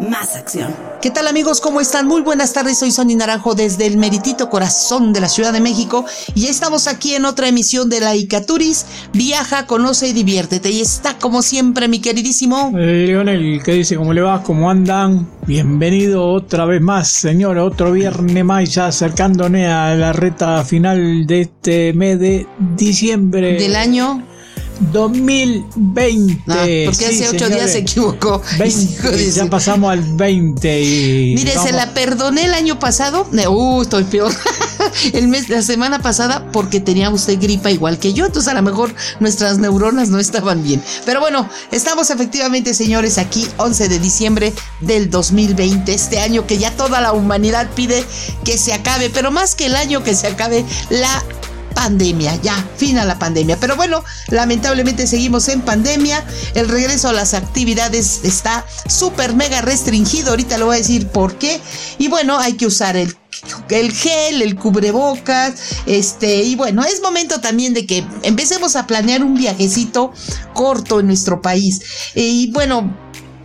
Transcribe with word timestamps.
más 0.00 0.36
acción. 0.36 0.74
¿Qué 1.02 1.10
tal 1.10 1.28
amigos? 1.28 1.60
¿Cómo 1.60 1.80
están? 1.80 2.06
Muy 2.06 2.22
buenas 2.22 2.52
tardes, 2.52 2.78
soy 2.78 2.90
Sonny 2.90 3.14
Naranjo 3.14 3.54
desde 3.54 3.86
el 3.86 3.96
meritito 3.96 4.50
corazón 4.50 5.12
de 5.12 5.20
la 5.20 5.28
Ciudad 5.28 5.52
de 5.52 5.60
México 5.60 6.04
y 6.34 6.46
estamos 6.46 6.86
aquí 6.86 7.14
en 7.14 7.24
otra 7.24 7.48
emisión 7.48 7.88
de 7.88 8.00
la 8.00 8.14
Icaturis. 8.14 8.86
Viaja, 9.12 9.66
conoce 9.66 10.08
y 10.08 10.12
diviértete. 10.12 10.70
Y 10.70 10.80
está 10.80 11.18
como 11.18 11.42
siempre 11.42 11.88
mi 11.88 12.00
queridísimo... 12.00 12.72
Eh, 12.76 13.06
Leonel, 13.06 13.62
¿qué 13.64 13.72
dice? 13.72 13.96
¿Cómo 13.96 14.12
le 14.12 14.20
va? 14.20 14.42
¿Cómo 14.42 14.70
andan? 14.70 15.28
Bienvenido 15.46 16.26
otra 16.26 16.64
vez 16.64 16.80
más, 16.80 17.08
señor. 17.08 17.58
Otro 17.58 17.92
viernes 17.92 18.44
más 18.44 18.72
ya 18.72 18.86
acercándome 18.86 19.66
a 19.66 19.94
la 19.94 20.12
reta 20.12 20.64
final 20.64 21.26
de 21.26 21.40
este 21.42 21.92
mes 21.92 22.18
de 22.18 22.46
diciembre. 22.76 23.54
Del 23.54 23.76
año 23.76 24.22
2020. 24.80 26.42
Ah, 26.48 26.66
porque 26.86 27.06
hace 27.06 27.28
ocho 27.28 27.48
días 27.48 27.72
se 27.72 27.78
equivocó. 27.78 28.42
ya 29.34 29.46
pasamos 29.46 29.92
al 29.92 30.02
20 30.02 30.82
y. 30.82 31.34
Mire, 31.34 31.52
se 31.52 31.72
la 31.72 31.92
perdoné 31.94 32.46
el 32.46 32.54
año 32.54 32.78
pasado. 32.78 33.26
Uh, 33.30 33.82
estoy 33.82 34.04
peor. 34.04 34.32
el 35.12 35.28
mes, 35.28 35.48
la 35.48 35.62
semana 35.62 36.00
pasada, 36.00 36.50
porque 36.52 36.80
tenía 36.80 37.10
usted 37.10 37.38
gripa 37.40 37.70
igual 37.70 37.98
que 37.98 38.12
yo. 38.12 38.26
Entonces, 38.26 38.50
a 38.50 38.54
lo 38.54 38.62
mejor 38.62 38.94
nuestras 39.20 39.58
neuronas 39.58 40.08
no 40.08 40.18
estaban 40.18 40.62
bien. 40.62 40.82
Pero 41.04 41.20
bueno, 41.20 41.48
estamos 41.70 42.10
efectivamente, 42.10 42.74
señores, 42.74 43.18
aquí, 43.18 43.46
11 43.58 43.88
de 43.88 43.98
diciembre 43.98 44.52
del 44.80 45.10
2020. 45.10 45.92
Este 45.92 46.20
año 46.20 46.46
que 46.46 46.58
ya 46.58 46.70
toda 46.72 47.00
la 47.00 47.12
humanidad 47.12 47.68
pide 47.74 48.04
que 48.44 48.58
se 48.58 48.72
acabe. 48.72 49.10
Pero 49.10 49.30
más 49.30 49.54
que 49.54 49.66
el 49.66 49.76
año 49.76 50.02
que 50.02 50.14
se 50.14 50.26
acabe, 50.26 50.64
la 50.90 51.22
pandemia, 51.80 52.36
ya, 52.42 52.54
fin 52.76 52.98
a 52.98 53.06
la 53.06 53.18
pandemia. 53.18 53.56
Pero 53.58 53.74
bueno, 53.74 54.04
lamentablemente 54.28 55.06
seguimos 55.06 55.48
en 55.48 55.62
pandemia. 55.62 56.22
El 56.54 56.68
regreso 56.68 57.08
a 57.08 57.14
las 57.14 57.32
actividades 57.32 58.20
está 58.22 58.66
súper 58.86 59.34
mega 59.34 59.62
restringido. 59.62 60.28
Ahorita 60.28 60.58
le 60.58 60.64
voy 60.64 60.74
a 60.74 60.78
decir 60.78 61.08
por 61.08 61.36
qué. 61.36 61.58
Y 61.96 62.08
bueno, 62.08 62.38
hay 62.38 62.52
que 62.52 62.66
usar 62.66 62.98
el 62.98 63.16
el 63.70 63.92
gel, 63.92 64.42
el 64.42 64.56
cubrebocas, 64.56 65.54
este, 65.86 66.42
y 66.42 66.56
bueno, 66.56 66.82
es 66.82 67.00
momento 67.00 67.40
también 67.40 67.72
de 67.72 67.86
que 67.86 68.04
empecemos 68.22 68.76
a 68.76 68.86
planear 68.86 69.24
un 69.24 69.34
viajecito 69.34 70.12
corto 70.52 71.00
en 71.00 71.06
nuestro 71.06 71.40
país. 71.40 71.80
Y 72.14 72.50
bueno, 72.50 72.94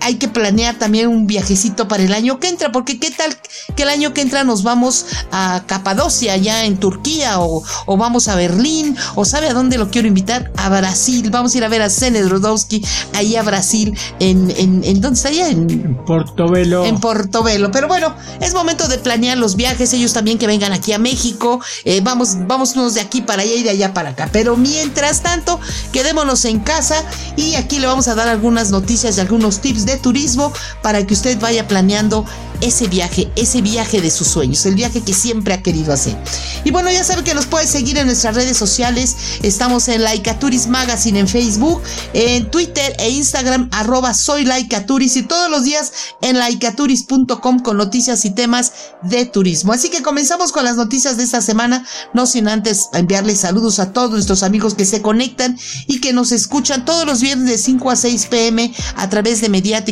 hay 0.05 0.15
que 0.15 0.27
planear 0.27 0.75
también 0.75 1.07
un 1.07 1.25
viajecito 1.25 1.87
para 1.87 2.03
el 2.03 2.13
año 2.13 2.39
que 2.39 2.47
entra, 2.47 2.71
porque 2.71 2.99
qué 2.99 3.09
tal 3.09 3.35
que 3.75 3.83
el 3.83 3.89
año 3.89 4.13
que 4.13 4.21
entra 4.21 4.43
nos 4.43 4.61
vamos 4.61 5.07
a 5.31 5.63
Capadocia, 5.65 6.33
allá 6.33 6.65
en 6.65 6.77
Turquía, 6.77 7.39
o, 7.39 7.63
vamos 7.87 8.27
a 8.27 8.35
Berlín, 8.35 8.95
o 9.15 9.25
sabe 9.25 9.47
a 9.47 9.53
dónde 9.53 9.79
lo 9.79 9.89
quiero 9.89 10.07
invitar, 10.07 10.51
a 10.57 10.69
Brasil, 10.69 11.31
vamos 11.31 11.55
a 11.55 11.57
ir 11.57 11.63
a 11.63 11.69
ver 11.69 11.81
a 11.81 11.89
Sened 11.89 12.27
Rodowski, 12.27 12.85
ahí 13.15 13.35
a 13.35 13.41
Brasil, 13.41 13.97
en, 14.19 14.51
en, 14.51 14.83
en 14.83 15.01
¿dónde 15.01 15.17
está 15.17 15.29
allá? 15.29 15.49
En, 15.49 15.95
Portobelo. 16.05 16.85
En 16.85 16.99
Portobelo, 16.99 17.71
pero 17.71 17.87
bueno, 17.87 18.15
es 18.41 18.53
momento 18.53 18.87
de 18.87 18.99
planear 18.99 19.39
los 19.39 19.55
viajes, 19.55 19.91
ellos 19.93 20.13
también 20.13 20.37
que 20.37 20.45
vengan 20.45 20.71
aquí 20.71 20.93
a 20.93 20.99
México, 20.99 21.59
eh, 21.83 22.01
vamos, 22.03 22.35
vamos 22.45 22.75
unos 22.75 22.93
de 22.93 23.01
aquí 23.01 23.21
para 23.21 23.41
allá 23.41 23.55
y 23.55 23.63
de 23.63 23.71
allá 23.71 23.91
para 23.91 24.09
acá, 24.09 24.29
pero 24.31 24.55
mientras 24.55 25.21
tanto, 25.21 25.59
quedémonos 25.91 26.45
en 26.45 26.59
casa 26.59 27.03
y 27.37 27.55
aquí 27.55 27.79
le 27.79 27.87
vamos 27.87 28.07
a 28.07 28.13
dar 28.13 28.27
algunas 28.27 28.69
noticias 28.69 29.17
y 29.17 29.19
algunos 29.19 29.61
tips 29.61 29.87
de 29.87 29.94
turismo 29.97 30.51
para 30.81 31.05
que 31.05 31.13
usted 31.13 31.39
vaya 31.39 31.67
planeando 31.67 32.25
ese 32.61 32.87
viaje, 32.87 33.29
ese 33.35 33.61
viaje 33.61 34.01
de 34.01 34.11
sus 34.11 34.27
sueños, 34.27 34.65
el 34.65 34.75
viaje 34.75 35.01
que 35.01 35.13
siempre 35.13 35.53
ha 35.53 35.61
querido 35.61 35.93
hacer. 35.93 36.17
Y 36.63 36.71
bueno, 36.71 36.91
ya 36.91 37.03
sabe 37.03 37.23
que 37.23 37.33
nos 37.33 37.45
puede 37.45 37.67
seguir 37.67 37.97
en 37.97 38.07
nuestras 38.07 38.35
redes 38.35 38.57
sociales. 38.57 39.15
Estamos 39.43 39.87
en 39.87 40.03
Laicaturis 40.03 40.67
Magazine 40.67 41.19
en 41.19 41.27
Facebook, 41.27 41.81
en 42.13 42.49
Twitter 42.49 42.95
e 42.99 43.09
Instagram, 43.09 43.69
arroba 43.71 44.13
soy 44.13 44.45
Laicaturis 44.45 45.15
y 45.17 45.23
todos 45.23 45.49
los 45.49 45.63
días 45.63 45.91
en 46.21 46.37
laicaturis.com 46.37 47.59
con 47.59 47.77
noticias 47.77 48.25
y 48.25 48.31
temas 48.31 48.73
de 49.03 49.25
turismo. 49.25 49.73
Así 49.73 49.89
que 49.89 50.01
comenzamos 50.01 50.51
con 50.51 50.65
las 50.65 50.75
noticias 50.75 51.17
de 51.17 51.23
esta 51.23 51.41
semana, 51.41 51.85
no 52.13 52.25
sin 52.25 52.47
antes 52.47 52.89
enviarles 52.93 53.39
saludos 53.39 53.79
a 53.79 53.91
todos 53.93 54.11
nuestros 54.11 54.43
amigos 54.43 54.73
que 54.73 54.85
se 54.85 55.01
conectan 55.01 55.57
y 55.87 55.99
que 55.99 56.13
nos 56.13 56.31
escuchan 56.31 56.85
todos 56.85 57.05
los 57.05 57.21
viernes 57.21 57.47
de 57.47 57.57
5 57.57 57.91
a 57.91 57.95
6 57.95 58.27
pm 58.27 58.73
a 58.95 59.09
través 59.09 59.41
de 59.41 59.49
Media 59.49 59.84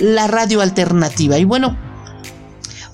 La 0.00 0.26
radio 0.26 0.60
alternativa. 0.60 1.38
Y 1.38 1.44
bueno, 1.44 1.76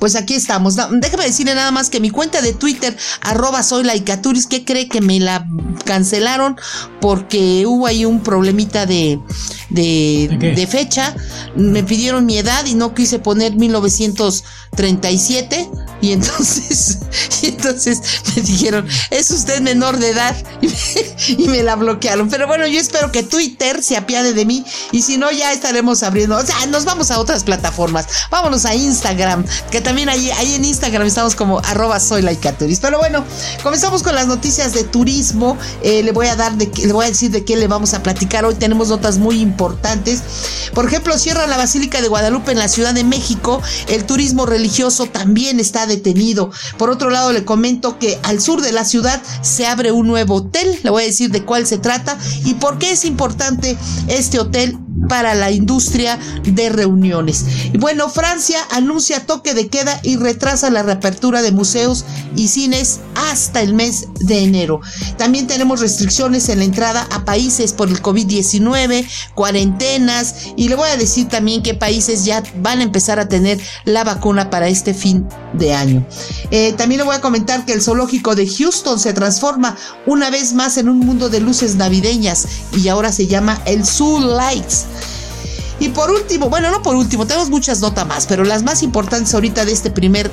pues 0.03 0.17
aquí 0.17 0.35
estamos. 0.35 0.75
Déjame 0.75 1.27
decirle 1.27 1.55
nada 1.55 1.71
más 1.71 1.89
que 1.89 2.01
mi 2.01 2.11
cuenta 2.11 2.43
de 2.43 2.53
Twitter, 2.53 2.97
arroba 3.21 3.63
soy 3.63 3.85
laicaturis, 3.85 4.49
que 4.49 4.65
cree 4.65 4.89
que 4.89 5.01
me 5.01 5.21
la 5.21 5.47
cancelaron 5.85 6.57
porque 7.01 7.67
hubo 7.69 7.87
ahí 7.87 8.05
un 8.05 8.21
problemita 8.21 8.85
de, 8.85 9.21
de, 9.71 10.69
fecha. 10.69 11.15
Me 11.55 11.85
pidieron 11.85 12.27
mi 12.27 12.39
edad 12.39 12.67
y 12.67 12.75
no 12.75 12.95
quise 12.95 13.21
poner 13.21 13.55
1937. 13.55 15.71
Y 16.01 16.13
entonces, 16.13 17.01
y 17.43 17.49
entonces 17.49 18.01
me 18.35 18.43
dijeron, 18.43 18.89
es 19.11 19.31
usted 19.31 19.61
menor 19.61 19.99
de 19.99 20.11
edad. 20.11 20.35
Y 21.29 21.47
me, 21.47 21.63
la 21.63 21.77
bloquearon. 21.77 22.29
Pero 22.29 22.49
bueno, 22.49 22.67
yo 22.67 22.81
espero 22.81 23.13
que 23.13 23.23
Twitter 23.23 23.81
se 23.81 23.97
apiade 23.97 24.35
de 24.35 24.45
mí. 24.45 24.65
Y 24.91 25.03
si 25.03 25.19
no, 25.19 25.31
ya 25.31 25.53
estaremos 25.53 26.03
abriendo. 26.03 26.37
O 26.37 26.45
sea, 26.45 26.67
nos 26.67 26.85
vamos 26.85 27.13
a 27.13 27.21
otras 27.21 27.45
plataformas. 27.45 28.09
Vámonos 28.29 28.65
a 28.65 28.75
Instagram, 28.75 29.45
que 29.71 29.81
también 29.81 29.92
también 29.93 30.09
ahí, 30.09 30.31
ahí 30.31 30.55
en 30.55 30.65
Instagram 30.65 31.07
estamos 31.07 31.35
como 31.35 31.59
arroba 31.59 32.01
soy 32.01 32.25
Pero 32.81 32.99
bueno, 32.99 33.27
comenzamos 33.63 34.03
con 34.03 34.15
las 34.15 34.27
noticias 34.27 34.73
de 34.73 34.85
turismo. 34.85 35.59
Eh, 35.83 36.03
le 36.03 36.13
voy 36.13 36.29
a 36.29 36.35
dar 36.35 36.57
de 36.57 36.71
le 36.87 36.95
voy 36.95 37.05
a 37.05 37.09
decir 37.09 37.31
de 37.31 37.45
qué 37.45 37.57
le 37.57 37.69
vamos 37.69 37.93
a 37.93 38.03
platicar. 38.03 38.47
Hoy 38.47 38.55
tenemos 38.55 38.89
notas 38.89 39.19
muy 39.19 39.41
importantes. 39.41 40.23
Por 40.73 40.87
ejemplo, 40.87 41.19
cierra 41.19 41.47
la 41.47 41.59
Basílica 41.59 42.01
de 42.01 42.09
Guadalupe 42.09 42.53
en 42.53 42.59
la 42.59 42.69
Ciudad 42.69 42.95
de 42.95 43.05
México. 43.05 43.61
El 43.87 44.07
turismo 44.07 44.47
religioso 44.47 45.05
también 45.05 45.61
está 45.61 45.87
detenido. 45.87 46.51
Por 46.79 46.89
otro 46.89 47.11
lado, 47.11 47.31
le 47.31 47.45
comento 47.45 47.99
que 47.99 48.19
al 48.23 48.41
sur 48.41 48.63
de 48.63 48.73
la 48.73 48.87
ciudad 48.87 49.23
se 49.43 49.67
abre 49.67 49.93
un 49.93 50.07
nuevo 50.07 50.37
hotel. 50.37 50.75
Le 50.85 50.89
voy 50.89 51.03
a 51.03 51.07
decir 51.07 51.31
de 51.31 51.45
cuál 51.45 51.67
se 51.67 51.77
trata 51.77 52.17
y 52.47 52.55
por 52.55 52.79
qué 52.79 52.93
es 52.93 53.05
importante 53.05 53.77
este 54.09 54.39
hotel 54.39 54.79
para 55.09 55.35
la 55.35 55.51
industria 55.51 56.19
de 56.45 56.69
reuniones. 56.69 57.45
Y 57.73 57.79
bueno, 57.79 58.09
Francia 58.09 58.59
anuncia 58.71 59.27
toque 59.27 59.55
de 59.55 59.69
queda 59.69 60.01
y 60.03 60.17
retrasa 60.17 60.71
la 60.71 60.83
reapertura 60.83 61.43
de 61.43 61.53
museos 61.53 62.05
y 62.37 62.49
cines 62.49 63.01
hasta 63.15 63.61
el 63.61 63.75
mes 63.75 64.09
de 64.21 64.41
enero. 64.41 64.81
También 65.17 65.47
tenemos 65.47 65.81
restricciones 65.81 66.49
en 66.49 66.59
la 66.59 66.65
entrada 66.65 67.07
a 67.11 67.25
países 67.25 67.73
por 67.73 67.89
el 67.89 68.03
COVID-19, 68.03 69.07
cuarentenas 69.35 70.35
y 70.57 70.69
le 70.69 70.75
voy 70.75 70.89
a 70.89 70.97
decir 70.97 71.29
también 71.29 71.63
que 71.63 71.75
países 71.75 72.25
ya 72.25 72.43
van 72.57 72.81
a 72.81 72.83
empezar 72.83 73.19
a 73.19 73.29
tener 73.29 73.61
la 73.85 74.05
vacuna 74.05 74.51
para 74.51 74.69
este 74.69 74.95
fin 74.95 75.27
de 75.53 75.75
año. 75.75 76.07
Eh, 76.51 76.75
también 76.77 76.99
le 77.01 77.05
voy 77.05 77.17
a 77.17 77.21
comentar 77.21 77.65
que 77.65 77.73
el 77.73 77.83
zoológico 77.83 78.35
de 78.35 78.47
Houston 78.47 78.99
se 78.99 79.13
transforma 79.13 79.77
una 80.07 80.31
vez 80.31 80.53
más 80.53 80.77
en 80.79 80.89
un 80.89 81.01
mundo 81.01 81.29
de 81.29 81.41
luces 81.41 81.77
navideñas 81.77 82.47
y 82.77 82.89
ahora 82.89 83.13
se 83.13 83.27
llama 83.27 83.61
el 83.67 83.85
Zoo 83.85 84.21
Lights. 84.21 84.87
Y 85.81 85.89
por 85.89 86.11
último, 86.11 86.49
bueno, 86.49 86.71
no 86.71 86.83
por 86.83 86.95
último, 86.95 87.27
tenemos 87.27 87.51
muchas 87.51 87.81
notas 87.81 88.07
más, 88.07 88.27
pero 88.27 88.45
las 88.45 88.63
más 88.63 88.83
importantes 88.83 89.35
ahorita 89.35 89.65
de 89.65 89.73
este 89.73 89.91
primer 89.91 90.31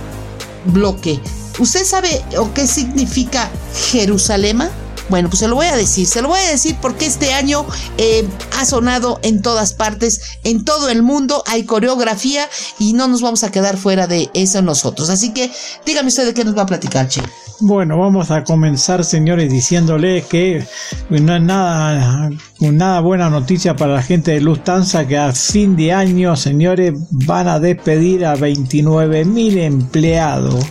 bloque. 0.66 1.20
¿Usted 1.58 1.84
sabe 1.84 2.24
o 2.38 2.54
qué 2.54 2.68
significa 2.68 3.50
Jerusalén? 3.92 4.70
Bueno, 5.10 5.30
pues 5.30 5.40
se 5.40 5.48
lo 5.48 5.56
voy 5.56 5.66
a 5.68 5.76
decir, 5.76 6.06
se 6.08 6.22
lo 6.22 6.28
voy 6.28 6.40
a 6.40 6.52
decir 6.52 6.76
porque 6.82 7.06
este 7.06 7.34
año 7.34 7.66
eh, 7.98 8.28
ha 8.58 8.66
sonado 8.66 9.20
en 9.24 9.42
todas 9.42 9.74
partes, 9.74 10.22
en 10.44 10.64
todo 10.64 10.90
el 10.90 11.02
mundo, 11.02 11.44
hay 11.48 11.64
coreografía 11.64 12.48
y 12.78 12.94
no 12.94 13.08
nos 13.08 13.22
vamos 13.22 13.44
a 13.44 13.52
quedar 13.52 13.78
fuera 13.78 14.08
de 14.08 14.30
eso 14.34 14.62
nosotros. 14.62 15.10
Así 15.10 15.34
que 15.34 15.52
dígame 15.86 16.10
usted 16.10 16.26
de 16.26 16.34
qué 16.34 16.44
nos 16.44 16.58
va 16.58 16.64
a 16.64 16.68
platicar, 16.68 17.08
Che. 17.08 17.22
Bueno, 17.62 17.98
vamos 17.98 18.32
a 18.32 18.46
comenzar, 18.46 19.04
señores, 19.04 19.52
diciéndole 19.52 20.22
que 20.22 20.66
no 21.10 21.36
es 21.36 21.42
nada, 21.42 22.30
nada 22.60 23.00
buena 23.02 23.30
noticia 23.30 23.76
para 23.76 23.96
la 23.96 24.02
gente 24.02 24.32
de 24.32 24.42
Lufthansa 24.42 25.06
que 25.08 25.18
a 25.18 25.34
fin 25.34 25.76
de 25.76 25.92
año, 25.92 26.38
señores, 26.38 26.94
van 27.10 27.50
a 27.50 27.60
despedir 27.60 28.26
a 28.26 28.36
29 28.36 29.26
mil 29.26 29.58
empleados. 29.58 30.66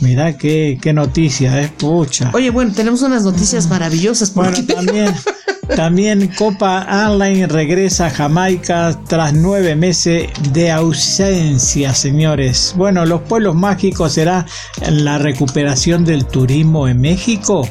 Mira 0.00 0.36
qué, 0.36 0.78
qué 0.80 0.92
noticia, 0.92 1.60
es 1.60 1.66
¿eh? 1.66 1.72
pucha. 1.76 2.30
Oye, 2.32 2.50
bueno, 2.50 2.72
tenemos 2.74 3.02
unas 3.02 3.22
noticias 3.22 3.68
maravillosas. 3.68 4.32
Bueno, 4.34 4.56
también, 4.66 5.14
También 5.76 6.28
Copa 6.36 6.84
Online 7.08 7.46
regresa 7.46 8.06
a 8.06 8.10
Jamaica 8.10 8.98
tras 9.06 9.32
nueve 9.34 9.76
meses 9.76 10.28
de 10.52 10.70
ausencia, 10.70 11.94
señores. 11.94 12.74
Bueno, 12.76 13.06
los 13.06 13.22
pueblos 13.22 13.54
mágicos 13.54 14.14
será 14.14 14.46
la 14.90 15.18
recuperación 15.18 16.04
del 16.04 16.26
turismo 16.26 16.88
en 16.88 17.00
México. 17.00 17.68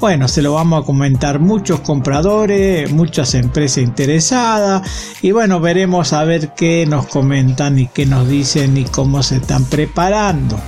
Bueno, 0.00 0.28
se 0.28 0.42
lo 0.42 0.54
vamos 0.54 0.82
a 0.82 0.86
comentar 0.86 1.40
muchos 1.40 1.80
compradores, 1.80 2.90
muchas 2.92 3.34
empresas 3.34 3.82
interesadas 3.82 4.88
y 5.20 5.32
bueno, 5.32 5.60
veremos 5.60 6.12
a 6.12 6.24
ver 6.24 6.54
qué 6.54 6.86
nos 6.86 7.06
comentan 7.06 7.78
y 7.78 7.88
qué 7.88 8.06
nos 8.06 8.28
dicen 8.28 8.76
y 8.76 8.84
cómo 8.84 9.22
se 9.22 9.36
están 9.36 9.64
preparando. 9.64 10.58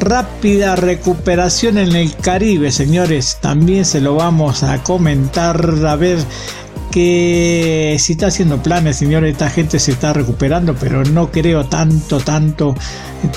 Rápida 0.00 0.76
recuperación 0.76 1.78
en 1.78 1.96
el 1.96 2.14
Caribe, 2.16 2.70
señores, 2.70 3.38
también 3.40 3.84
se 3.84 4.00
lo 4.00 4.14
vamos 4.14 4.62
a 4.62 4.82
comentar 4.82 5.74
a 5.86 5.96
ver 5.96 6.18
que 6.90 7.96
si 7.98 8.12
está 8.12 8.28
haciendo 8.28 8.62
planes, 8.62 8.96
señores, 8.96 9.32
esta 9.32 9.50
gente 9.50 9.78
se 9.78 9.92
está 9.92 10.12
recuperando, 10.12 10.74
pero 10.74 11.04
no 11.04 11.30
creo 11.30 11.66
tanto, 11.66 12.20
tanto, 12.20 12.74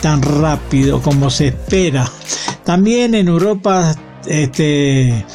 tan 0.02 0.22
rápido 0.22 1.02
como 1.02 1.30
se 1.30 1.48
espera. 1.48 2.10
También 2.64 3.16
en 3.16 3.28
Europa 3.28 3.96
este, 4.26 5.26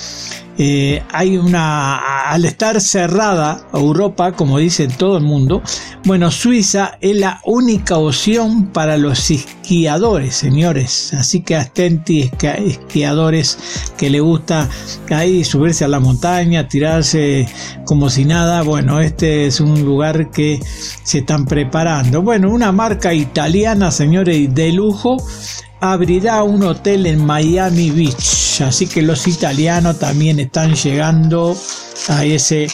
eh, 0.57 1.03
hay 1.13 1.37
una, 1.37 2.31
al 2.31 2.45
estar 2.45 2.81
cerrada 2.81 3.67
Europa, 3.73 4.33
como 4.33 4.59
dice 4.59 4.87
todo 4.87 5.17
el 5.17 5.25
mundo, 5.25 5.63
bueno, 6.05 6.31
Suiza 6.31 6.97
es 7.01 7.17
la 7.17 7.41
única 7.45 7.97
opción 7.97 8.67
para 8.67 8.97
los 8.97 9.31
esquiadores, 9.31 10.37
señores. 10.37 11.13
Así 11.15 11.41
que 11.43 11.57
atenti 11.57 12.31
esquiadores 12.41 13.59
que 13.97 14.11
le 14.11 14.21
gusta 14.21 14.69
ahí 15.11 15.45
subirse 15.45 15.85
a 15.85 15.89
la 15.89 16.01
montaña, 16.01 16.69
tirarse 16.69 17.49
como 17.85 18.11
si 18.11 18.25
nada. 18.25 18.63
Bueno, 18.63 19.01
este 19.01 19.47
es 19.47 19.61
un 19.61 19.83
lugar 19.85 20.31
que 20.31 20.61
se 21.03 21.19
están 21.19 21.47
preparando. 21.47 22.23
Bueno, 22.23 22.51
una 22.51 22.71
marca 22.71 23.13
italiana, 23.13 23.91
señores, 23.91 24.55
de 24.55 24.73
lujo 24.73 25.17
abrirá 25.93 26.43
un 26.43 26.63
hotel 26.63 27.05
en 27.05 27.25
Miami 27.25 27.91
Beach. 27.91 28.63
Así 28.63 28.87
que 28.87 29.03
los 29.03 29.27
italianos 29.27 29.99
también 29.99 30.41
están 30.41 30.75
llegando 30.75 31.55
a 32.09 32.25
ese 32.25 32.69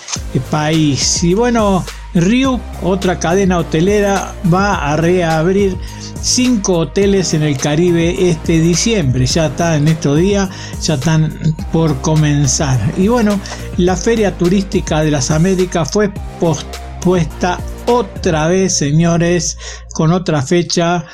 país. 0.51 1.25
Y 1.25 1.35
bueno, 1.35 1.85
Rio, 2.15 2.61
otra 2.83 3.19
cadena 3.19 3.59
hotelera, 3.59 4.33
va 4.53 4.93
a 4.93 4.97
reabrir 4.97 5.77
cinco 6.23 6.79
hoteles 6.79 7.35
en 7.35 7.43
el 7.43 7.57
Caribe 7.57 8.31
este 8.31 8.61
diciembre. 8.61 9.27
Ya 9.27 9.47
está 9.47 9.77
en 9.77 9.89
estos 9.89 10.17
días, 10.17 10.49
ya 10.81 10.95
están 10.95 11.37
por 11.73 12.01
comenzar. 12.03 12.79
Y 12.97 13.09
bueno, 13.09 13.41
la 13.77 13.97
Feria 13.97 14.37
Turística 14.39 15.01
de 15.01 15.11
las 15.11 15.33
Américas 15.33 15.91
fue 15.91 16.13
pospuesta 16.39 17.59
otra 17.87 18.47
vez, 18.47 18.73
señores, 18.73 19.59
con 19.95 20.13
otra 20.13 20.43
fecha 20.43 21.07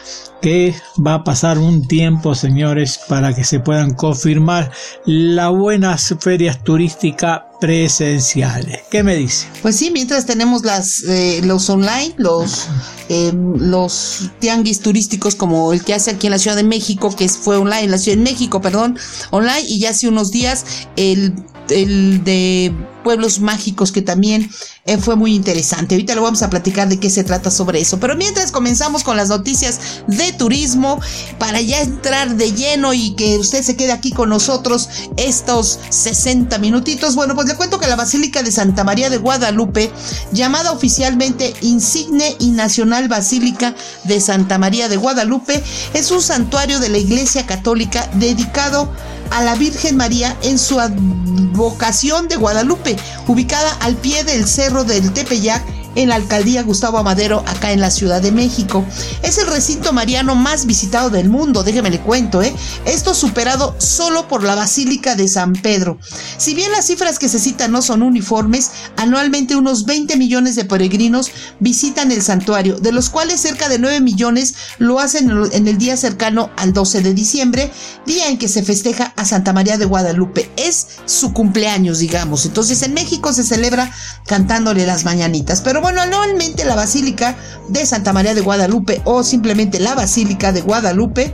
que 0.46 0.76
va 1.04 1.14
a 1.14 1.24
pasar 1.24 1.58
un 1.58 1.88
tiempo, 1.88 2.36
señores, 2.36 3.00
para 3.08 3.34
que 3.34 3.42
se 3.42 3.58
puedan 3.58 3.94
confirmar 3.94 4.70
las 5.04 5.50
buenas 5.50 6.14
ferias 6.20 6.62
turísticas 6.62 7.42
presenciales. 7.60 8.80
¿Qué 8.90 9.02
me 9.02 9.16
dice? 9.16 9.46
Pues 9.62 9.76
sí, 9.76 9.90
mientras 9.90 10.26
tenemos 10.26 10.64
las 10.64 11.02
eh, 11.04 11.40
los 11.44 11.68
online, 11.70 12.14
los 12.16 12.68
eh, 13.08 13.32
los 13.34 14.30
tianguis 14.38 14.80
turísticos 14.80 15.34
como 15.34 15.72
el 15.72 15.82
que 15.82 15.94
hace 15.94 16.10
aquí 16.10 16.26
en 16.26 16.32
la 16.32 16.38
Ciudad 16.38 16.56
de 16.56 16.64
México, 16.64 17.14
que 17.14 17.28
fue 17.28 17.56
online, 17.56 17.84
en 17.84 17.90
la 17.90 17.98
Ciudad 17.98 18.18
de 18.18 18.24
México, 18.24 18.60
perdón, 18.60 18.98
online, 19.30 19.64
y 19.66 19.80
ya 19.80 19.90
hace 19.90 20.08
unos 20.08 20.30
días 20.30 20.64
el 20.96 21.34
el 21.70 22.24
de 22.24 22.72
pueblos 23.02 23.38
mágicos 23.38 23.92
que 23.92 24.02
también 24.02 24.50
eh, 24.84 24.98
fue 24.98 25.14
muy 25.14 25.34
interesante. 25.34 25.94
Ahorita 25.94 26.16
lo 26.16 26.22
vamos 26.22 26.42
a 26.42 26.50
platicar 26.50 26.88
de 26.88 26.98
qué 26.98 27.08
se 27.08 27.22
trata 27.22 27.52
sobre 27.52 27.80
eso. 27.80 28.00
Pero 28.00 28.16
mientras 28.16 28.50
comenzamos 28.50 29.04
con 29.04 29.16
las 29.16 29.28
noticias 29.28 30.02
de 30.08 30.32
turismo, 30.32 31.00
para 31.38 31.60
ya 31.60 31.80
entrar 31.80 32.36
de 32.36 32.52
lleno 32.52 32.94
y 32.94 33.14
que 33.14 33.38
usted 33.38 33.62
se 33.62 33.76
quede 33.76 33.92
aquí 33.92 34.10
con 34.10 34.28
nosotros 34.28 34.88
estos 35.16 35.78
60 35.88 36.58
minutitos, 36.58 37.14
bueno, 37.14 37.36
pues 37.36 37.45
le 37.46 37.54
cuento 37.54 37.78
que 37.78 37.86
la 37.86 37.96
Basílica 37.96 38.42
de 38.42 38.50
Santa 38.50 38.84
María 38.84 39.08
de 39.08 39.18
Guadalupe, 39.18 39.90
llamada 40.32 40.72
oficialmente 40.72 41.54
Insigne 41.60 42.36
y 42.38 42.50
Nacional 42.50 43.08
Basílica 43.08 43.74
de 44.04 44.20
Santa 44.20 44.58
María 44.58 44.88
de 44.88 44.96
Guadalupe, 44.96 45.62
es 45.94 46.10
un 46.10 46.20
santuario 46.20 46.80
de 46.80 46.88
la 46.88 46.98
Iglesia 46.98 47.46
Católica 47.46 48.08
dedicado 48.14 48.92
a 49.30 49.42
la 49.42 49.54
Virgen 49.54 49.96
María 49.96 50.36
en 50.42 50.58
su 50.58 50.80
advocación 50.80 52.28
de 52.28 52.36
Guadalupe, 52.36 52.96
ubicada 53.26 53.72
al 53.80 53.96
pie 53.96 54.24
del 54.24 54.46
cerro 54.46 54.84
del 54.84 55.12
Tepeyac 55.12 55.62
en 55.96 56.10
la 56.10 56.14
alcaldía 56.14 56.62
Gustavo 56.62 56.98
Amadero, 56.98 57.42
acá 57.46 57.72
en 57.72 57.80
la 57.80 57.90
Ciudad 57.90 58.22
de 58.22 58.30
México. 58.30 58.84
Es 59.22 59.38
el 59.38 59.48
recinto 59.48 59.92
mariano 59.92 60.34
más 60.36 60.66
visitado 60.66 61.10
del 61.10 61.28
mundo, 61.28 61.64
déjeme 61.64 61.90
le 61.90 62.00
cuento, 62.00 62.42
¿eh? 62.42 62.54
Esto 62.84 63.14
superado 63.14 63.74
solo 63.78 64.28
por 64.28 64.44
la 64.44 64.54
Basílica 64.54 65.16
de 65.16 65.26
San 65.26 65.54
Pedro. 65.54 65.98
Si 66.36 66.54
bien 66.54 66.70
las 66.70 66.86
cifras 66.86 67.18
que 67.18 67.28
se 67.28 67.38
citan 67.38 67.72
no 67.72 67.82
son 67.82 68.02
uniformes, 68.02 68.70
anualmente 68.96 69.56
unos 69.56 69.86
20 69.86 70.16
millones 70.16 70.54
de 70.54 70.64
peregrinos 70.64 71.30
visitan 71.60 72.12
el 72.12 72.22
santuario, 72.22 72.78
de 72.78 72.92
los 72.92 73.08
cuales 73.08 73.40
cerca 73.40 73.68
de 73.68 73.78
9 73.78 74.00
millones 74.00 74.54
lo 74.78 75.00
hacen 75.00 75.30
en 75.52 75.66
el 75.66 75.78
día 75.78 75.96
cercano 75.96 76.50
al 76.56 76.72
12 76.72 77.00
de 77.00 77.14
diciembre, 77.14 77.72
día 78.04 78.28
en 78.28 78.38
que 78.38 78.48
se 78.48 78.62
festeja 78.62 79.14
a 79.16 79.24
Santa 79.24 79.52
María 79.52 79.78
de 79.78 79.86
Guadalupe. 79.86 80.50
Es 80.56 80.86
su 81.06 81.32
cumpleaños, 81.32 81.98
digamos. 81.98 82.44
Entonces 82.44 82.82
en 82.82 82.94
México 82.94 83.32
se 83.32 83.44
celebra 83.44 83.90
cantándole 84.26 84.86
las 84.86 85.04
mañanitas. 85.04 85.60
Pero 85.62 85.80
bueno, 85.86 86.02
anualmente 86.02 86.64
la 86.64 86.74
Basílica 86.74 87.36
de 87.68 87.86
Santa 87.86 88.12
María 88.12 88.34
de 88.34 88.40
Guadalupe 88.40 89.02
o 89.04 89.22
simplemente 89.22 89.78
la 89.78 89.94
Basílica 89.94 90.50
de 90.50 90.60
Guadalupe 90.60 91.32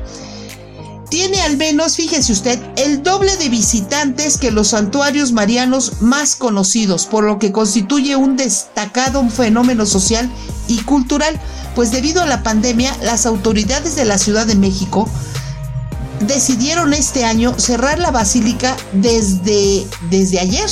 tiene 1.08 1.40
al 1.40 1.56
menos, 1.56 1.96
fíjese 1.96 2.34
usted, 2.34 2.60
el 2.76 3.02
doble 3.02 3.34
de 3.38 3.48
visitantes 3.48 4.36
que 4.36 4.50
los 4.50 4.68
santuarios 4.68 5.32
marianos 5.32 6.02
más 6.02 6.36
conocidos, 6.36 7.06
por 7.06 7.24
lo 7.24 7.38
que 7.38 7.50
constituye 7.50 8.14
un 8.14 8.36
destacado 8.36 9.26
fenómeno 9.30 9.86
social 9.86 10.30
y 10.68 10.82
cultural, 10.82 11.40
pues 11.74 11.90
debido 11.90 12.20
a 12.20 12.26
la 12.26 12.42
pandemia, 12.42 12.94
las 13.02 13.24
autoridades 13.24 13.96
de 13.96 14.04
la 14.04 14.18
Ciudad 14.18 14.46
de 14.46 14.54
México 14.54 15.08
decidieron 16.26 16.92
este 16.94 17.24
año 17.24 17.58
cerrar 17.58 17.98
la 17.98 18.10
basílica 18.10 18.76
desde, 18.92 19.86
desde 20.10 20.40
ayer, 20.40 20.68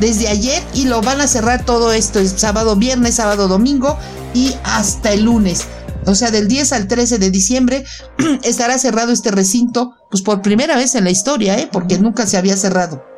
desde 0.00 0.28
ayer 0.28 0.62
y 0.74 0.84
lo 0.84 1.00
van 1.00 1.20
a 1.20 1.28
cerrar 1.28 1.64
todo 1.64 1.92
esto, 1.92 2.18
es 2.18 2.34
sábado, 2.36 2.76
viernes, 2.76 3.16
sábado, 3.16 3.48
domingo 3.48 3.98
y 4.34 4.54
hasta 4.64 5.12
el 5.12 5.24
lunes. 5.24 5.66
O 6.06 6.14
sea, 6.14 6.30
del 6.30 6.48
10 6.48 6.72
al 6.72 6.88
13 6.88 7.18
de 7.18 7.30
diciembre 7.30 7.84
estará 8.42 8.78
cerrado 8.78 9.12
este 9.12 9.30
recinto, 9.30 9.94
pues 10.10 10.22
por 10.22 10.42
primera 10.42 10.76
vez 10.76 10.94
en 10.94 11.04
la 11.04 11.10
historia, 11.10 11.58
¿eh? 11.58 11.68
porque 11.70 11.98
nunca 11.98 12.26
se 12.26 12.36
había 12.36 12.56
cerrado. 12.56 13.13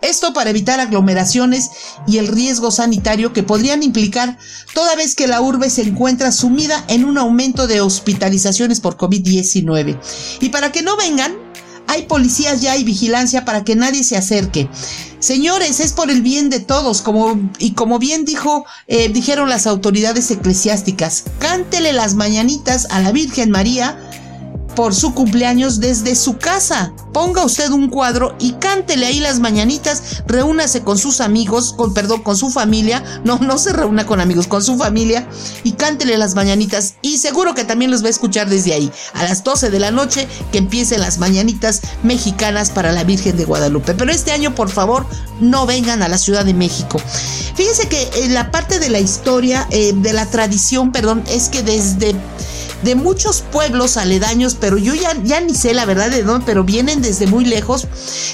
Esto 0.00 0.32
para 0.32 0.50
evitar 0.50 0.80
aglomeraciones 0.80 1.70
y 2.06 2.18
el 2.18 2.28
riesgo 2.28 2.70
sanitario 2.70 3.32
que 3.32 3.42
podrían 3.42 3.82
implicar 3.82 4.38
toda 4.74 4.96
vez 4.96 5.14
que 5.14 5.26
la 5.26 5.40
urbe 5.40 5.70
se 5.70 5.82
encuentra 5.82 6.32
sumida 6.32 6.84
en 6.88 7.04
un 7.04 7.18
aumento 7.18 7.66
de 7.66 7.80
hospitalizaciones 7.80 8.80
por 8.80 8.96
COVID-19. 8.96 9.98
Y 10.40 10.48
para 10.50 10.72
que 10.72 10.82
no 10.82 10.96
vengan, 10.96 11.36
hay 11.88 12.02
policías 12.02 12.60
ya 12.60 12.76
y 12.76 12.84
vigilancia 12.84 13.44
para 13.44 13.64
que 13.64 13.74
nadie 13.74 14.04
se 14.04 14.16
acerque. 14.16 14.68
Señores, 15.20 15.80
es 15.80 15.92
por 15.92 16.10
el 16.10 16.22
bien 16.22 16.50
de 16.50 16.60
todos, 16.60 17.00
como 17.00 17.50
y 17.58 17.72
como 17.72 17.98
bien 17.98 18.24
dijo, 18.24 18.66
eh, 18.86 19.08
dijeron 19.08 19.48
las 19.48 19.66
autoridades 19.66 20.30
eclesiásticas, 20.30 21.24
cántele 21.38 21.92
las 21.92 22.14
mañanitas 22.14 22.86
a 22.90 23.00
la 23.00 23.10
Virgen 23.10 23.50
María 23.50 23.98
por 24.78 24.94
su 24.94 25.12
cumpleaños 25.12 25.80
desde 25.80 26.14
su 26.14 26.38
casa. 26.38 26.92
Ponga 27.12 27.44
usted 27.44 27.72
un 27.72 27.88
cuadro 27.88 28.36
y 28.38 28.52
cántele 28.52 29.06
ahí 29.06 29.18
las 29.18 29.40
mañanitas, 29.40 30.22
reúnase 30.24 30.82
con 30.82 30.98
sus 30.98 31.20
amigos, 31.20 31.72
con 31.72 31.94
perdón, 31.94 32.22
con 32.22 32.36
su 32.36 32.48
familia, 32.48 33.02
no, 33.24 33.40
no 33.40 33.58
se 33.58 33.72
reúna 33.72 34.06
con 34.06 34.20
amigos, 34.20 34.46
con 34.46 34.62
su 34.62 34.78
familia 34.78 35.28
y 35.64 35.72
cántele 35.72 36.16
las 36.16 36.36
mañanitas 36.36 36.94
y 37.02 37.18
seguro 37.18 37.56
que 37.56 37.64
también 37.64 37.90
los 37.90 38.04
va 38.04 38.06
a 38.06 38.10
escuchar 38.10 38.48
desde 38.48 38.72
ahí, 38.72 38.92
a 39.14 39.24
las 39.24 39.42
12 39.42 39.70
de 39.70 39.80
la 39.80 39.90
noche 39.90 40.28
que 40.52 40.58
empiecen 40.58 41.00
las 41.00 41.18
mañanitas 41.18 41.82
mexicanas 42.04 42.70
para 42.70 42.92
la 42.92 43.02
Virgen 43.02 43.36
de 43.36 43.46
Guadalupe. 43.46 43.94
Pero 43.94 44.12
este 44.12 44.30
año, 44.30 44.54
por 44.54 44.70
favor, 44.70 45.06
no 45.40 45.66
vengan 45.66 46.04
a 46.04 46.08
la 46.08 46.18
Ciudad 46.18 46.44
de 46.44 46.54
México. 46.54 47.00
Fíjense 47.56 47.88
que 47.88 48.08
en 48.22 48.32
la 48.32 48.52
parte 48.52 48.78
de 48.78 48.90
la 48.90 49.00
historia, 49.00 49.66
eh, 49.72 49.92
de 49.92 50.12
la 50.12 50.26
tradición, 50.26 50.92
perdón, 50.92 51.24
es 51.26 51.48
que 51.48 51.64
desde 51.64 52.14
de 52.82 52.94
muchos 52.94 53.42
pueblos 53.52 53.96
aledaños, 53.96 54.56
pero 54.58 54.78
yo 54.78 54.94
ya, 54.94 55.16
ya 55.24 55.40
ni 55.40 55.54
sé 55.54 55.74
la 55.74 55.84
verdad 55.84 56.10
de 56.10 56.22
dónde, 56.22 56.46
pero 56.46 56.64
vienen 56.64 57.02
desde 57.02 57.26
muy 57.26 57.44
lejos. 57.44 57.86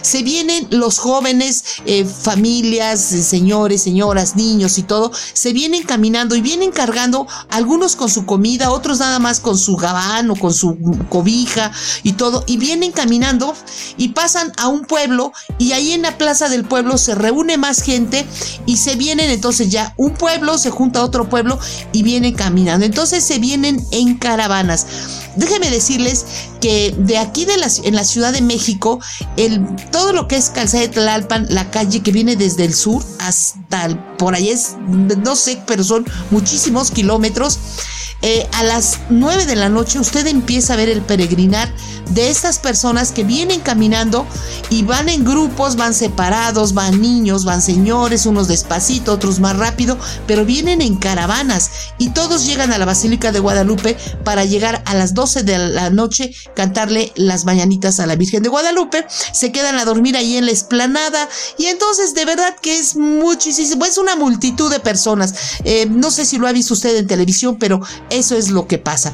Se 0.02 0.22
vienen 0.22 0.66
los 0.70 0.98
jóvenes, 0.98 1.64
eh, 1.86 2.04
familias, 2.04 3.12
eh, 3.12 3.22
señores, 3.22 3.82
señoras, 3.82 4.36
niños 4.36 4.78
y 4.78 4.82
todo, 4.82 5.12
se 5.32 5.52
vienen 5.52 5.82
caminando 5.82 6.36
y 6.36 6.40
vienen 6.40 6.72
cargando, 6.72 7.26
algunos 7.50 7.96
con 7.96 8.10
su 8.10 8.26
comida, 8.26 8.70
otros 8.70 8.98
nada 8.98 9.18
más 9.18 9.40
con 9.40 9.58
su 9.58 9.76
gabán 9.76 10.30
o 10.30 10.36
con 10.36 10.52
su 10.52 10.76
cobija 11.08 11.72
y 12.02 12.12
todo, 12.12 12.44
y 12.46 12.56
vienen 12.56 12.92
caminando 12.92 13.54
y 13.96 14.08
pasan 14.08 14.52
a 14.56 14.68
un 14.68 14.84
pueblo 14.84 15.32
y 15.58 15.72
ahí 15.72 15.92
en 15.92 16.02
la 16.02 16.18
plaza 16.18 16.48
del 16.48 16.64
pueblo 16.64 16.98
se 16.98 17.14
reúne 17.14 17.56
más 17.56 17.82
gente 17.82 18.26
y 18.66 18.76
se 18.76 18.96
vienen 18.96 19.30
entonces 19.30 19.70
ya 19.70 19.94
un 19.96 20.14
pueblo 20.14 20.58
se 20.58 20.70
junta 20.70 21.00
a 21.00 21.04
otro 21.04 21.28
pueblo 21.28 21.58
y 21.92 22.02
vienen 22.02 22.34
caminando. 22.34 22.86
Entonces 22.86 23.24
se 23.24 23.38
vienen 23.38 23.84
en 23.90 24.16
caravanas. 24.34 24.86
Déjenme 25.36 25.70
decirles 25.70 26.24
que 26.60 26.92
de 26.98 27.18
aquí 27.18 27.46
en 27.84 27.94
la 27.94 28.04
Ciudad 28.04 28.32
de 28.32 28.40
México, 28.40 29.00
todo 29.92 30.12
lo 30.12 30.26
que 30.26 30.36
es 30.36 30.50
Calzada 30.50 30.90
Tlalpan, 30.90 31.46
la 31.50 31.70
calle 31.70 32.02
que 32.02 32.10
viene 32.10 32.34
desde 32.34 32.64
el 32.64 32.74
sur 32.74 33.04
hasta 33.20 33.88
por 34.16 34.34
ahí 34.34 34.48
es, 34.48 34.76
no 34.88 35.36
sé, 35.36 35.62
pero 35.66 35.84
son 35.84 36.04
muchísimos 36.30 36.90
kilómetros. 36.90 37.58
Eh, 38.26 38.48
a 38.52 38.62
las 38.64 39.00
9 39.10 39.44
de 39.44 39.54
la 39.54 39.68
noche 39.68 39.98
usted 39.98 40.26
empieza 40.26 40.72
a 40.72 40.76
ver 40.78 40.88
el 40.88 41.02
peregrinar 41.02 41.70
de 42.10 42.30
estas 42.30 42.58
personas 42.58 43.12
que 43.12 43.22
vienen 43.22 43.60
caminando 43.60 44.26
y 44.70 44.82
van 44.82 45.10
en 45.10 45.24
grupos, 45.24 45.76
van 45.76 45.92
separados, 45.92 46.72
van 46.72 47.02
niños, 47.02 47.44
van 47.44 47.60
señores, 47.60 48.24
unos 48.24 48.48
despacito, 48.48 49.12
otros 49.12 49.40
más 49.40 49.56
rápido, 49.56 49.98
pero 50.26 50.46
vienen 50.46 50.80
en 50.80 50.96
caravanas 50.96 51.70
y 51.98 52.10
todos 52.10 52.46
llegan 52.46 52.72
a 52.72 52.78
la 52.78 52.86
Basílica 52.86 53.30
de 53.30 53.40
Guadalupe 53.40 53.96
para 54.24 54.46
llegar 54.46 54.82
a 54.86 54.94
las 54.94 55.12
12 55.12 55.42
de 55.42 55.58
la 55.58 55.90
noche, 55.90 56.34
cantarle 56.56 57.12
las 57.16 57.44
mañanitas 57.44 58.00
a 58.00 58.06
la 58.06 58.16
Virgen 58.16 58.42
de 58.42 58.48
Guadalupe, 58.48 59.04
se 59.08 59.52
quedan 59.52 59.76
a 59.76 59.84
dormir 59.84 60.16
ahí 60.16 60.38
en 60.38 60.46
la 60.46 60.52
esplanada 60.52 61.28
y 61.58 61.66
entonces 61.66 62.14
de 62.14 62.24
verdad 62.24 62.56
que 62.62 62.78
es 62.78 62.96
muchísimo, 62.96 63.84
es 63.84 63.98
una 63.98 64.16
multitud 64.16 64.70
de 64.70 64.80
personas. 64.80 65.34
Eh, 65.64 65.86
no 65.90 66.10
sé 66.10 66.24
si 66.24 66.38
lo 66.38 66.46
ha 66.46 66.52
visto 66.52 66.72
usted 66.72 66.96
en 66.96 67.06
televisión, 67.06 67.58
pero 67.58 67.80
eso 68.14 68.36
es 68.36 68.50
lo 68.50 68.66
que 68.66 68.78
pasa. 68.78 69.12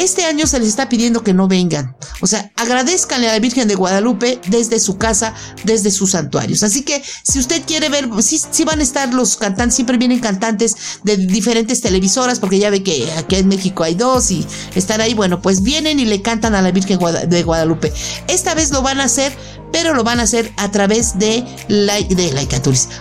Este 0.00 0.24
año 0.24 0.46
se 0.46 0.58
les 0.58 0.68
está 0.68 0.88
pidiendo 0.88 1.22
que 1.22 1.34
no 1.34 1.46
vengan. 1.46 1.94
O 2.22 2.26
sea, 2.26 2.50
agradezcanle 2.56 3.28
a 3.28 3.34
la 3.34 3.38
Virgen 3.38 3.68
de 3.68 3.74
Guadalupe 3.74 4.40
desde 4.46 4.80
su 4.80 4.96
casa, 4.96 5.34
desde 5.64 5.90
sus 5.90 6.12
santuarios. 6.12 6.62
Así 6.62 6.80
que 6.80 7.02
si 7.22 7.38
usted 7.38 7.62
quiere 7.66 7.90
ver, 7.90 8.08
sí, 8.22 8.64
van 8.64 8.80
a 8.80 8.82
estar 8.82 9.12
los 9.12 9.36
cantantes, 9.36 9.74
siempre 9.74 9.98
vienen 9.98 10.20
cantantes 10.20 10.74
de 11.04 11.18
diferentes 11.18 11.82
televisoras, 11.82 12.40
porque 12.40 12.58
ya 12.58 12.70
ve 12.70 12.82
que 12.82 13.12
aquí 13.18 13.36
en 13.36 13.48
México 13.48 13.82
hay 13.82 13.94
dos 13.94 14.30
y 14.30 14.46
están 14.74 15.02
ahí. 15.02 15.12
Bueno, 15.12 15.42
pues 15.42 15.62
vienen 15.62 16.00
y 16.00 16.06
le 16.06 16.22
cantan 16.22 16.54
a 16.54 16.62
la 16.62 16.70
Virgen 16.70 16.98
de 17.28 17.42
Guadalupe. 17.42 17.92
Esta 18.26 18.54
vez 18.54 18.70
lo 18.70 18.80
van 18.80 19.00
a 19.00 19.04
hacer 19.04 19.36
pero 19.70 19.94
lo 19.94 20.02
van 20.02 20.18
a 20.18 20.24
hacer 20.24 20.52
a 20.56 20.72
través 20.72 21.18
de 21.20 21.44
la, 21.68 22.00
de 22.00 22.32
la 22.32 22.40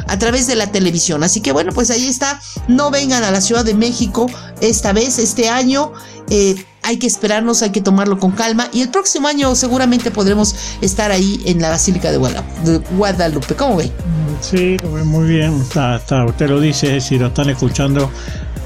a 0.07 0.19
través 0.19 0.45
de 0.45 0.55
la 0.55 0.71
televisión. 0.71 1.23
Así 1.23 1.41
que 1.41 1.51
bueno, 1.51 1.71
pues 1.71 1.89
ahí 1.89 2.07
está. 2.07 2.39
No 2.67 2.91
vengan 2.91 3.23
a 3.23 3.31
la 3.31 3.41
Ciudad 3.41 3.65
de 3.65 3.73
México 3.73 4.27
esta 4.61 4.93
vez, 4.93 5.17
este 5.17 5.49
año. 5.49 5.93
Eh, 6.29 6.63
hay 6.83 6.97
que 6.97 7.07
esperarnos, 7.07 7.61
hay 7.61 7.71
que 7.71 7.81
tomarlo 7.81 8.19
con 8.19 8.31
calma 8.31 8.69
y 8.73 8.81
el 8.81 8.89
próximo 8.89 9.27
año 9.27 9.55
seguramente 9.55 10.11
podremos 10.11 10.55
estar 10.81 11.11
ahí 11.11 11.41
en 11.45 11.61
la 11.61 11.69
Basílica 11.69 12.11
de 12.11 12.17
Guadalupe. 12.97 13.55
¿Cómo 13.55 13.77
ve? 13.77 13.91
Sí, 14.41 14.77
muy 15.05 15.27
bien, 15.27 15.51
usted 15.51 16.49
lo 16.49 16.61
dice, 16.61 17.01
si 17.01 17.17
lo 17.17 17.27
están 17.27 17.49
escuchando, 17.49 18.09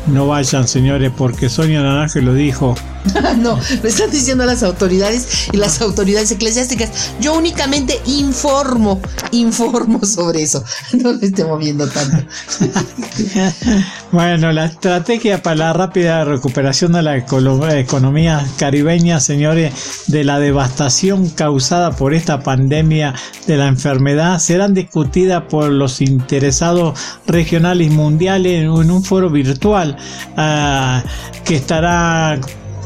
no 0.07 0.27
vayan 0.27 0.67
señores, 0.67 1.11
porque 1.15 1.49
Sonia 1.49 1.81
Naranja 1.81 2.19
lo 2.19 2.33
dijo, 2.33 2.75
no, 3.37 3.59
lo 3.81 3.89
están 3.89 4.11
diciendo 4.11 4.45
las 4.45 4.63
autoridades 4.63 5.49
y 5.51 5.57
las 5.57 5.81
autoridades 5.81 6.31
eclesiásticas. 6.31 7.11
Yo 7.19 7.37
únicamente 7.37 7.99
informo, 8.05 9.01
informo 9.31 10.03
sobre 10.05 10.43
eso. 10.43 10.63
No 10.93 11.13
me 11.13 11.25
esté 11.25 11.43
moviendo 11.43 11.87
tanto. 11.87 12.25
bueno, 14.11 14.51
la 14.51 14.65
estrategia 14.65 15.41
para 15.41 15.55
la 15.55 15.73
rápida 15.73 16.23
recuperación 16.23 16.93
de 16.93 17.01
la 17.01 17.17
economía 17.17 18.45
caribeña, 18.57 19.19
señores, 19.19 19.73
de 20.07 20.23
la 20.23 20.39
devastación 20.39 21.29
causada 21.29 21.91
por 21.95 22.13
esta 22.13 22.41
pandemia 22.41 23.15
de 23.47 23.57
la 23.57 23.67
enfermedad, 23.67 24.39
serán 24.39 24.73
discutidas 24.73 25.43
por 25.49 25.69
los 25.69 25.99
interesados 25.99 26.97
regionales 27.25 27.87
y 27.87 27.89
mundiales 27.89 28.61
en 28.61 28.69
un 28.69 29.03
foro 29.03 29.29
virtual 29.29 29.92
ah, 30.37 31.03
que 31.45 31.55
estará 31.55 32.39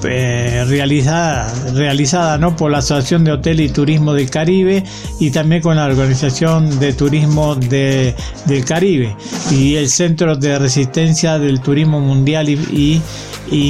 eh, 0.03 0.63
realizada, 0.67 1.51
realizada 1.73 2.37
¿no? 2.37 2.55
por 2.55 2.69
la 2.69 2.79
Asociación 2.79 3.23
de 3.23 3.31
Hotel 3.31 3.59
y 3.61 3.69
Turismo 3.69 4.13
del 4.13 4.29
Caribe 4.29 4.83
y 5.19 5.31
también 5.31 5.63
con 5.63 5.75
la 5.75 5.85
Organización 5.85 6.79
de 6.79 6.93
Turismo 6.93 7.55
de, 7.55 8.13
del 8.45 8.63
Caribe 8.63 9.15
y 9.49 9.75
el 9.75 9.89
Centro 9.89 10.35
de 10.35 10.59
Resistencia 10.59 11.39
del 11.39 11.61
Turismo 11.61 11.99
Mundial 11.99 12.47
y, 12.47 12.53
y, 12.53 13.01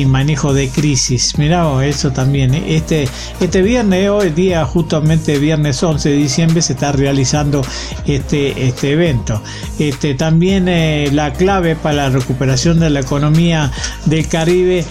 Manejo 0.05 0.53
de 0.53 0.69
Crisis. 0.69 1.37
Mirá, 1.37 1.85
eso 1.85 2.11
también. 2.11 2.53
¿eh? 2.53 2.75
Este, 2.75 3.07
este 3.39 3.61
viernes, 3.61 4.09
hoy 4.09 4.29
día 4.29 4.65
justamente 4.65 5.37
viernes 5.39 5.81
11 5.81 6.09
de 6.09 6.15
diciembre, 6.15 6.61
se 6.61 6.73
está 6.73 6.91
realizando 6.91 7.61
este, 8.05 8.67
este 8.67 8.91
evento. 8.91 9.41
Este, 9.79 10.15
también 10.15 10.67
eh, 10.67 11.09
la 11.11 11.33
clave 11.33 11.75
para 11.75 11.95
la 11.95 12.09
recuperación 12.09 12.79
de 12.79 12.89
la 12.89 12.99
economía 12.99 13.71
del 14.05 14.27
Caribe 14.27 14.85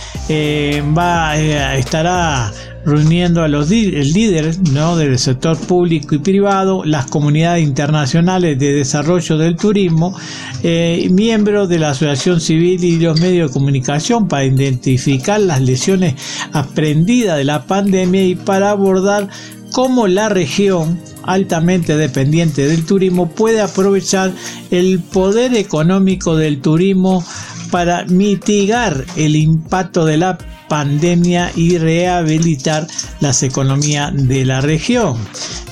va 0.97 1.39
eh, 1.39 1.79
estará 1.79 2.53
reuniendo 2.87 3.43
a 3.43 3.49
los 3.49 3.69
líderes 3.69 4.61
¿no? 4.61 4.97
del 4.97 5.19
sector 5.19 5.59
público 5.59 6.15
y 6.15 6.19
privado, 6.19 6.85
las 6.85 7.07
comunidades 7.07 7.65
internacionales 7.65 8.59
de 8.59 8.73
desarrollo 8.73 9.37
del 9.37 9.57
turismo, 9.57 10.17
eh, 10.63 11.09
miembros 11.11 11.69
de 11.69 11.81
la 11.81 11.91
asociación 11.91 12.41
civil 12.41 12.83
y 12.85 12.99
los 13.01 13.21
medios 13.21 13.51
de 13.51 13.55
comunicación 13.55 14.29
para 14.29 14.45
identificar 14.45 15.41
las 15.41 15.61
lesiones 15.61 16.15
aprendidas 16.53 17.37
de 17.39 17.45
la 17.45 17.67
pandemia 17.67 18.25
y 18.25 18.37
para 18.37 18.71
abordar 18.71 19.29
cómo 19.73 20.07
la 20.07 20.29
región 20.29 21.01
altamente 21.25 21.97
dependiente 21.97 22.69
del 22.69 22.87
turismo 22.87 23.29
puede 23.31 23.61
aprovechar 23.61 24.33
el 24.71 25.01
poder 25.01 25.55
económico 25.57 26.37
del 26.37 26.61
turismo 26.61 27.25
para 27.73 28.05
mitigar 28.05 29.05
el 29.17 29.35
impacto 29.35 30.05
de 30.05 30.19
la 30.19 30.39
pandemia 30.69 31.53
y 31.55 31.79
rehabilitar 31.79 32.87
las 33.21 33.43
economías 33.43 34.13
de 34.15 34.45
la 34.45 34.61
región. 34.61 35.17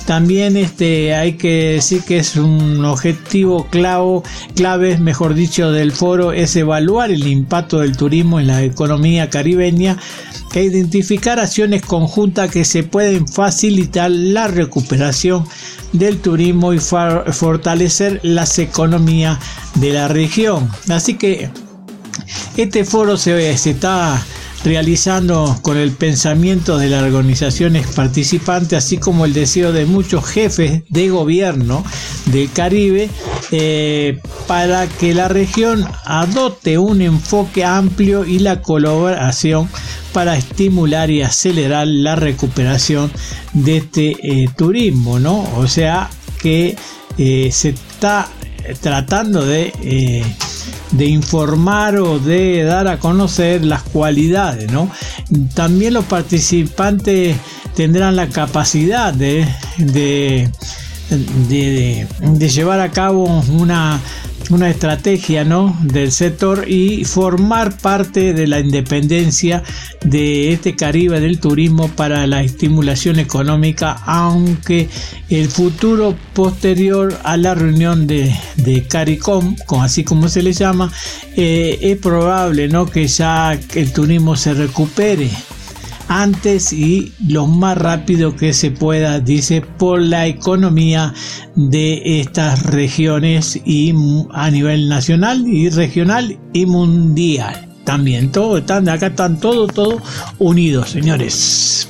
También 0.05 0.55
este, 0.55 1.15
hay 1.15 1.33
que 1.33 1.73
decir 1.73 2.03
que 2.03 2.17
es 2.17 2.35
un 2.35 2.85
objetivo 2.85 3.67
clave, 3.71 4.21
clave, 4.55 4.97
mejor 4.99 5.33
dicho, 5.33 5.71
del 5.71 5.91
foro 5.91 6.31
es 6.31 6.55
evaluar 6.55 7.09
el 7.09 7.25
impacto 7.25 7.79
del 7.79 7.97
turismo 7.97 8.39
en 8.39 8.47
la 8.47 8.61
economía 8.61 9.31
caribeña 9.31 9.97
e 10.53 10.63
identificar 10.63 11.39
acciones 11.39 11.81
conjuntas 11.81 12.51
que 12.51 12.65
se 12.65 12.83
pueden 12.83 13.27
facilitar 13.27 14.11
la 14.11 14.47
recuperación 14.47 15.45
del 15.91 16.19
turismo 16.19 16.73
y 16.73 16.79
fortalecer 16.79 18.19
las 18.23 18.59
economías 18.59 19.39
de 19.75 19.91
la 19.91 20.07
región. 20.07 20.69
Así 20.89 21.15
que 21.15 21.49
este 22.57 22.85
foro 22.85 23.17
se, 23.17 23.57
se 23.57 23.71
está 23.71 24.23
realizando 24.65 25.57
con 25.61 25.77
el 25.77 25.91
pensamiento 25.91 26.77
de 26.79 26.89
las 26.89 27.03
organizaciones 27.03 27.85
participantes, 27.87 28.83
así 28.83 28.97
como 28.97 29.25
el 29.25 29.33
deseo 29.33 29.71
de 29.71 29.85
muchos 29.85 30.25
jefes 30.25 30.81
de 30.89 31.09
gobierno 31.09 31.83
del 32.25 32.51
Caribe, 32.51 33.09
eh, 33.51 34.19
para 34.47 34.87
que 34.87 35.13
la 35.13 35.27
región 35.27 35.85
adopte 36.03 36.79
un 36.79 37.01
enfoque 37.01 37.63
amplio 37.63 38.25
y 38.25 38.39
la 38.39 38.63
colaboración 38.63 39.69
para 40.11 40.35
estimular 40.35 41.11
y 41.11 41.21
acelerar 41.21 41.85
la 41.85 42.15
recuperación 42.15 43.11
de 43.53 43.77
este 43.77 44.11
eh, 44.23 44.49
turismo, 44.57 45.19
¿no? 45.19 45.43
O 45.57 45.67
sea 45.67 46.09
que 46.41 46.75
eh, 47.17 47.49
se 47.51 47.69
está 47.69 48.27
tratando 48.81 49.45
de 49.45 50.23
de 50.91 51.05
informar 51.05 51.97
o 51.97 52.19
de 52.19 52.63
dar 52.63 52.87
a 52.87 52.99
conocer 52.99 53.65
las 53.65 53.83
cualidades, 53.83 54.71
¿no? 54.71 54.89
También 55.53 55.93
los 55.93 56.05
participantes 56.05 57.35
tendrán 57.75 58.15
la 58.15 58.29
capacidad 58.29 59.13
de, 59.13 59.47
de, 59.77 60.49
de 61.09 62.49
llevar 62.49 62.79
a 62.79 62.91
cabo 62.91 63.43
una 63.49 63.99
una 64.49 64.69
estrategia 64.69 65.43
¿no? 65.43 65.77
del 65.81 66.11
sector 66.11 66.69
y 66.69 67.05
formar 67.05 67.77
parte 67.77 68.33
de 68.33 68.47
la 68.47 68.59
independencia 68.59 69.63
de 70.03 70.51
este 70.51 70.75
Caribe 70.75 71.19
del 71.19 71.39
turismo 71.39 71.89
para 71.89 72.27
la 72.27 72.43
estimulación 72.43 73.19
económica, 73.19 73.93
aunque 74.05 74.89
el 75.29 75.47
futuro 75.49 76.15
posterior 76.33 77.17
a 77.23 77.37
la 77.37 77.55
reunión 77.55 78.07
de, 78.07 78.35
de 78.57 78.87
CARICOM, 78.87 79.55
así 79.81 80.03
como 80.03 80.27
se 80.27 80.43
le 80.43 80.53
llama, 80.53 80.91
eh, 81.35 81.79
es 81.81 81.97
probable 81.97 82.67
¿no? 82.67 82.85
que 82.85 83.07
ya 83.07 83.57
el 83.73 83.93
turismo 83.93 84.35
se 84.35 84.53
recupere 84.53 85.29
antes 86.07 86.73
y 86.73 87.13
lo 87.27 87.47
más 87.47 87.77
rápido 87.77 88.35
que 88.35 88.53
se 88.53 88.71
pueda, 88.71 89.19
dice, 89.19 89.61
por 89.61 90.01
la 90.01 90.27
economía 90.27 91.13
de 91.55 92.21
estas 92.21 92.63
regiones 92.63 93.59
y 93.65 93.93
a 94.31 94.49
nivel 94.51 94.89
nacional 94.89 95.47
y 95.47 95.69
regional 95.69 96.37
y 96.53 96.65
mundial. 96.65 97.69
También 97.83 98.31
todo 98.31 98.57
están 98.57 98.89
acá 98.89 99.07
están 99.07 99.39
todos 99.39 99.71
todo 99.73 100.01
unidos, 100.39 100.89
señores. 100.89 101.87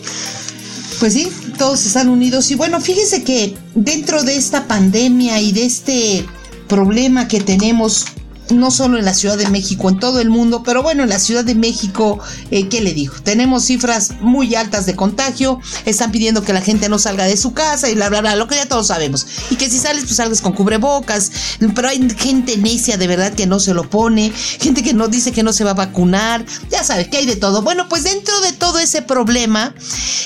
Pues 1.00 1.14
sí, 1.14 1.30
todos 1.58 1.86
están 1.86 2.10
unidos 2.10 2.52
y 2.52 2.56
bueno, 2.56 2.82
fíjese 2.82 3.24
que 3.24 3.56
dentro 3.76 4.24
de 4.24 4.36
esta 4.36 4.68
pandemia 4.68 5.42
y 5.42 5.52
de 5.52 5.66
este 5.66 6.26
problema 6.68 7.28
que 7.28 7.40
tenemos 7.40 8.06
no 8.50 8.72
solo 8.72 8.98
en 8.98 9.06
la 9.06 9.14
Ciudad 9.14 9.38
de 9.38 9.50
México, 9.50 9.90
en 9.90 10.00
todo 10.00 10.20
el 10.20 10.30
mundo, 10.30 10.64
pero 10.64 10.84
bueno, 10.84 11.04
en 11.04 11.10
la 11.10 11.20
Ciudad 11.20 11.44
de 11.44 11.56
México, 11.56 12.20
eh, 12.52 12.68
¿qué 12.68 12.82
le 12.82 12.94
digo? 12.94 13.16
Tenemos 13.24 13.66
cifras 13.66 14.14
muy 14.22 14.56
altas 14.56 14.86
de 14.86 14.96
contagio, 14.96 15.60
están 15.86 16.12
pidiendo 16.12 16.44
que 16.44 16.54
la 16.54 16.62
gente 16.62 16.90
no 16.90 17.00
salga 17.00 17.26
de 17.26 17.38
su 17.38 17.54
casa 17.54 17.90
y 17.90 17.96
bla, 17.96 18.10
bla, 18.10 18.22
bla, 18.22 18.36
lo 18.36 18.48
que 18.48 18.56
ya 18.56 18.68
todos 18.68 18.88
sabemos. 18.88 19.26
Y 19.50 19.56
que 19.56 19.70
si 19.70 19.80
sales, 19.80 20.04
pues 20.04 20.18
salgas 20.18 20.42
con 20.42 20.54
cubrebocas, 20.54 21.32
pero 21.74 21.90
hay 21.90 22.08
gente 22.18 22.58
necia 22.58 22.98
de 22.98 23.08
verdad 23.08 23.34
que 23.34 23.48
no 23.48 23.60
se 23.60 23.74
lo 23.74 23.90
pone, 23.90 24.32
gente 24.60 24.84
que 24.84 24.94
no 24.94 25.08
dice 25.08 25.32
que 25.32 25.44
no 25.44 25.54
se 25.54 25.64
va 25.64 25.72
a 25.72 25.76
vacunar, 25.76 26.46
ya 26.70 26.84
sabes 26.84 27.08
que 27.08 27.18
hay 27.18 27.26
de 27.26 27.36
todo. 27.36 27.62
Bueno, 27.62 27.88
pues 27.90 28.04
dentro 28.04 28.40
de 28.42 28.54
todo 28.54 28.80
ese 28.80 29.02
problema 29.02 29.74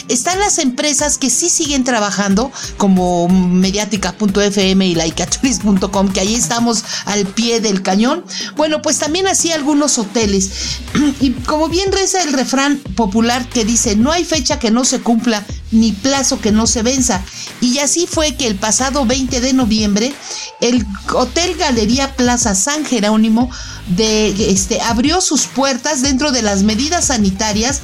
están 0.07 0.39
las 0.39 0.57
empresas 0.57 1.17
que 1.17 1.29
sí 1.29 1.49
siguen 1.49 1.83
trabajando, 1.83 2.51
como 2.77 3.29
mediática.fm 3.29 4.87
y 4.87 4.95
laicachoris.com, 4.95 6.09
que 6.11 6.19
ahí 6.19 6.35
estamos 6.35 6.83
al 7.05 7.25
pie 7.25 7.61
del 7.61 7.81
cañón 7.81 8.08
bueno, 8.55 8.81
pues 8.81 8.99
también 8.99 9.27
hacía 9.27 9.55
algunos 9.55 9.97
hoteles. 9.97 10.49
Y 11.21 11.31
como 11.31 11.69
bien 11.69 11.91
reza 11.91 12.23
el 12.23 12.33
refrán 12.33 12.77
popular 12.77 13.47
que 13.49 13.65
dice, 13.65 13.95
no 13.95 14.11
hay 14.11 14.23
fecha 14.23 14.59
que 14.59 14.71
no 14.71 14.85
se 14.85 15.01
cumpla, 15.01 15.45
ni 15.71 15.91
plazo 15.91 16.39
que 16.39 16.51
no 16.51 16.67
se 16.67 16.83
venza. 16.83 17.21
Y 17.61 17.79
así 17.79 18.07
fue 18.07 18.35
que 18.35 18.47
el 18.47 18.55
pasado 18.55 19.05
20 19.05 19.41
de 19.41 19.53
noviembre, 19.53 20.13
el 20.61 20.85
Hotel 21.13 21.55
Galería 21.57 22.15
Plaza 22.15 22.55
San 22.55 22.85
Jerónimo 22.85 23.49
de, 23.87 24.51
este, 24.51 24.81
abrió 24.81 25.19
sus 25.21 25.45
puertas 25.45 26.01
dentro 26.01 26.31
de 26.31 26.41
las 26.41 26.63
medidas 26.63 27.05
sanitarias 27.05 27.81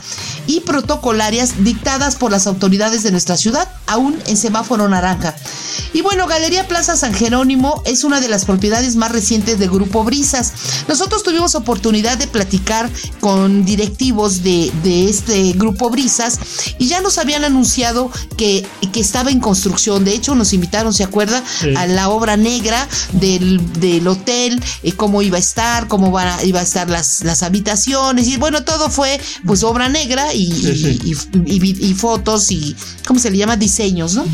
y 0.47 0.61
protocolarias 0.61 1.63
dictadas 1.63 2.15
por 2.15 2.31
las 2.31 2.47
autoridades 2.47 3.03
de 3.03 3.11
nuestra 3.11 3.37
ciudad, 3.37 3.67
aún 3.87 4.19
en 4.27 4.37
semáforo 4.37 4.87
naranja. 4.87 5.35
Y 5.93 6.01
bueno, 6.01 6.27
Galería 6.27 6.67
Plaza 6.67 6.97
San 6.97 7.13
Jerónimo 7.13 7.81
es 7.85 8.03
una 8.03 8.19
de 8.19 8.27
las 8.27 8.43
propiedades 8.43 8.97
más 8.97 9.11
recientes 9.11 9.59
de 9.59 9.67
Grupo 9.67 10.03
Brisas. 10.03 10.51
Nosotros 10.89 11.23
tuvimos 11.23 11.55
oportunidad 11.55 12.17
de 12.17 12.27
platicar 12.27 12.89
con 13.21 13.63
directivos 13.63 14.43
de, 14.43 14.71
este 15.09 15.53
Grupo 15.53 15.89
Brisas 15.89 16.39
y 16.79 16.87
ya 16.87 16.99
nos 16.99 17.17
habían 17.17 17.45
anunciado 17.45 18.11
que, 18.37 18.65
que, 18.91 18.99
estaba 18.99 19.31
en 19.31 19.39
construcción. 19.39 20.03
De 20.03 20.13
hecho, 20.13 20.35
nos 20.35 20.51
invitaron, 20.51 20.93
¿se 20.93 21.03
acuerda? 21.03 21.41
A 21.77 21.87
la 21.87 22.09
obra 22.09 22.35
negra 22.35 22.87
del, 23.13 24.05
hotel, 24.07 24.61
eh, 24.83 24.91
cómo 24.93 25.21
iba 25.21 25.37
a 25.37 25.39
estar, 25.39 25.87
cómo 25.87 26.11
van 26.11 26.45
iba 26.45 26.59
a 26.59 26.63
estar 26.63 26.89
las, 26.89 27.23
las 27.23 27.41
habitaciones. 27.41 28.27
Y 28.27 28.37
bueno, 28.37 28.63
todo 28.63 28.89
fue 28.89 29.19
pues 29.45 29.63
obra 29.63 29.87
negra 29.87 30.33
y, 30.35 31.15
y, 31.45 31.93
fotos 31.93 32.51
y, 32.51 32.75
¿cómo 33.07 33.19
se 33.19 33.31
le 33.31 33.37
llama? 33.37 33.57
Diseños, 33.57 34.15
¿no? 34.15 34.25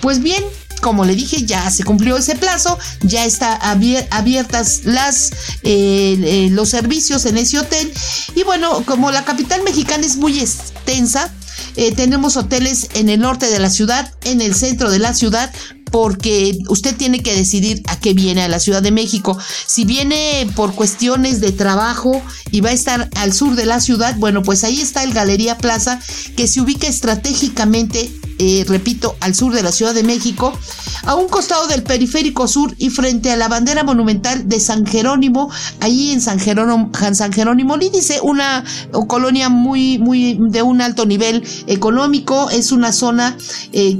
Pues 0.00 0.22
bien, 0.22 0.42
como 0.80 1.04
le 1.04 1.14
dije, 1.14 1.44
ya 1.44 1.70
se 1.70 1.84
cumplió 1.84 2.16
ese 2.16 2.36
plazo, 2.36 2.78
ya 3.02 3.24
está 3.24 3.54
abiertas 3.54 4.80
las 4.84 5.30
eh, 5.62 6.18
eh, 6.22 6.48
los 6.50 6.70
servicios 6.70 7.26
en 7.26 7.36
ese 7.36 7.58
hotel 7.58 7.92
y 8.34 8.42
bueno, 8.42 8.82
como 8.86 9.10
la 9.10 9.24
capital 9.24 9.62
mexicana 9.62 10.04
es 10.06 10.16
muy 10.16 10.40
extensa, 10.40 11.32
eh, 11.76 11.92
tenemos 11.92 12.36
hoteles 12.36 12.88
en 12.94 13.08
el 13.08 13.20
norte 13.20 13.46
de 13.46 13.58
la 13.58 13.70
ciudad, 13.70 14.12
en 14.24 14.40
el 14.40 14.54
centro 14.54 14.90
de 14.90 14.98
la 14.98 15.14
ciudad, 15.14 15.52
porque 15.90 16.58
usted 16.68 16.96
tiene 16.96 17.22
que 17.22 17.34
decidir 17.34 17.82
a 17.88 17.98
qué 17.98 18.14
viene 18.14 18.42
a 18.42 18.48
la 18.48 18.60
Ciudad 18.60 18.82
de 18.82 18.92
México. 18.92 19.38
Si 19.66 19.84
viene 19.84 20.48
por 20.54 20.74
cuestiones 20.74 21.40
de 21.40 21.52
trabajo 21.52 22.22
y 22.50 22.60
va 22.60 22.70
a 22.70 22.74
estar 22.74 23.08
al 23.16 23.32
sur 23.32 23.56
de 23.56 23.66
la 23.66 23.80
ciudad, 23.80 24.14
bueno, 24.16 24.42
pues 24.42 24.64
ahí 24.64 24.80
está 24.80 25.02
el 25.02 25.12
Galería 25.12 25.58
Plaza, 25.58 26.00
que 26.36 26.46
se 26.46 26.60
ubica 26.60 26.86
estratégicamente, 26.86 28.10
eh, 28.42 28.64
repito, 28.66 29.16
al 29.20 29.34
sur 29.34 29.52
de 29.52 29.62
la 29.62 29.70
Ciudad 29.70 29.92
de 29.92 30.02
México, 30.02 30.58
a 31.04 31.14
un 31.14 31.28
costado 31.28 31.66
del 31.66 31.82
periférico 31.82 32.48
sur 32.48 32.74
y 32.78 32.88
frente 32.88 33.30
a 33.30 33.36
la 33.36 33.48
bandera 33.48 33.84
monumental 33.84 34.48
de 34.48 34.58
San 34.60 34.86
Jerónimo, 34.86 35.50
ahí 35.80 36.10
en 36.10 36.22
San 36.22 36.40
Jerónimo, 36.40 36.90
San 37.12 37.34
Jerónimo 37.34 37.76
Lídice, 37.76 38.18
una 38.22 38.64
colonia 39.08 39.50
muy, 39.50 39.98
muy 39.98 40.38
de 40.40 40.62
un 40.62 40.80
alto 40.80 41.04
nivel 41.04 41.46
económico, 41.66 42.48
es 42.48 42.72
una 42.72 42.92
zona 42.92 43.36
eh, 43.72 43.98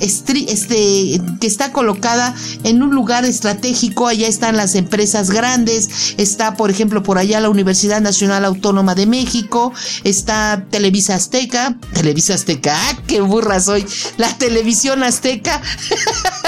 este, 0.00 1.20
que 1.40 1.46
está 1.46 1.72
colocada 1.72 2.34
en 2.64 2.82
un 2.82 2.94
lugar 2.94 3.24
estratégico. 3.24 4.06
Allá 4.06 4.28
están 4.28 4.56
las 4.56 4.74
empresas 4.74 5.30
grandes. 5.30 6.14
Está, 6.18 6.56
por 6.56 6.70
ejemplo, 6.70 7.02
por 7.02 7.18
allá 7.18 7.40
la 7.40 7.48
Universidad 7.48 8.00
Nacional 8.00 8.44
Autónoma 8.44 8.94
de 8.94 9.06
México. 9.06 9.72
Está 10.04 10.66
Televisa 10.70 11.14
Azteca. 11.14 11.76
Televisa 11.94 12.34
Azteca. 12.34 12.74
¡Ah, 12.76 12.98
qué 13.06 13.20
burra 13.20 13.60
soy! 13.60 13.86
La 14.16 14.28
televisión 14.38 15.02
azteca. 15.02 15.60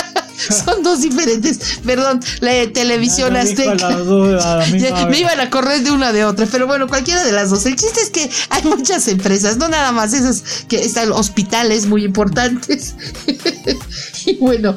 Son 0.65 0.83
dos 0.83 1.01
diferentes. 1.03 1.81
Perdón, 1.85 2.21
la 2.41 2.71
televisión 2.73 3.37
azteca. 3.37 3.89
me 5.09 5.19
iban 5.21 5.41
a 5.41 5.51
correr 5.51 5.83
de 5.83 5.91
una 5.91 6.13
de 6.13 6.25
otra, 6.25 6.47
pero 6.51 6.67
bueno, 6.67 6.89
cualquiera 6.89 7.25
de 7.25 7.33
las 7.33 7.51
dos. 7.51 7.67
El 7.67 7.77
chiste 7.77 8.01
es 8.01 8.11
que 8.11 8.31
hay 8.51 8.63
muchas 8.65 9.09
empresas, 9.09 9.57
no 9.57 9.69
nada 9.69 9.93
más 9.93 10.13
esas 10.13 10.43
que 10.69 10.85
están 10.85 11.13
hospitales 11.13 11.87
muy 11.87 12.05
importantes. 12.05 12.95
y 14.33 14.37
bueno, 14.37 14.77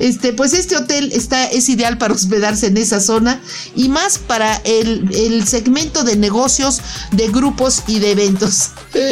este, 0.00 0.32
pues 0.32 0.52
este 0.52 0.76
hotel 0.76 1.10
está, 1.12 1.46
es 1.46 1.68
ideal 1.68 1.98
para 1.98 2.14
hospedarse 2.14 2.66
en 2.66 2.76
esa 2.76 3.00
zona 3.00 3.40
y 3.74 3.88
más 3.88 4.18
para 4.18 4.56
el, 4.64 5.08
el 5.14 5.46
segmento 5.46 6.04
de 6.04 6.16
negocios, 6.16 6.80
de 7.12 7.28
grupos 7.28 7.82
y 7.86 7.98
de 7.98 8.12
eventos. 8.12 8.70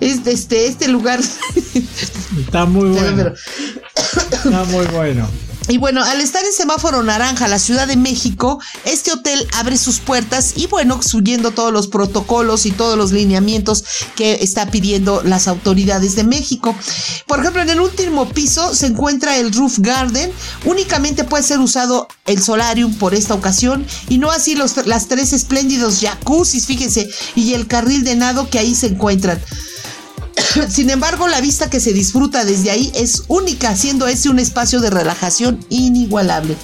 Este, 0.00 0.32
este, 0.32 0.66
este 0.66 0.88
lugar 0.88 1.20
está 2.38 2.66
muy 2.66 2.90
bueno. 2.90 3.32
Está 4.44 4.64
muy 4.64 4.86
bueno. 4.86 5.28
Y 5.68 5.78
bueno, 5.78 6.04
al 6.04 6.20
estar 6.20 6.44
en 6.44 6.52
semáforo 6.52 7.02
naranja 7.02 7.48
la 7.48 7.58
Ciudad 7.58 7.88
de 7.88 7.96
México, 7.96 8.60
este 8.84 9.12
hotel 9.12 9.48
abre 9.54 9.76
sus 9.76 9.98
puertas 9.98 10.52
y 10.56 10.68
bueno, 10.68 11.02
subiendo 11.02 11.50
todos 11.50 11.72
los 11.72 11.88
protocolos 11.88 12.66
y 12.66 12.70
todos 12.70 12.96
los 12.96 13.10
lineamientos 13.10 13.84
que 14.14 14.34
está 14.42 14.70
pidiendo 14.70 15.22
las 15.24 15.48
autoridades 15.48 16.14
de 16.14 16.22
México. 16.22 16.74
Por 17.26 17.40
ejemplo, 17.40 17.62
en 17.62 17.70
el 17.70 17.80
último 17.80 18.28
piso 18.28 18.74
se 18.74 18.86
encuentra 18.86 19.38
el 19.38 19.52
Roof 19.52 19.78
Garden. 19.80 20.30
Únicamente 20.64 21.24
puede 21.24 21.42
ser 21.42 21.58
usado 21.58 22.06
el 22.26 22.40
solarium 22.40 22.94
por 22.94 23.14
esta 23.14 23.34
ocasión 23.34 23.84
y 24.08 24.18
no 24.18 24.30
así 24.30 24.54
los, 24.54 24.86
las 24.86 25.08
tres 25.08 25.32
espléndidos 25.32 26.00
jacuzzis, 26.00 26.66
fíjense, 26.66 27.08
y 27.34 27.54
el 27.54 27.66
carril 27.66 28.04
de 28.04 28.14
nado 28.14 28.48
que 28.48 28.60
ahí 28.60 28.74
se 28.74 28.86
encuentran. 28.86 29.40
Sin 30.68 30.90
embargo, 30.90 31.28
la 31.28 31.40
vista 31.40 31.70
que 31.70 31.80
se 31.80 31.92
disfruta 31.92 32.44
desde 32.44 32.70
ahí 32.70 32.92
es 32.94 33.24
única, 33.28 33.74
siendo 33.76 34.06
ese 34.06 34.28
un 34.28 34.38
espacio 34.38 34.80
de 34.80 34.90
relajación 34.90 35.64
inigualable. 35.68 36.56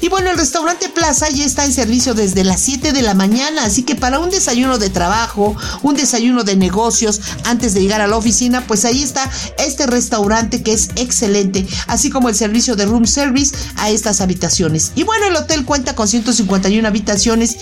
Y 0.00 0.08
bueno, 0.08 0.30
el 0.30 0.38
restaurante 0.38 0.88
Plaza 0.88 1.28
ya 1.30 1.44
está 1.44 1.64
en 1.64 1.72
servicio 1.72 2.14
desde 2.14 2.44
las 2.44 2.60
7 2.60 2.92
de 2.92 3.02
la 3.02 3.14
mañana, 3.14 3.64
así 3.64 3.82
que 3.82 3.96
para 3.96 4.20
un 4.20 4.30
desayuno 4.30 4.78
de 4.78 4.90
trabajo, 4.90 5.56
un 5.82 5.96
desayuno 5.96 6.44
de 6.44 6.56
negocios 6.56 7.20
antes 7.44 7.74
de 7.74 7.82
llegar 7.82 8.00
a 8.00 8.06
la 8.06 8.16
oficina, 8.16 8.64
pues 8.66 8.84
ahí 8.84 9.02
está 9.02 9.30
este 9.58 9.86
restaurante 9.86 10.62
que 10.62 10.72
es 10.72 10.90
excelente, 10.96 11.66
así 11.86 12.10
como 12.10 12.28
el 12.28 12.34
servicio 12.34 12.76
de 12.76 12.86
room 12.86 13.06
service 13.06 13.54
a 13.76 13.90
estas 13.90 14.20
habitaciones. 14.20 14.92
Y 14.94 15.02
bueno, 15.02 15.26
el 15.26 15.36
hotel 15.36 15.64
cuenta 15.64 15.94
con 15.94 16.08
151 16.08 16.86
habitaciones 16.86 17.56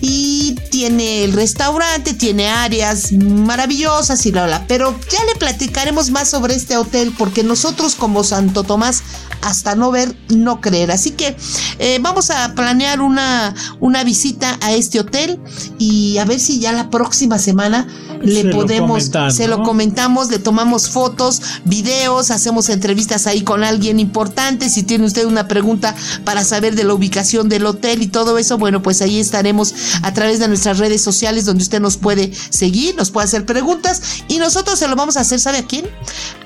y 0.00 0.54
tiene 0.70 1.24
el 1.24 1.32
restaurante, 1.32 2.14
tiene 2.14 2.48
áreas 2.48 3.12
maravillosas 3.12 4.24
y 4.26 4.32
la, 4.32 4.46
la 4.46 4.66
pero 4.66 4.93
ya 5.10 5.24
le 5.24 5.34
platicaremos 5.38 6.10
más 6.10 6.28
sobre 6.28 6.54
este 6.54 6.76
hotel 6.76 7.12
porque 7.16 7.42
nosotros 7.42 7.94
como 7.94 8.24
Santo 8.24 8.62
Tomás 8.62 9.02
hasta 9.42 9.74
no 9.74 9.90
ver, 9.90 10.16
no 10.28 10.60
creer. 10.60 10.90
Así 10.90 11.10
que 11.10 11.36
eh, 11.78 11.98
vamos 12.00 12.30
a 12.30 12.54
planear 12.54 13.00
una, 13.00 13.54
una 13.80 14.02
visita 14.04 14.58
a 14.62 14.72
este 14.72 15.00
hotel 15.00 15.38
y 15.78 16.18
a 16.18 16.24
ver 16.24 16.40
si 16.40 16.60
ya 16.60 16.72
la 16.72 16.90
próxima 16.90 17.38
semana 17.38 17.86
le 18.22 18.46
podemos, 18.46 19.10
se 19.30 19.48
lo 19.48 19.62
comentamos, 19.62 20.30
le 20.30 20.38
tomamos 20.38 20.88
fotos, 20.88 21.42
videos, 21.64 22.30
hacemos 22.30 22.70
entrevistas 22.70 23.26
ahí 23.26 23.42
con 23.42 23.64
alguien 23.64 24.00
importante. 24.00 24.70
Si 24.70 24.82
tiene 24.82 25.04
usted 25.04 25.26
una 25.26 25.46
pregunta 25.46 25.94
para 26.24 26.42
saber 26.44 26.74
de 26.74 26.84
la 26.84 26.94
ubicación 26.94 27.48
del 27.48 27.66
hotel 27.66 28.02
y 28.02 28.06
todo 28.06 28.38
eso, 28.38 28.56
bueno, 28.56 28.82
pues 28.82 29.02
ahí 29.02 29.20
estaremos 29.20 29.74
a 30.02 30.14
través 30.14 30.38
de 30.38 30.48
nuestras 30.48 30.78
redes 30.78 31.02
sociales 31.02 31.44
donde 31.44 31.62
usted 31.62 31.80
nos 31.80 31.96
puede 31.96 32.32
seguir, 32.50 32.96
nos 32.96 33.10
puede 33.10 33.26
hacer 33.26 33.44
preguntas 33.44 34.00
y 34.28 34.38
nosotros 34.38 34.80
se 34.84 34.88
lo 34.90 34.96
vamos 34.96 35.16
a 35.16 35.20
hacer, 35.20 35.40
¿sabe 35.40 35.58
a 35.58 35.62
quién? 35.66 35.86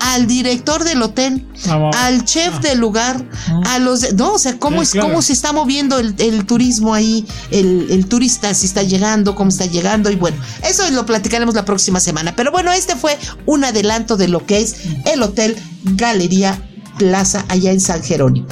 Al 0.00 0.26
director 0.26 0.84
del 0.84 1.02
hotel, 1.02 1.44
Vamos. 1.66 1.94
al 1.96 2.24
chef 2.24 2.54
Ah. 2.54 2.58
del 2.60 2.78
lugar, 2.78 3.24
a 3.66 3.78
los... 3.78 4.00
de- 4.02 4.12
no, 4.12 4.34
o 4.34 4.38
sea, 4.38 4.58
¿cómo, 4.58 4.80
es, 4.82 4.90
claro. 4.92 5.08
cómo 5.08 5.22
se 5.22 5.32
está 5.32 5.52
moviendo 5.52 5.98
el, 5.98 6.14
el 6.18 6.46
turismo 6.46 6.94
ahí? 6.94 7.26
El, 7.50 7.86
el 7.90 8.06
turista, 8.06 8.54
si 8.54 8.66
está 8.66 8.82
llegando, 8.82 9.34
cómo 9.34 9.50
está 9.50 9.66
llegando. 9.66 10.10
Y 10.10 10.16
bueno, 10.16 10.36
eso 10.62 10.88
lo 10.90 11.04
platicaremos 11.04 11.54
la 11.54 11.64
próxima 11.64 11.98
semana. 12.00 12.34
Pero 12.36 12.52
bueno, 12.52 12.72
este 12.72 12.94
fue 12.96 13.18
un 13.46 13.64
adelanto 13.64 14.16
de 14.16 14.28
lo 14.28 14.46
que 14.46 14.60
es 14.60 14.76
el 15.04 15.22
Hotel 15.22 15.56
Galería 15.84 16.62
Plaza 16.98 17.44
allá 17.48 17.70
en 17.72 17.80
San 17.80 18.02
Jerónimo. 18.02 18.46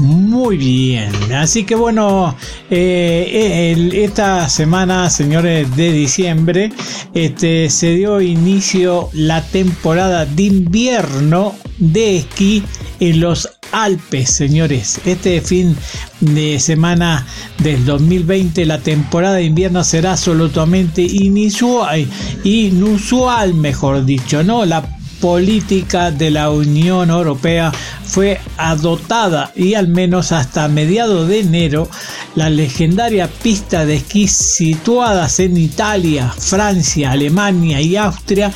Muy 0.00 0.56
bien, 0.56 1.12
así 1.34 1.64
que 1.64 1.74
bueno, 1.74 2.34
eh, 2.70 3.90
esta 3.92 4.48
semana, 4.48 5.10
señores, 5.10 5.76
de 5.76 5.92
diciembre, 5.92 6.72
este, 7.12 7.68
se 7.68 7.96
dio 7.96 8.18
inicio 8.22 9.10
la 9.12 9.42
temporada 9.42 10.24
de 10.24 10.44
invierno 10.44 11.54
de 11.76 12.16
esquí 12.16 12.62
en 12.98 13.20
los 13.20 13.50
Alpes, 13.72 14.30
señores. 14.30 15.02
Este 15.04 15.42
fin 15.42 15.76
de 16.20 16.58
semana 16.60 17.26
del 17.58 17.84
2020, 17.84 18.64
la 18.64 18.78
temporada 18.78 19.36
de 19.36 19.44
invierno 19.44 19.84
será 19.84 20.12
absolutamente 20.12 21.02
inusual, 21.02 22.08
inusual 22.42 23.52
mejor 23.52 24.06
dicho, 24.06 24.42
¿no? 24.42 24.64
La 24.64 24.82
política 25.20 26.10
de 26.10 26.30
la 26.30 26.50
Unión 26.50 27.10
Europea 27.10 27.72
fue 28.04 28.40
adoptada 28.56 29.52
y 29.54 29.74
al 29.74 29.88
menos 29.88 30.32
hasta 30.32 30.68
mediados 30.68 31.28
de 31.28 31.40
enero 31.40 31.88
la 32.34 32.50
legendaria 32.50 33.28
pista 33.28 33.84
de 33.84 33.96
esquí 33.96 34.26
situadas 34.28 35.40
en 35.40 35.56
Italia, 35.56 36.32
Francia, 36.36 37.12
Alemania 37.12 37.80
y 37.80 37.96
Austria 37.96 38.52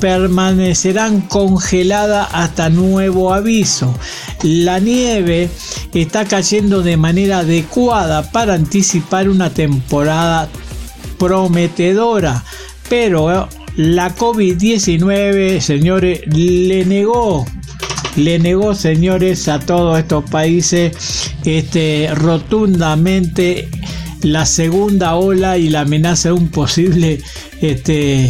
permanecerán 0.00 1.22
congeladas 1.22 2.28
hasta 2.32 2.70
nuevo 2.70 3.34
aviso. 3.34 3.92
La 4.42 4.78
nieve 4.78 5.50
está 5.92 6.24
cayendo 6.24 6.82
de 6.82 6.96
manera 6.96 7.38
adecuada 7.38 8.30
para 8.30 8.54
anticipar 8.54 9.28
una 9.28 9.50
temporada 9.50 10.48
prometedora, 11.18 12.44
pero 12.88 13.48
la 13.78 14.12
COVID-19, 14.12 15.60
señores, 15.60 16.22
le 16.34 16.84
negó, 16.84 17.46
le 18.16 18.40
negó, 18.40 18.74
señores, 18.74 19.46
a 19.46 19.60
todos 19.60 20.00
estos 20.00 20.28
países 20.28 21.30
este, 21.44 22.10
rotundamente 22.12 23.68
la 24.22 24.46
segunda 24.46 25.14
ola 25.14 25.58
y 25.58 25.68
la 25.68 25.82
amenaza 25.82 26.30
de 26.30 26.32
un 26.32 26.48
posible 26.48 27.22
este, 27.60 28.28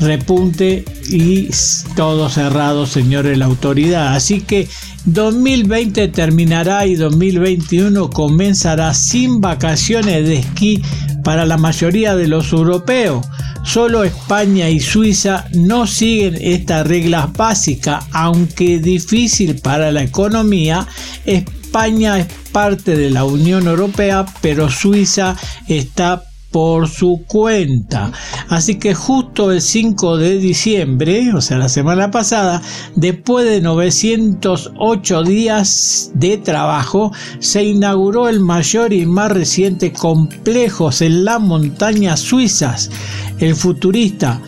repunte 0.00 0.84
y 1.08 1.48
todo 1.94 2.28
cerrado, 2.28 2.84
señores, 2.84 3.38
la 3.38 3.44
autoridad. 3.44 4.16
Así 4.16 4.40
que 4.40 4.66
2020 5.04 6.08
terminará 6.08 6.86
y 6.86 6.96
2021 6.96 8.10
comenzará 8.10 8.92
sin 8.94 9.40
vacaciones 9.40 10.26
de 10.26 10.38
esquí 10.38 10.82
para 11.28 11.44
la 11.44 11.58
mayoría 11.58 12.16
de 12.16 12.26
los 12.26 12.54
europeos. 12.54 13.26
Solo 13.62 14.02
España 14.02 14.70
y 14.70 14.80
Suiza 14.80 15.44
no 15.52 15.86
siguen 15.86 16.38
estas 16.40 16.86
reglas 16.86 17.30
básicas, 17.34 18.02
aunque 18.12 18.78
difícil 18.78 19.60
para 19.60 19.92
la 19.92 20.02
economía. 20.02 20.86
España 21.26 22.18
es 22.18 22.28
parte 22.50 22.96
de 22.96 23.10
la 23.10 23.24
Unión 23.24 23.66
Europea, 23.66 24.24
pero 24.40 24.70
Suiza 24.70 25.36
está 25.66 26.27
por 26.50 26.88
su 26.88 27.24
cuenta. 27.26 28.12
Así 28.48 28.78
que 28.78 28.94
justo 28.94 29.52
el 29.52 29.60
5 29.60 30.16
de 30.16 30.38
diciembre, 30.38 31.32
o 31.34 31.40
sea, 31.40 31.58
la 31.58 31.68
semana 31.68 32.10
pasada, 32.10 32.62
después 32.96 33.44
de 33.44 33.60
908 33.60 35.22
días 35.24 36.10
de 36.14 36.38
trabajo, 36.38 37.12
se 37.38 37.64
inauguró 37.64 38.28
el 38.28 38.40
mayor 38.40 38.92
y 38.92 39.04
más 39.06 39.32
reciente 39.32 39.92
complejos 39.92 41.02
en 41.02 41.24
las 41.24 41.40
montañas 41.40 42.20
suizas, 42.20 42.90
el 43.38 43.54
futurista. 43.54 44.40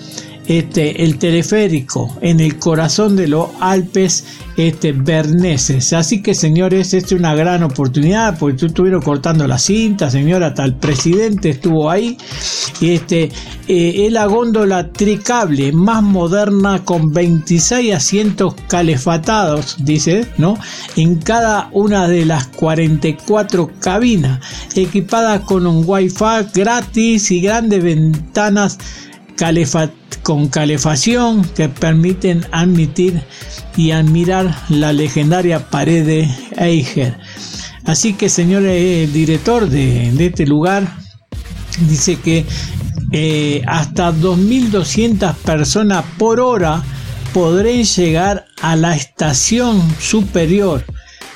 Este, 0.47 1.05
el 1.05 1.19
teleférico 1.19 2.17
en 2.21 2.41
el 2.41 2.59
corazón 2.59 3.15
de 3.15 3.29
los 3.29 3.51
Alpes 3.61 4.25
este, 4.57 4.93
berneses. 4.93 5.93
Así 5.93 6.23
que 6.23 6.35
señores, 6.35 6.93
esta 6.93 7.15
es 7.15 7.21
una 7.21 7.35
gran 7.35 7.63
oportunidad 7.63 8.37
porque 8.39 8.57
tú 8.57 8.67
estuvieron 8.67 9.01
cortando 9.01 9.47
la 9.47 9.59
cinta, 9.59 10.11
señora, 10.11 10.53
el 10.59 10.75
presidente 10.75 11.51
estuvo 11.51 11.89
ahí. 11.89 12.17
Este, 12.81 13.31
eh, 13.69 14.07
es 14.07 14.13
la 14.13 14.27
góndola 14.27 14.91
tricable 14.91 15.73
más 15.73 16.03
moderna 16.03 16.85
con 16.85 17.13
26 17.13 17.95
asientos 17.95 18.55
calefatados, 18.69 19.77
dice, 19.79 20.27
¿no? 20.39 20.59
En 20.97 21.17
cada 21.17 21.69
una 21.73 22.09
de 22.09 22.25
las 22.25 22.49
44 22.49 23.71
cabinas, 23.81 24.41
equipadas 24.75 25.43
con 25.43 25.67
un 25.67 25.85
wifi 25.87 26.25
gratis 26.53 27.31
y 27.31 27.41
grandes 27.41 27.83
ventanas 27.83 28.79
con 30.23 30.49
calefacción 30.49 31.43
que 31.57 31.69
permiten 31.69 32.45
admitir 32.53 33.23
y 33.77 33.93
admirar 33.93 34.55
la 34.69 34.93
legendaria 34.93 35.71
pared 35.71 36.05
de 36.05 36.29
Eiger. 36.59 37.17
Así 37.85 38.13
que, 38.13 38.29
señor 38.29 38.65
eh, 38.67 39.09
director 39.11 39.67
de, 39.69 40.13
de, 40.13 40.27
este 40.27 40.47
lugar, 40.47 40.95
dice 41.89 42.17
que 42.17 42.45
eh, 43.13 43.63
hasta 43.67 44.13
2.200 44.13 45.35
personas 45.37 46.05
por 46.19 46.39
hora 46.39 46.83
podrán 47.33 47.85
llegar 47.85 48.45
a 48.61 48.77
la 48.77 48.95
estación 48.95 49.83
superior 49.99 50.85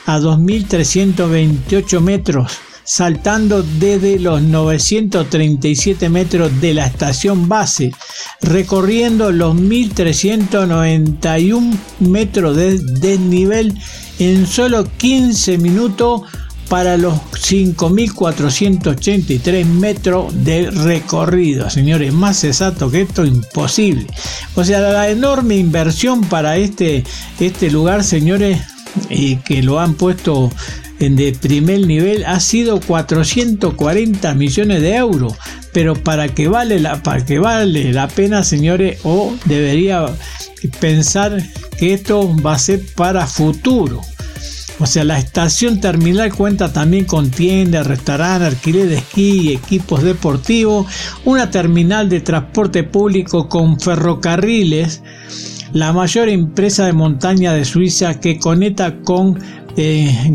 a 0.04 0.18
2.328 0.18 2.00
metros 2.00 2.58
saltando 2.84 3.62
desde 3.62 4.18
los 4.18 4.42
937 4.42 6.08
metros 6.08 6.60
de 6.60 6.74
la 6.74 6.86
estación 6.86 7.48
base, 7.48 7.92
recorriendo 8.40 9.30
los 9.32 9.54
1391 9.54 11.78
metros 12.00 12.56
de 12.56 12.78
desnivel 12.78 13.78
en 14.18 14.46
solo 14.46 14.86
15 14.98 15.58
minutos 15.58 16.22
para 16.68 16.96
los 16.96 17.14
5.483 17.14 19.64
metros 19.66 20.32
de 20.44 20.70
recorrido. 20.70 21.68
Señores, 21.70 22.12
más 22.12 22.44
exacto 22.44 22.88
que 22.90 23.00
esto, 23.02 23.24
imposible. 23.24 24.06
O 24.54 24.64
sea, 24.64 24.80
la 24.80 25.10
enorme 25.10 25.56
inversión 25.56 26.22
para 26.22 26.56
este, 26.56 27.04
este 27.38 27.70
lugar, 27.70 28.02
señores, 28.02 28.62
eh, 29.10 29.38
que 29.44 29.62
lo 29.62 29.80
han 29.80 29.94
puesto 29.94 30.50
de 30.98 31.32
primer 31.32 31.86
nivel 31.86 32.24
ha 32.24 32.40
sido 32.40 32.80
440 32.80 34.34
millones 34.34 34.80
de 34.80 34.96
euros. 34.96 35.34
Pero 35.72 35.94
para 35.94 36.28
que 36.28 36.48
vale 36.48 36.78
la 36.78 37.02
para 37.02 37.24
que 37.24 37.38
vale 37.38 37.92
la 37.92 38.08
pena 38.08 38.44
señores 38.44 39.00
o 39.02 39.34
debería 39.44 40.06
pensar 40.80 41.42
que 41.78 41.94
esto 41.94 42.34
va 42.40 42.54
a 42.54 42.58
ser 42.58 42.82
para 42.94 43.26
futuro. 43.26 44.00
O 44.80 44.86
sea 44.86 45.04
la 45.04 45.18
estación 45.18 45.80
terminal 45.80 46.34
cuenta 46.34 46.72
también 46.72 47.04
con 47.04 47.30
tiendas 47.30 47.86
restaurantes 47.86 48.48
alquiler 48.48 48.88
de 48.88 48.96
esquí 48.96 49.40
y 49.42 49.52
equipos 49.52 50.02
deportivos 50.02 50.86
una 51.24 51.50
terminal 51.50 52.08
de 52.08 52.20
transporte 52.20 52.82
público 52.82 53.48
con 53.48 53.78
ferrocarriles 53.78 55.00
la 55.74 55.92
mayor 55.92 56.28
empresa 56.28 56.86
de 56.86 56.92
montaña 56.92 57.52
de 57.52 57.64
Suiza 57.64 58.20
que 58.20 58.38
conecta 58.38 59.00
con 59.00 59.40
eh, 59.76 60.32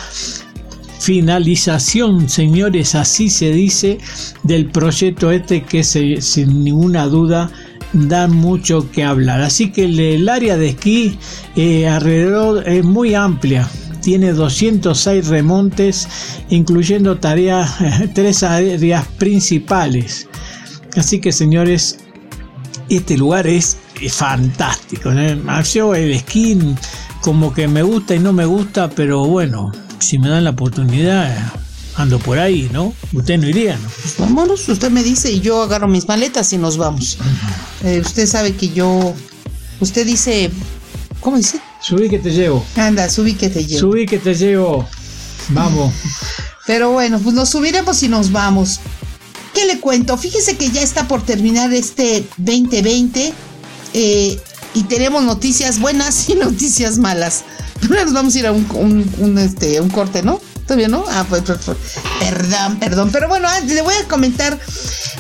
Finalización, 0.99 2.31
señores, 2.31 2.95
así 2.95 3.29
se 3.29 3.53
dice, 3.53 3.99
del 4.45 4.71
proyecto 4.71 5.31
este 5.31 5.63
que 5.63 5.85
sin 5.85 6.65
ninguna 6.65 7.07
duda 7.07 7.51
da 7.93 8.27
mucho 8.29 8.91
que 8.91 9.05
hablar. 9.05 9.41
Así 9.41 9.71
que 9.71 9.85
el, 9.85 10.29
área 10.29 10.57
de 10.57 10.71
esquí 10.71 11.19
eh, 11.57 11.89
alrededor 11.89 12.69
es 12.69 12.85
muy 12.85 13.15
amplia. 13.15 13.69
Tiene 14.03 14.33
206 14.33 15.27
remontes, 15.29 16.09
incluyendo 16.49 17.19
tareas, 17.19 17.77
tres 18.15 18.43
áreas 18.43 19.07
principales. 19.19 20.29
Así 20.97 21.21
que 21.21 21.33
señores, 21.33 21.99
este 22.89 23.17
lugar 23.17 23.47
es, 23.47 23.77
fantástico. 24.11 25.11
el 25.11 26.13
esquí 26.13 26.57
como 27.21 27.53
que 27.53 27.67
me 27.67 27.83
gusta 27.83 28.15
y 28.15 28.21
no 28.21 28.33
me 28.33 28.47
gusta, 28.47 28.89
pero 28.89 29.27
bueno, 29.27 29.73
si 29.99 30.19
me 30.19 30.29
dan 30.29 30.45
la 30.45 30.51
oportunidad, 30.51 31.53
ando 31.99 32.19
por 32.19 32.39
ahí, 32.39 32.71
¿no? 32.73 32.95
Usted 33.13 33.39
no 33.39 33.49
iría, 33.49 33.77
¿no? 33.77 33.89
Pues 34.03 34.17
vámonos, 34.19 34.69
usted 34.69 34.91
me 34.91 35.03
dice 35.03 35.31
y 35.31 35.41
yo 35.41 35.63
agarro 35.63 35.89
mis 35.89 36.09
maletas 36.09 36.53
y 36.53 36.59
nos 36.59 36.79
vamos. 36.79 37.19
Eh, 37.85 38.01
usted 38.05 38.27
sabe 38.27 38.55
que 38.55 38.71
yo, 38.71 39.15
usted 39.81 40.07
dice 40.07 40.51
¿Cómo 41.21 41.37
dice? 41.37 41.61
Subí 41.83 42.09
que 42.09 42.19
te 42.19 42.31
llevo. 42.31 42.65
Anda, 42.77 43.09
subí 43.11 43.35
que 43.35 43.51
te 43.51 43.65
llevo. 43.65 43.81
Subí 43.81 44.07
que 44.07 44.19
te 44.19 44.35
llevo. 44.35 44.89
Vamos. 45.51 45.93
Pero 46.67 46.91
bueno, 46.91 47.19
pues 47.19 47.35
nos 47.35 47.49
subiremos 47.49 48.03
y 48.03 48.09
nos 48.09 48.31
vamos. 48.31 48.81
¿Qué 49.55 49.67
le 49.67 49.81
cuento? 49.81 50.17
Fíjese 50.17 50.57
que 50.57 50.71
ya 50.71 50.83
está 50.83 51.09
por 51.09 51.25
terminar 51.25 51.73
este 51.73 52.27
2020 52.37 53.33
eh, 53.95 54.41
y 54.75 54.83
tenemos 54.85 55.25
noticias 55.25 55.81
buenas 55.81 56.29
y 56.29 56.35
noticias 56.37 56.99
malas. 56.99 57.45
Primero 57.81 58.05
nos 58.05 58.15
vamos 58.15 58.35
a 58.35 58.39
ir 58.39 58.47
a 58.47 58.53
un, 58.53 59.39
este, 59.39 59.81
un 59.81 59.89
corte, 59.89 60.23
¿no? 60.23 60.41
¿Todavía 60.69 60.89
no? 60.89 61.03
Ah, 61.09 61.25
pues, 61.27 61.45
pues, 61.47 61.61
pues, 61.65 61.79
perdón, 62.21 62.79
perdón. 62.79 63.09
Pero 63.11 63.27
bueno, 63.27 63.49
ah, 63.51 63.59
le 63.61 63.81
voy 63.81 63.95
a 63.95 64.07
comentar 64.07 64.61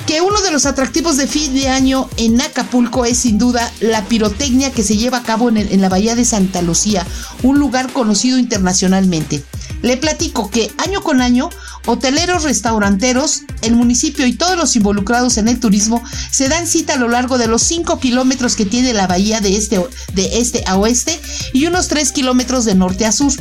que 0.06 0.20
uno 0.20 0.42
de 0.42 0.50
los 0.50 0.66
atractivos 0.66 1.16
de 1.16 1.26
fin 1.26 1.54
de 1.54 1.70
año 1.70 2.06
en 2.18 2.38
Acapulco 2.38 3.06
es 3.06 3.16
sin 3.16 3.38
duda 3.38 3.72
la 3.80 4.04
pirotecnia 4.04 4.72
que 4.72 4.82
se 4.82 4.98
lleva 4.98 5.16
a 5.16 5.22
cabo 5.22 5.48
en, 5.48 5.56
en 5.56 5.80
la 5.80 5.88
bahía 5.88 6.14
de 6.14 6.26
Santa 6.26 6.60
Lucía, 6.60 7.06
un 7.42 7.58
lugar 7.58 7.90
conocido 7.94 8.36
internacionalmente. 8.36 9.42
Le 9.80 9.96
platico 9.96 10.50
que 10.50 10.70
año 10.76 11.02
con 11.02 11.22
año, 11.22 11.48
hoteleros, 11.86 12.42
restauranteros, 12.42 13.44
el 13.62 13.74
municipio 13.74 14.26
y 14.26 14.34
todos 14.34 14.58
los 14.58 14.76
involucrados 14.76 15.38
en 15.38 15.48
el 15.48 15.60
turismo 15.60 16.02
se 16.30 16.48
dan 16.48 16.66
cita 16.66 16.94
a 16.94 16.98
lo 16.98 17.08
largo 17.08 17.38
de 17.38 17.46
los 17.46 17.62
5 17.62 17.98
kilómetros 18.00 18.54
que 18.54 18.66
tiene 18.66 18.92
la 18.92 19.06
bahía 19.06 19.40
de 19.40 19.56
este, 19.56 19.80
de 20.12 20.40
este 20.40 20.64
a 20.66 20.76
oeste 20.76 21.18
y 21.54 21.66
unos 21.66 21.88
3 21.88 22.12
kilómetros 22.12 22.66
de 22.66 22.74
norte 22.74 23.06
a 23.06 23.12
sur. 23.12 23.32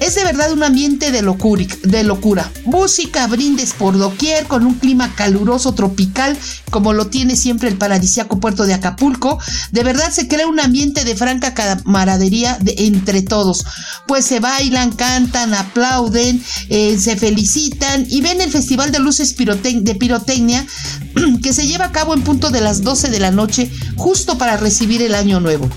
Es 0.00 0.14
de 0.14 0.24
verdad 0.24 0.52
un 0.52 0.62
ambiente 0.62 1.10
de 1.10 1.22
locura. 1.22 2.50
Música, 2.64 3.26
brindes 3.26 3.72
por 3.72 3.96
doquier, 3.96 4.46
con 4.46 4.66
un 4.66 4.74
clima 4.74 5.14
caluroso 5.14 5.74
tropical, 5.74 6.36
como 6.70 6.92
lo 6.92 7.06
tiene 7.06 7.36
siempre 7.36 7.68
el 7.68 7.76
paradisiaco 7.76 8.40
puerto 8.40 8.64
de 8.64 8.74
Acapulco. 8.74 9.38
De 9.70 9.84
verdad 9.84 10.10
se 10.10 10.28
crea 10.28 10.46
un 10.46 10.60
ambiente 10.60 11.04
de 11.04 11.16
franca 11.16 11.54
camaradería 11.54 12.58
entre 12.66 13.22
todos. 13.22 13.64
Pues 14.06 14.24
se 14.24 14.40
bailan, 14.40 14.92
cantan, 14.92 15.54
aplauden, 15.54 16.42
eh, 16.68 16.98
se 16.98 17.16
felicitan 17.16 18.06
y 18.08 18.20
ven 18.20 18.40
el 18.40 18.50
Festival 18.50 18.92
de 18.92 18.98
Luces 18.98 19.34
de 19.36 19.94
Pirotecnia 19.94 20.66
que 21.42 21.52
se 21.52 21.66
lleva 21.66 21.86
a 21.86 21.92
cabo 21.92 22.14
en 22.14 22.22
punto 22.22 22.50
de 22.50 22.60
las 22.60 22.82
12 22.82 23.10
de 23.10 23.20
la 23.20 23.30
noche, 23.30 23.70
justo 23.96 24.38
para 24.38 24.56
recibir 24.56 25.02
el 25.02 25.14
año 25.14 25.40
nuevo. 25.40 25.68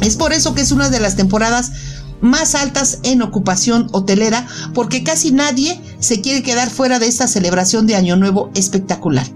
Es 0.00 0.16
por 0.16 0.32
eso 0.32 0.54
que 0.54 0.62
es 0.62 0.72
una 0.72 0.90
de 0.90 1.00
las 1.00 1.16
temporadas 1.16 1.72
más 2.20 2.54
altas 2.54 2.98
en 3.02 3.22
ocupación 3.22 3.88
hotelera 3.92 4.46
porque 4.74 5.02
casi 5.02 5.32
nadie 5.32 5.80
se 6.00 6.20
quiere 6.20 6.42
quedar 6.42 6.70
fuera 6.70 6.98
de 6.98 7.06
esta 7.06 7.26
celebración 7.26 7.86
de 7.86 7.96
Año 7.96 8.16
Nuevo 8.16 8.50
espectacular. 8.54 9.26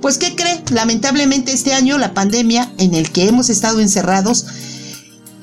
Pues 0.00 0.18
¿qué 0.18 0.34
cree? 0.36 0.62
Lamentablemente 0.70 1.52
este 1.52 1.74
año 1.74 1.98
la 1.98 2.14
pandemia 2.14 2.72
en 2.78 2.94
el 2.94 3.10
que 3.10 3.26
hemos 3.26 3.50
estado 3.50 3.80
encerrados 3.80 4.46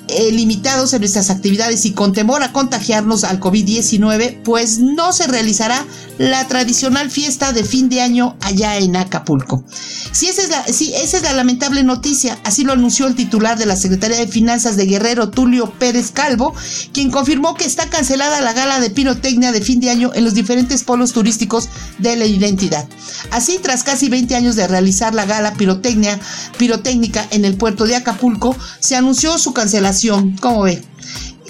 eh, 0.08 0.32
limitados 0.32 0.94
en 0.94 1.02
nuestras 1.02 1.32
actividades 1.32 1.86
y 1.86 1.94
con 1.94 2.13
temor 2.13 2.44
a 2.44 2.52
contagiarnos 2.52 3.24
al 3.24 3.39
COVID-19, 3.39 4.44
pues 4.44 4.78
no 4.78 5.12
se 5.12 5.26
realizará 5.26 5.84
la 6.20 6.48
tradicional 6.48 7.10
fiesta 7.10 7.54
de 7.54 7.63
fin 7.63 7.89
de 7.89 8.02
año 8.02 8.38
allá 8.41 8.78
en 8.78 8.96
Acapulco. 8.96 9.63
Si 10.12 10.28
esa 10.28 10.44
es 10.44 10.50
la, 10.50 10.62
esa 10.62 11.18
es 11.18 11.24
la 11.24 11.34
lamentable 11.34 11.84
noticia, 11.84 12.38
así 12.44 12.63
lo 12.63 12.74
anunció 12.74 13.08
el 13.08 13.15
titular 13.15 13.58
de 13.58 13.65
la 13.65 13.76
Secretaría 13.76 14.18
de 14.18 14.28
Finanzas 14.28 14.78
de 14.78 14.86
Guerrero, 14.86 15.30
Tulio 15.30 15.72
Pérez 15.72 16.12
Calvo, 16.12 16.54
quien 16.94 17.10
confirmó 17.10 17.56
que 17.56 17.65
está 17.65 17.89
cancelada 17.89 18.41
la 18.41 18.54
gala 18.54 18.80
de 18.80 18.91
pirotecnia 18.91 19.52
de 19.52 19.62
fin 19.62 19.80
de 19.80 19.89
año 19.89 20.12
en 20.13 20.24
los 20.24 20.36
diferentes 20.36 20.84
polos 20.84 21.13
turísticos 21.13 21.68
de 21.98 22.15
la 22.15 22.26
identidad. 22.26 22.88
Así, 23.32 23.60
tras 23.62 23.84
casi 23.84 24.08
20 24.08 24.36
años 24.36 24.56
de 24.56 24.68
realizar 24.68 25.15
la 25.15 25.26
gala 25.26 25.54
pirotecnia, 25.56 26.20
pirotécnica 26.58 27.26
en 27.32 27.44
el 27.44 27.58
puerto 27.58 27.86
de 27.86 27.96
Acapulco, 27.96 28.56
se 28.80 28.96
anunció 28.96 29.38
su 29.38 29.54
cancelación 29.54 29.94
¿Cómo 30.41 30.63
ve? 30.63 30.81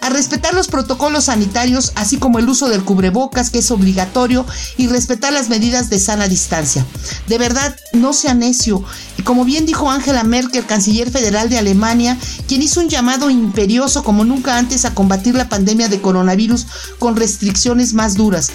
a 0.00 0.10
respetar 0.10 0.54
los 0.54 0.68
protocolos 0.68 1.24
sanitarios, 1.24 1.92
así 1.94 2.18
como 2.18 2.38
el 2.38 2.48
uso 2.48 2.68
del 2.68 2.84
cubrebocas, 2.84 3.50
que 3.50 3.58
es 3.58 3.70
obligatorio, 3.70 4.46
y 4.76 4.88
respetar 4.88 5.32
las 5.32 5.48
medidas 5.48 5.90
de 5.90 5.98
sana 5.98 6.28
distancia. 6.28 6.86
De 7.28 7.38
verdad, 7.38 7.76
no 7.92 8.12
sea 8.12 8.34
necio. 8.34 8.84
Y 9.18 9.22
como 9.22 9.44
bien 9.44 9.66
dijo 9.66 9.90
Angela 9.90 10.24
Merkel, 10.24 10.66
canciller 10.66 11.10
federal 11.10 11.48
de 11.48 11.58
Alemania, 11.58 12.18
quien 12.46 12.62
hizo 12.62 12.80
un 12.80 12.88
llamado 12.88 13.30
imperioso 13.30 14.04
como 14.04 14.24
nunca 14.24 14.58
antes 14.58 14.84
a 14.84 14.94
combatir 14.94 15.34
la 15.34 15.48
pandemia 15.48 15.88
de 15.88 16.00
coronavirus 16.00 16.66
con 16.98 17.16
restricciones 17.16 17.94
más 17.94 18.14
duras. 18.14 18.50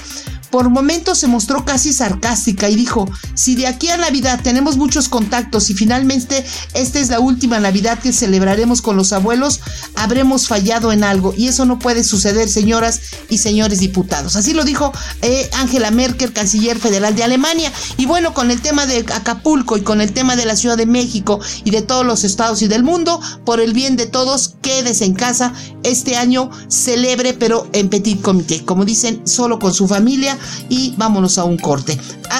Por 0.51 0.69
momentos 0.69 1.17
se 1.17 1.27
mostró 1.27 1.63
casi 1.63 1.93
sarcástica 1.93 2.69
y 2.69 2.75
dijo, 2.75 3.09
si 3.35 3.55
de 3.55 3.67
aquí 3.67 3.87
a 3.87 3.97
Navidad 3.97 4.41
tenemos 4.43 4.75
muchos 4.75 5.07
contactos 5.07 5.69
y 5.69 5.73
finalmente 5.73 6.45
esta 6.73 6.99
es 6.99 7.09
la 7.09 7.21
última 7.21 7.59
Navidad 7.59 7.99
que 7.99 8.11
celebraremos 8.11 8.81
con 8.81 8.97
los 8.97 9.13
abuelos, 9.13 9.61
habremos 9.95 10.47
fallado 10.47 10.91
en 10.91 11.05
algo 11.05 11.33
y 11.35 11.47
eso 11.47 11.65
no 11.65 11.79
puede 11.79 12.03
suceder, 12.03 12.49
señoras 12.49 12.99
y 13.29 13.37
señores 13.37 13.79
diputados. 13.79 14.35
Así 14.35 14.53
lo 14.53 14.65
dijo 14.65 14.91
eh, 15.21 15.49
Angela 15.53 15.89
Merkel, 15.89 16.33
canciller 16.33 16.77
federal 16.77 17.15
de 17.15 17.23
Alemania. 17.23 17.71
Y 17.97 18.05
bueno, 18.05 18.33
con 18.33 18.51
el 18.51 18.61
tema 18.61 18.85
de 18.85 18.99
Acapulco 18.99 19.77
y 19.77 19.81
con 19.81 20.01
el 20.01 20.11
tema 20.11 20.35
de 20.35 20.45
la 20.45 20.57
Ciudad 20.57 20.77
de 20.77 20.85
México 20.85 21.39
y 21.63 21.71
de 21.71 21.81
todos 21.81 22.05
los 22.05 22.25
estados 22.25 22.61
y 22.61 22.67
del 22.67 22.83
mundo, 22.83 23.21
por 23.45 23.61
el 23.61 23.73
bien 23.73 23.95
de 23.95 24.05
todos, 24.05 24.55
quédese 24.61 25.05
en 25.05 25.13
casa. 25.13 25.53
Este 25.83 26.17
año 26.17 26.49
celebre, 26.67 27.33
pero 27.33 27.67
en 27.73 27.89
petit 27.89 28.21
comité, 28.21 28.65
como 28.65 28.85
dicen, 28.85 29.25
solo 29.25 29.57
con 29.57 29.73
su 29.73 29.87
familia 29.87 30.37
y 30.69 30.93
vámonos 30.97 31.37
a 31.37 31.43
un 31.43 31.57
corte. 31.57 31.97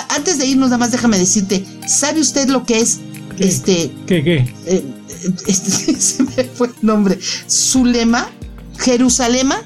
antes 0.10 0.38
de 0.38 0.46
irnos, 0.46 0.70
nada 0.70 0.78
más 0.78 0.92
déjame 0.92 1.18
decirte, 1.18 1.66
¿sabe 1.88 2.20
usted 2.22 2.50
lo 2.50 2.66
que 2.66 2.80
es 2.80 3.00
este... 3.40 3.92
¿Qué, 4.08 4.24
qué? 4.24 4.54
Eh, 4.66 4.84
este, 5.48 5.96
se 6.00 6.24
me 6.24 6.44
fue 6.44 6.68
el 6.68 6.74
nombre. 6.82 7.20
Zulema, 7.50 8.28
Jerusalema. 8.78 9.58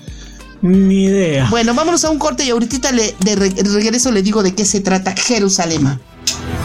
Ni 0.62 1.06
idea. 1.06 1.48
Bueno, 1.50 1.74
vámonos 1.74 2.04
a 2.06 2.10
un 2.10 2.17
corte 2.17 2.43
y 2.43 2.50
ahorita 2.50 2.91
le, 2.91 3.15
de 3.19 3.36
regreso 3.36 4.12
le 4.12 4.24
digo 4.24 4.41
de 4.41 4.56
qué 4.56 4.65
se 4.65 4.80
trata 4.80 5.13
Jerusalema. 5.15 6.00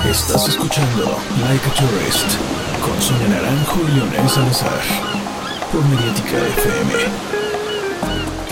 Estás 0.08 0.48
escuchando 0.48 1.18
Like 1.42 1.66
a 1.66 1.74
Tourist 1.74 2.26
con 2.80 3.02
Sonia 3.02 3.28
Naranjo 3.28 3.80
y 3.88 3.96
Leonel 3.96 4.30
Salazar 4.30 4.80
por 5.70 5.84
Mediática 5.84 6.38
FM. 6.38 7.39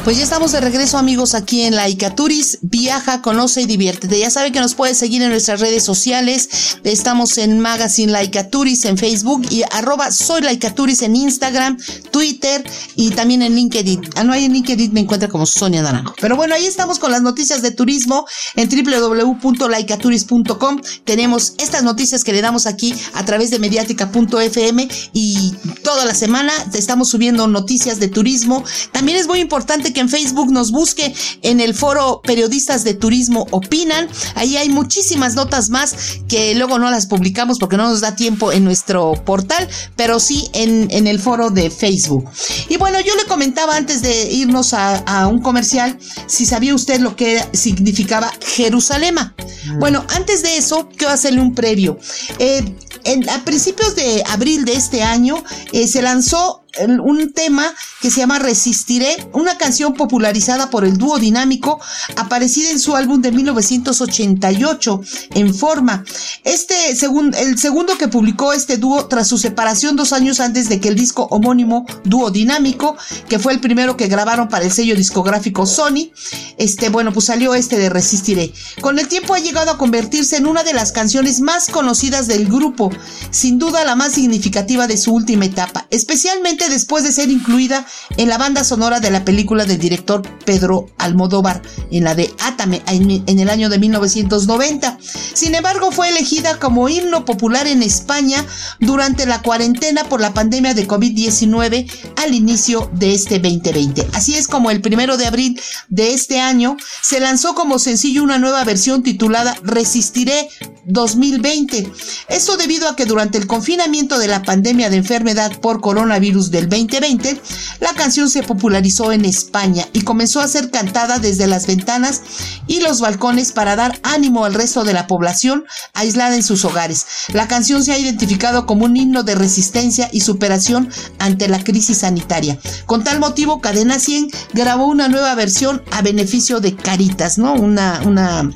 Pues 0.08 0.16
ya 0.16 0.24
estamos 0.24 0.52
de 0.52 0.62
regreso 0.62 0.96
amigos 0.96 1.34
aquí 1.34 1.64
en 1.64 1.76
Laika 1.76 2.14
Turis. 2.14 2.60
Viaja, 2.62 3.20
conoce 3.20 3.60
y 3.60 3.66
diviértete. 3.66 4.18
Ya 4.18 4.30
saben 4.30 4.54
que 4.54 4.60
nos 4.60 4.74
puedes 4.74 4.96
seguir 4.96 5.20
en 5.20 5.28
nuestras 5.28 5.60
redes 5.60 5.82
sociales. 5.82 6.78
Estamos 6.82 7.36
en 7.36 7.60
Magazine 7.60 8.10
Laika 8.10 8.48
Turis 8.48 8.86
en 8.86 8.96
Facebook 8.96 9.42
y 9.50 9.64
arroba 9.70 10.10
soy 10.10 10.40
Laika 10.40 10.74
Turis 10.74 11.02
en 11.02 11.14
Instagram, 11.14 11.76
Twitter 12.10 12.64
y 12.96 13.10
también 13.10 13.42
en 13.42 13.54
LinkedIn. 13.54 14.00
Ah, 14.16 14.24
no 14.24 14.32
hay 14.32 14.46
en 14.46 14.54
LinkedIn, 14.54 14.94
me 14.94 15.00
encuentra 15.00 15.28
como 15.28 15.44
Sonia 15.44 15.82
Naranjo. 15.82 16.14
Pero 16.18 16.36
bueno, 16.36 16.54
ahí 16.54 16.64
estamos 16.64 16.98
con 16.98 17.12
las 17.12 17.20
noticias 17.20 17.60
de 17.60 17.70
turismo 17.70 18.24
en 18.56 18.70
www.laikaturis.com. 18.70 20.80
Tenemos 21.04 21.52
estas 21.58 21.82
noticias 21.82 22.24
que 22.24 22.32
le 22.32 22.40
damos 22.40 22.64
aquí 22.64 22.94
a 23.12 23.26
través 23.26 23.50
de 23.50 23.58
mediática.fm 23.58 24.88
y 25.12 25.54
toda 25.84 26.06
la 26.06 26.14
semana 26.14 26.54
estamos 26.72 27.10
subiendo 27.10 27.46
noticias 27.46 28.00
de 28.00 28.08
turismo. 28.08 28.64
También 28.90 29.18
es 29.18 29.26
muy 29.26 29.40
importante 29.40 29.92
que 29.92 29.97
en 29.98 30.08
Facebook 30.08 30.50
nos 30.52 30.70
busque 30.70 31.14
en 31.42 31.60
el 31.60 31.74
foro 31.74 32.20
Periodistas 32.22 32.84
de 32.84 32.94
Turismo 32.94 33.46
Opinan. 33.50 34.08
Ahí 34.34 34.56
hay 34.56 34.68
muchísimas 34.68 35.34
notas 35.34 35.70
más 35.70 35.94
que 36.28 36.54
luego 36.54 36.78
no 36.78 36.90
las 36.90 37.06
publicamos 37.06 37.58
porque 37.58 37.76
no 37.76 37.88
nos 37.88 38.00
da 38.00 38.16
tiempo 38.16 38.52
en 38.52 38.64
nuestro 38.64 39.14
portal, 39.24 39.68
pero 39.96 40.20
sí 40.20 40.48
en, 40.52 40.88
en 40.90 41.06
el 41.06 41.18
foro 41.18 41.50
de 41.50 41.70
Facebook. 41.70 42.28
Y 42.68 42.76
bueno, 42.76 43.00
yo 43.00 43.14
le 43.16 43.24
comentaba 43.24 43.76
antes 43.76 44.02
de 44.02 44.32
irnos 44.32 44.74
a, 44.74 45.26
un 45.28 45.40
comercial 45.40 45.98
si 46.26 46.46
sabía 46.46 46.74
usted 46.74 47.00
lo 47.00 47.16
que 47.16 47.42
significaba 47.52 48.32
Jerusalema. 48.40 49.34
Mm. 49.66 49.78
Bueno, 49.78 50.04
antes 50.14 50.42
de 50.42 50.56
eso, 50.56 50.88
quiero 50.96 51.12
hacerle 51.12 51.40
un 51.40 51.54
previo. 51.54 51.98
Eh, 52.38 52.74
en, 53.04 53.28
a 53.28 53.44
principios 53.44 53.94
de 53.94 54.22
abril 54.26 54.64
de 54.64 54.74
este 54.74 55.02
año 55.02 55.42
eh, 55.72 55.86
se 55.86 56.02
lanzó 56.02 56.64
un 57.00 57.32
tema 57.32 57.74
que 58.00 58.10
se 58.10 58.20
llama 58.20 58.38
Resistiré, 58.38 59.28
una 59.32 59.58
canción 59.58 59.94
popularizada 59.94 60.70
por 60.70 60.84
el 60.84 60.96
dúo 60.96 61.18
dinámico, 61.18 61.80
aparecida 62.16 62.70
en 62.70 62.78
su 62.78 62.94
álbum 62.94 63.20
de 63.20 63.32
1988, 63.32 65.00
En 65.34 65.54
Forma. 65.54 66.04
Este, 66.44 66.94
según, 66.96 67.34
el 67.34 67.58
segundo 67.58 67.98
que 67.98 68.08
publicó 68.08 68.52
este 68.52 68.76
dúo 68.76 69.06
tras 69.06 69.28
su 69.28 69.38
separación 69.38 69.96
dos 69.96 70.12
años 70.12 70.40
antes 70.40 70.68
de 70.68 70.80
que 70.80 70.88
el 70.88 70.94
disco 70.94 71.26
homónimo 71.30 71.86
Dúo 72.04 72.30
Dinámico, 72.30 72.96
que 73.28 73.38
fue 73.38 73.52
el 73.52 73.60
primero 73.60 73.96
que 73.96 74.08
grabaron 74.08 74.48
para 74.48 74.64
el 74.64 74.72
sello 74.72 74.94
discográfico 74.94 75.66
Sony, 75.66 76.10
este, 76.56 76.88
bueno, 76.88 77.12
pues 77.12 77.26
salió 77.26 77.54
este 77.54 77.78
de 77.78 77.90
Resistiré. 77.90 78.52
Con 78.80 78.98
el 78.98 79.08
tiempo 79.08 79.34
ha 79.34 79.38
llegado 79.38 79.70
a 79.70 79.78
convertirse 79.78 80.36
en 80.36 80.46
una 80.46 80.62
de 80.62 80.74
las 80.74 80.92
canciones 80.92 81.40
más 81.40 81.68
conocidas 81.68 82.26
del 82.28 82.46
grupo, 82.46 82.90
sin 83.30 83.58
duda 83.58 83.84
la 83.84 83.96
más 83.96 84.12
significativa 84.12 84.86
de 84.86 84.96
su 84.96 85.12
última 85.12 85.44
etapa, 85.44 85.86
especialmente 85.90 86.57
después 86.68 87.04
de 87.04 87.12
ser 87.12 87.30
incluida 87.30 87.86
en 88.16 88.28
la 88.28 88.38
banda 88.38 88.64
sonora 88.64 89.00
de 89.00 89.10
la 89.10 89.24
película 89.24 89.64
del 89.64 89.78
director 89.78 90.22
Pedro 90.44 90.86
Almodóvar, 90.98 91.62
en 91.90 92.04
la 92.04 92.14
de 92.14 92.34
En 92.60 93.38
el 93.38 93.50
año 93.50 93.68
de 93.68 93.78
1990. 93.78 94.98
Sin 95.34 95.54
embargo, 95.54 95.92
fue 95.92 96.08
elegida 96.08 96.58
como 96.58 96.88
himno 96.88 97.24
popular 97.24 97.68
en 97.68 97.82
España 97.82 98.44
durante 98.80 99.26
la 99.26 99.42
cuarentena 99.42 100.04
por 100.04 100.20
la 100.20 100.34
pandemia 100.34 100.74
de 100.74 100.88
COVID-19 100.88 101.88
al 102.16 102.34
inicio 102.34 102.90
de 102.94 103.14
este 103.14 103.38
2020. 103.38 104.08
Así 104.12 104.34
es 104.34 104.48
como 104.48 104.70
el 104.70 104.80
primero 104.80 105.16
de 105.16 105.26
abril 105.26 105.60
de 105.88 106.14
este 106.14 106.40
año 106.40 106.76
se 107.00 107.20
lanzó 107.20 107.54
como 107.54 107.78
sencillo 107.78 108.24
una 108.24 108.38
nueva 108.38 108.64
versión 108.64 109.02
titulada 109.02 109.56
Resistiré 109.62 110.48
2020. 110.86 111.90
Esto 112.28 112.56
debido 112.56 112.88
a 112.88 112.96
que 112.96 113.04
durante 113.04 113.38
el 113.38 113.46
confinamiento 113.46 114.18
de 114.18 114.26
la 114.26 114.42
pandemia 114.42 114.90
de 114.90 114.96
enfermedad 114.96 115.60
por 115.60 115.80
coronavirus 115.80 116.50
del 116.50 116.68
2020, 116.68 117.40
la 117.80 117.94
canción 117.94 118.28
se 118.30 118.42
popularizó 118.42 119.12
en 119.12 119.24
España 119.24 119.86
y 119.92 120.02
comenzó 120.02 120.40
a 120.40 120.48
ser 120.48 120.70
cantada 120.70 121.18
desde 121.18 121.46
las 121.46 121.66
ventanas 121.66 122.22
y 122.66 122.80
los 122.80 123.00
balcones 123.00 123.52
para 123.52 123.76
dar 123.76 123.98
ánimo 124.02 124.44
al 124.44 124.54
resto 124.54 124.84
de 124.84 124.92
la 124.92 125.06
población 125.06 125.64
aislada 125.94 126.36
en 126.36 126.42
sus 126.42 126.64
hogares. 126.64 127.06
La 127.32 127.48
canción 127.48 127.82
se 127.84 127.92
ha 127.92 127.98
identificado 127.98 128.66
como 128.66 128.84
un 128.84 128.96
himno 128.96 129.22
de 129.22 129.34
resistencia 129.34 130.08
y 130.12 130.20
superación 130.20 130.90
ante 131.18 131.48
la 131.48 131.62
crisis 131.62 131.98
sanitaria. 131.98 132.58
Con 132.86 133.04
tal 133.04 133.18
motivo, 133.20 133.60
Cadena 133.60 133.98
100 133.98 134.30
grabó 134.52 134.86
una 134.86 135.08
nueva 135.08 135.34
versión 135.34 135.82
a 135.90 136.02
beneficio 136.02 136.60
de 136.60 136.76
Caritas, 136.76 137.38
¿no? 137.38 137.54
Una, 137.54 138.00
una, 138.04 138.50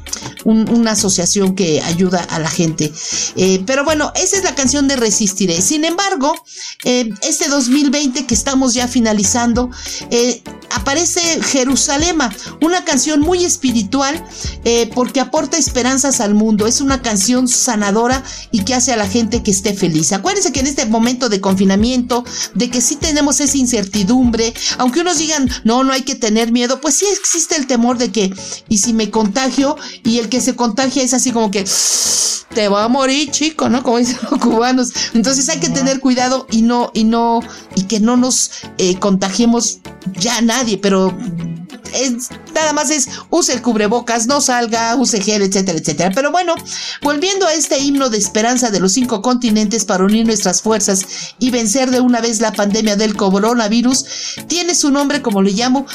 una 0.44 0.92
asociación 0.92 1.54
que 1.54 1.80
ayuda 1.82 2.22
a 2.30 2.38
la 2.38 2.50
gente. 2.50 2.92
Eh, 3.36 3.62
pero 3.66 3.84
bueno, 3.84 4.12
esa 4.14 4.36
es 4.36 4.44
la 4.44 4.54
canción 4.54 4.88
de 4.88 4.96
Resistiré. 4.96 5.60
Sin 5.60 5.84
embargo, 5.84 6.34
eh, 6.84 7.10
este 7.22 7.48
2020 7.48 8.26
que 8.26 8.34
estamos 8.34 8.74
ya 8.74 8.88
finalizando, 8.88 9.70
eh, 10.10 10.42
aparece 10.70 11.20
Jerusalema, 11.42 12.34
una 12.60 12.84
canción 12.84 13.20
muy 13.20 13.44
espiritual 13.44 13.81
porque 14.94 15.20
aporta 15.20 15.56
esperanzas 15.56 16.20
al 16.20 16.34
mundo. 16.34 16.66
Es 16.66 16.80
una 16.80 17.02
canción 17.02 17.48
sanadora 17.48 18.22
y 18.50 18.64
que 18.64 18.74
hace 18.74 18.92
a 18.92 18.96
la 18.96 19.08
gente 19.08 19.42
que 19.42 19.50
esté 19.50 19.74
feliz. 19.74 20.12
Acuérdense 20.12 20.52
que 20.52 20.60
en 20.60 20.66
este 20.66 20.86
momento 20.86 21.28
de 21.28 21.40
confinamiento, 21.40 22.24
de 22.54 22.70
que 22.70 22.80
sí 22.80 22.96
tenemos 22.96 23.40
esa 23.40 23.56
incertidumbre, 23.56 24.54
aunque 24.78 25.00
unos 25.00 25.18
digan, 25.18 25.48
no, 25.64 25.84
no 25.84 25.92
hay 25.92 26.02
que 26.02 26.14
tener 26.14 26.52
miedo, 26.52 26.80
pues 26.80 26.96
sí 26.96 27.06
existe 27.12 27.56
el 27.56 27.66
temor 27.66 27.98
de 27.98 28.10
que, 28.10 28.34
y 28.68 28.78
si 28.78 28.92
me 28.92 29.10
contagio, 29.10 29.76
y 30.04 30.18
el 30.18 30.28
que 30.28 30.40
se 30.40 30.54
contagia 30.54 31.02
es 31.02 31.14
así 31.14 31.32
como 31.32 31.50
que, 31.50 31.64
te 32.54 32.68
va 32.68 32.84
a 32.84 32.88
morir, 32.88 33.30
chico, 33.30 33.68
¿no? 33.68 33.82
Como 33.82 33.98
dicen 33.98 34.18
los 34.30 34.40
cubanos. 34.40 34.92
Entonces 35.14 35.48
hay 35.48 35.58
que 35.58 35.70
tener 35.70 36.00
cuidado 36.00 36.46
y 36.50 36.62
no, 36.62 36.90
y 36.94 37.04
no, 37.04 37.40
y 37.74 37.84
que 37.84 38.00
no 38.00 38.16
nos 38.16 38.50
eh, 38.78 38.98
contagiemos 38.98 39.78
ya 40.18 40.40
nadie, 40.40 40.78
pero 40.78 41.16
es, 41.94 42.30
nada 42.54 42.72
más 42.72 42.90
es 42.90 43.08
use 43.30 43.52
el 43.52 43.62
cubrebocas, 43.72 44.26
no 44.26 44.42
salga, 44.42 44.94
use 44.96 45.16
etcétera, 45.16 45.78
etcétera. 45.78 46.12
Pero 46.14 46.30
bueno, 46.30 46.54
volviendo 47.00 47.46
a 47.46 47.54
este 47.54 47.78
himno 47.78 48.10
de 48.10 48.18
esperanza 48.18 48.70
de 48.70 48.80
los 48.80 48.92
cinco 48.92 49.22
continentes 49.22 49.86
para 49.86 50.04
unir 50.04 50.26
nuestras 50.26 50.60
fuerzas 50.60 51.34
y 51.38 51.50
vencer 51.50 51.90
de 51.90 52.00
una 52.00 52.20
vez 52.20 52.40
la 52.40 52.52
pandemia 52.52 52.96
del 52.96 53.16
coronavirus, 53.16 54.04
tiene 54.46 54.74
su 54.74 54.90
nombre 54.90 55.22
como 55.22 55.40
le 55.40 55.52
llamo, 55.52 55.86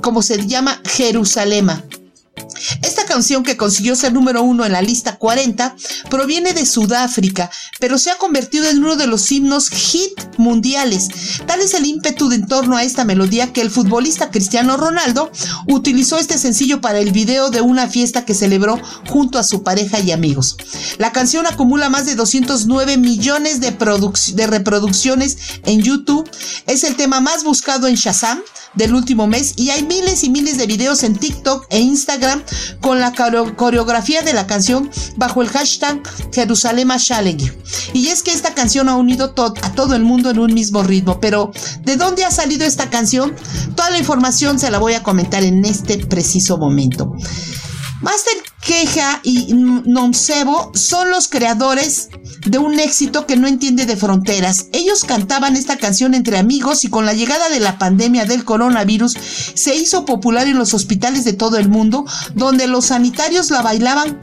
como 0.00 0.22
se 0.22 0.46
llama 0.46 0.80
Jerusalema. 0.86 1.84
Esta 2.82 2.97
canción 3.18 3.42
que 3.42 3.56
consiguió 3.56 3.96
ser 3.96 4.12
número 4.12 4.44
uno 4.44 4.64
en 4.64 4.70
la 4.70 4.80
lista 4.80 5.16
40 5.16 5.74
proviene 6.08 6.52
de 6.52 6.64
Sudáfrica, 6.64 7.50
pero 7.80 7.98
se 7.98 8.12
ha 8.12 8.16
convertido 8.16 8.68
en 8.68 8.78
uno 8.78 8.94
de 8.94 9.08
los 9.08 9.32
himnos 9.32 9.70
hit 9.70 10.12
mundiales. 10.36 11.08
Tal 11.44 11.58
es 11.58 11.74
el 11.74 11.84
ímpetu 11.84 12.28
de 12.28 12.36
en 12.36 12.46
torno 12.46 12.76
a 12.76 12.84
esta 12.84 13.04
melodía 13.04 13.52
que 13.52 13.60
el 13.60 13.72
futbolista 13.72 14.30
Cristiano 14.30 14.76
Ronaldo 14.76 15.32
utilizó 15.66 16.16
este 16.18 16.38
sencillo 16.38 16.80
para 16.80 17.00
el 17.00 17.10
video 17.10 17.50
de 17.50 17.60
una 17.60 17.88
fiesta 17.88 18.24
que 18.24 18.34
celebró 18.34 18.80
junto 19.08 19.40
a 19.40 19.42
su 19.42 19.64
pareja 19.64 19.98
y 19.98 20.12
amigos. 20.12 20.56
La 20.98 21.10
canción 21.10 21.44
acumula 21.48 21.88
más 21.88 22.06
de 22.06 22.14
209 22.14 22.98
millones 22.98 23.60
de, 23.60 23.72
de 23.72 24.46
reproducciones 24.46 25.38
en 25.64 25.82
YouTube. 25.82 26.30
Es 26.68 26.84
el 26.84 26.94
tema 26.94 27.20
más 27.20 27.42
buscado 27.42 27.88
en 27.88 27.96
Shazam 27.96 28.38
del 28.74 28.94
último 28.94 29.26
mes 29.26 29.54
y 29.56 29.70
hay 29.70 29.82
miles 29.82 30.24
y 30.24 30.30
miles 30.30 30.56
de 30.56 30.66
videos 30.66 31.02
en 31.02 31.16
TikTok 31.16 31.66
e 31.70 31.80
Instagram 31.80 32.42
con 32.80 33.00
la 33.00 33.07
coreografía 33.12 34.22
de 34.22 34.32
la 34.32 34.46
canción 34.46 34.90
bajo 35.16 35.42
el 35.42 35.48
hashtag 35.48 36.02
Jerusalema 36.32 36.98
Challenge. 36.98 37.52
Y 37.92 38.08
es 38.08 38.22
que 38.22 38.32
esta 38.32 38.54
canción 38.54 38.88
ha 38.88 38.96
unido 38.96 39.34
a 39.36 39.72
todo 39.72 39.94
el 39.94 40.02
mundo 40.02 40.30
en 40.30 40.38
un 40.38 40.52
mismo 40.52 40.82
ritmo, 40.82 41.20
pero 41.20 41.52
¿de 41.82 41.96
dónde 41.96 42.24
ha 42.24 42.30
salido 42.30 42.64
esta 42.66 42.90
canción? 42.90 43.34
Toda 43.74 43.90
la 43.90 43.98
información 43.98 44.58
se 44.58 44.70
la 44.70 44.78
voy 44.78 44.94
a 44.94 45.02
comentar 45.02 45.42
en 45.42 45.64
este 45.64 45.98
preciso 45.98 46.58
momento. 46.58 47.12
Master 48.00 48.34
Queja 48.68 49.20
y 49.22 49.54
Nonsebo 49.54 50.72
son 50.74 51.10
los 51.10 51.28
creadores 51.28 52.10
de 52.44 52.58
un 52.58 52.78
éxito 52.78 53.26
que 53.26 53.38
no 53.38 53.48
entiende 53.48 53.86
de 53.86 53.96
fronteras. 53.96 54.66
Ellos 54.74 55.04
cantaban 55.04 55.56
esta 55.56 55.78
canción 55.78 56.12
entre 56.12 56.36
amigos 56.36 56.84
y 56.84 56.90
con 56.90 57.06
la 57.06 57.14
llegada 57.14 57.48
de 57.48 57.60
la 57.60 57.78
pandemia 57.78 58.26
del 58.26 58.44
coronavirus 58.44 59.16
se 59.54 59.74
hizo 59.74 60.04
popular 60.04 60.46
en 60.48 60.58
los 60.58 60.74
hospitales 60.74 61.24
de 61.24 61.32
todo 61.32 61.56
el 61.56 61.70
mundo, 61.70 62.04
donde 62.34 62.66
los 62.66 62.84
sanitarios 62.84 63.50
la 63.50 63.62
bailaban 63.62 64.20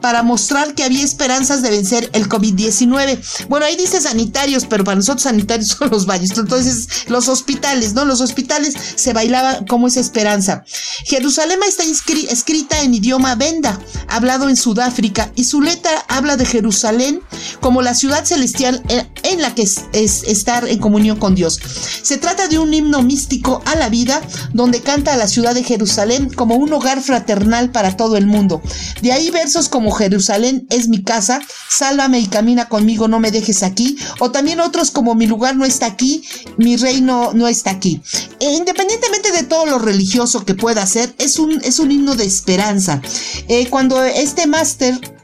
para 0.00 0.22
mostrar 0.22 0.74
que 0.74 0.84
había 0.84 1.04
esperanzas 1.04 1.62
de 1.62 1.70
vencer 1.70 2.10
el 2.12 2.28
COVID-19. 2.28 3.46
Bueno, 3.48 3.66
ahí 3.66 3.76
dice 3.76 4.00
sanitarios, 4.00 4.66
pero 4.66 4.84
para 4.84 4.96
nosotros 4.96 5.22
sanitarios 5.22 5.68
son 5.78 5.90
los 5.90 6.06
baños. 6.06 6.36
Entonces, 6.36 7.06
los 7.08 7.28
hospitales, 7.28 7.94
¿no? 7.94 8.04
Los 8.04 8.20
hospitales 8.20 8.74
se 8.94 9.12
bailaba 9.12 9.64
como 9.66 9.88
esa 9.88 10.00
esperanza. 10.00 10.64
Jerusalén 11.04 11.58
está 11.66 11.82
escrita 11.84 12.80
en 12.82 12.94
idioma 12.94 13.34
venda, 13.34 13.78
hablado 14.08 14.48
en 14.48 14.56
Sudáfrica, 14.56 15.32
y 15.34 15.44
su 15.44 15.60
letra 15.60 16.04
habla 16.08 16.36
de 16.36 16.46
Jerusalén 16.46 17.20
como 17.60 17.82
la 17.82 17.94
ciudad 17.94 18.24
celestial 18.24 18.82
en 19.22 19.42
la 19.42 19.54
que 19.54 19.62
es 19.62 20.22
estar 20.24 20.66
en 20.68 20.78
comunión 20.78 21.18
con 21.18 21.34
Dios. 21.34 21.58
Se 22.02 22.18
trata 22.18 22.48
de 22.48 22.58
un 22.58 22.72
himno 22.72 23.02
místico 23.02 23.62
a 23.64 23.74
la 23.76 23.88
vida, 23.88 24.20
donde 24.52 24.80
canta 24.80 25.14
a 25.14 25.16
la 25.16 25.28
ciudad 25.28 25.54
de 25.54 25.64
Jerusalén 25.64 26.30
como 26.32 26.56
un 26.56 26.72
hogar 26.72 27.02
fraternal 27.02 27.70
para 27.70 27.96
todo 27.96 28.16
el 28.16 28.26
mundo. 28.26 28.62
De 29.02 29.12
ahí 29.12 29.30
versos 29.30 29.68
como 29.68 29.87
Jerusalén 29.90 30.66
es 30.70 30.88
mi 30.88 31.02
casa, 31.02 31.40
sálvame 31.68 32.20
y 32.20 32.26
camina 32.26 32.68
conmigo, 32.68 33.08
no 33.08 33.20
me 33.20 33.30
dejes 33.30 33.62
aquí, 33.62 33.96
o 34.20 34.30
también 34.30 34.60
otros 34.60 34.90
como 34.90 35.14
mi 35.14 35.26
lugar 35.26 35.56
no 35.56 35.64
está 35.64 35.86
aquí, 35.86 36.24
mi 36.56 36.76
reino 36.76 37.32
no 37.34 37.48
está 37.48 37.70
aquí. 37.70 38.00
E 38.40 38.52
independientemente 38.52 39.32
de 39.32 39.44
todo 39.44 39.66
lo 39.66 39.78
religioso 39.78 40.44
que 40.44 40.54
pueda 40.54 40.86
ser, 40.86 41.14
es 41.18 41.38
un, 41.38 41.60
es 41.62 41.78
un 41.78 41.90
himno 41.90 42.14
de 42.14 42.24
esperanza. 42.24 43.00
Eh, 43.48 43.68
cuando 43.68 44.02
este 44.04 44.46
máster 44.46 45.17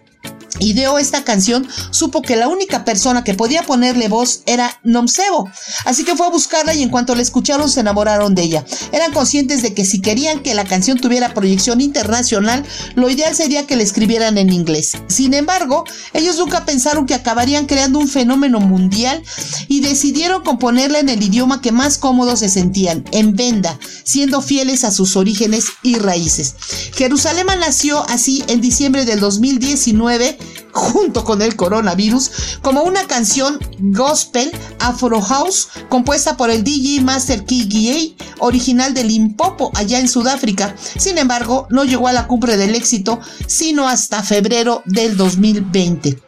ideó 0.61 0.99
esta 0.99 1.25
canción, 1.25 1.69
supo 1.91 2.23
que 2.23 2.37
la 2.37 2.49
única 2.49 2.85
persona 2.85 3.25
que 3.25 3.35
podía 3.35 3.63
ponerle 3.63 4.09
voz 4.09 4.43
era 4.47 4.81
Nomsebo. 4.83 5.49
Así 5.85 6.05
que 6.05 6.17
fue 6.17 6.27
a 6.27 6.31
buscarla 6.31 6.75
y 6.75 6.83
en 6.83 6.89
cuanto 6.89 7.15
la 7.15 7.23
escucharon 7.23 7.71
se 7.71 7.81
enamoraron 7.81 8.35
de 8.35 8.43
ella. 8.43 8.65
Eran 8.93 9.13
conscientes 9.13 9.63
de 9.63 9.75
que 9.75 9.85
si 9.85 10.01
querían 10.01 10.41
que 10.41 10.55
la 10.55 10.65
canción 10.65 10.99
tuviera 10.99 11.35
proyección 11.35 11.81
internacional, 11.81 12.65
lo 12.95 13.11
ideal 13.11 13.35
sería 13.35 13.67
que 13.67 13.77
la 13.77 13.83
escribieran 13.83 14.39
en 14.39 14.53
inglés. 14.53 14.93
Sin 15.09 15.35
embargo, 15.35 15.85
ellos 16.13 16.39
nunca 16.39 16.65
pensaron 16.65 17.07
que 17.07 17.15
acabarían 17.15 17.67
creando 17.67 17.99
un 17.99 18.09
fenómeno 18.09 18.61
mundial 18.61 19.23
y 19.69 19.81
decidieron 19.81 20.43
componerla 20.43 20.99
en 20.99 21.09
el 21.09 21.23
idioma 21.23 21.61
que 21.61 21.73
más 21.73 21.99
cómodos 21.99 22.41
se 22.41 22.49
sentían, 22.49 23.05
en 23.13 23.37
venda, 23.37 23.79
siendo 24.05 24.43
fieles 24.43 24.85
a 24.85 24.91
sus 24.91 25.17
orígenes 25.17 25.67
y 25.83 25.97
raíces. 25.99 26.55
Jerusalén 26.95 27.45
nació 27.59 28.05
así 28.09 28.43
en 28.49 28.61
diciembre 28.61 29.05
del 29.05 29.21
2019 29.21 30.39
junto 30.73 31.25
con 31.25 31.41
el 31.41 31.57
coronavirus 31.57 32.59
como 32.63 32.83
una 32.83 33.07
canción 33.07 33.59
gospel 33.79 34.51
Afro 34.81 35.21
House 35.21 35.69
compuesta 35.89 36.37
por 36.37 36.51
el 36.51 36.65
DJ 36.65 37.03
Master 37.03 37.45
Key 37.45 38.17
original 38.41 38.93
de 38.93 39.05
Limpopo 39.05 39.71
allá 39.75 40.01
en 40.01 40.09
Sudáfrica. 40.09 40.75
Sin 40.99 41.19
embargo, 41.19 41.67
no 41.71 41.85
llegó 41.85 42.09
a 42.09 42.13
la 42.13 42.27
cumbre 42.27 42.57
del 42.57 42.75
éxito 42.75 43.21
sino 43.47 43.89
hasta 43.89 44.23
febrero 44.23 44.83
del 44.87 45.17
2020. 45.17 46.19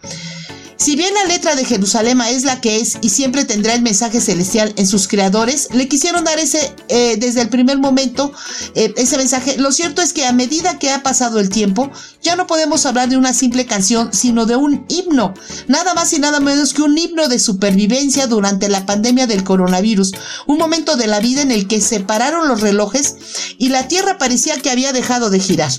Si 0.78 0.94
bien 0.94 1.14
la 1.14 1.24
letra 1.24 1.56
de 1.56 1.64
Jerusalén 1.64 2.20
es 2.20 2.44
la 2.44 2.60
que 2.60 2.76
es 2.76 2.98
y 3.00 3.08
siempre 3.08 3.46
tendrá 3.46 3.74
el 3.74 3.80
mensaje 3.80 4.20
celestial 4.20 4.74
en 4.76 4.86
sus 4.86 5.08
creadores, 5.08 5.68
le 5.72 5.88
quisieron 5.88 6.24
dar 6.24 6.38
ese, 6.38 6.74
eh, 6.88 7.16
desde 7.18 7.40
el 7.40 7.48
primer 7.48 7.78
momento, 7.78 8.32
eh, 8.74 8.92
ese 8.96 9.16
mensaje. 9.16 9.56
Lo 9.56 9.72
cierto 9.72 10.02
es 10.02 10.12
que 10.12 10.26
a 10.26 10.32
medida 10.32 10.78
que 10.78 10.90
ha 10.90 11.02
pasado 11.02 11.40
el 11.40 11.48
tiempo, 11.48 11.90
ya 12.22 12.36
no 12.36 12.46
podemos 12.46 12.84
hablar 12.84 13.08
de 13.08 13.16
una 13.16 13.32
simple 13.32 13.64
canción, 13.64 14.12
sino 14.12 14.44
de 14.44 14.56
un 14.56 14.84
himno. 14.88 15.32
Nada 15.66 15.94
más 15.94 16.12
y 16.12 16.18
nada 16.18 16.40
menos 16.40 16.74
que 16.74 16.82
un 16.82 16.96
himno 16.96 17.28
de 17.28 17.38
supervivencia 17.38 18.26
durante 18.26 18.68
la 18.68 18.84
pandemia 18.84 19.26
del 19.26 19.44
coronavirus. 19.44 20.12
Un 20.46 20.58
momento 20.58 20.96
de 20.96 21.06
la 21.06 21.20
vida 21.20 21.40
en 21.40 21.52
el 21.52 21.68
que 21.68 21.80
se 21.80 22.00
pararon 22.00 22.48
los 22.48 22.60
relojes 22.60 23.16
y 23.58 23.70
la 23.70 23.88
Tierra 23.88 24.18
parecía 24.18 24.60
que 24.60 24.70
había 24.70 24.92
dejado 24.92 25.30
de 25.30 25.40
girar. 25.40 25.72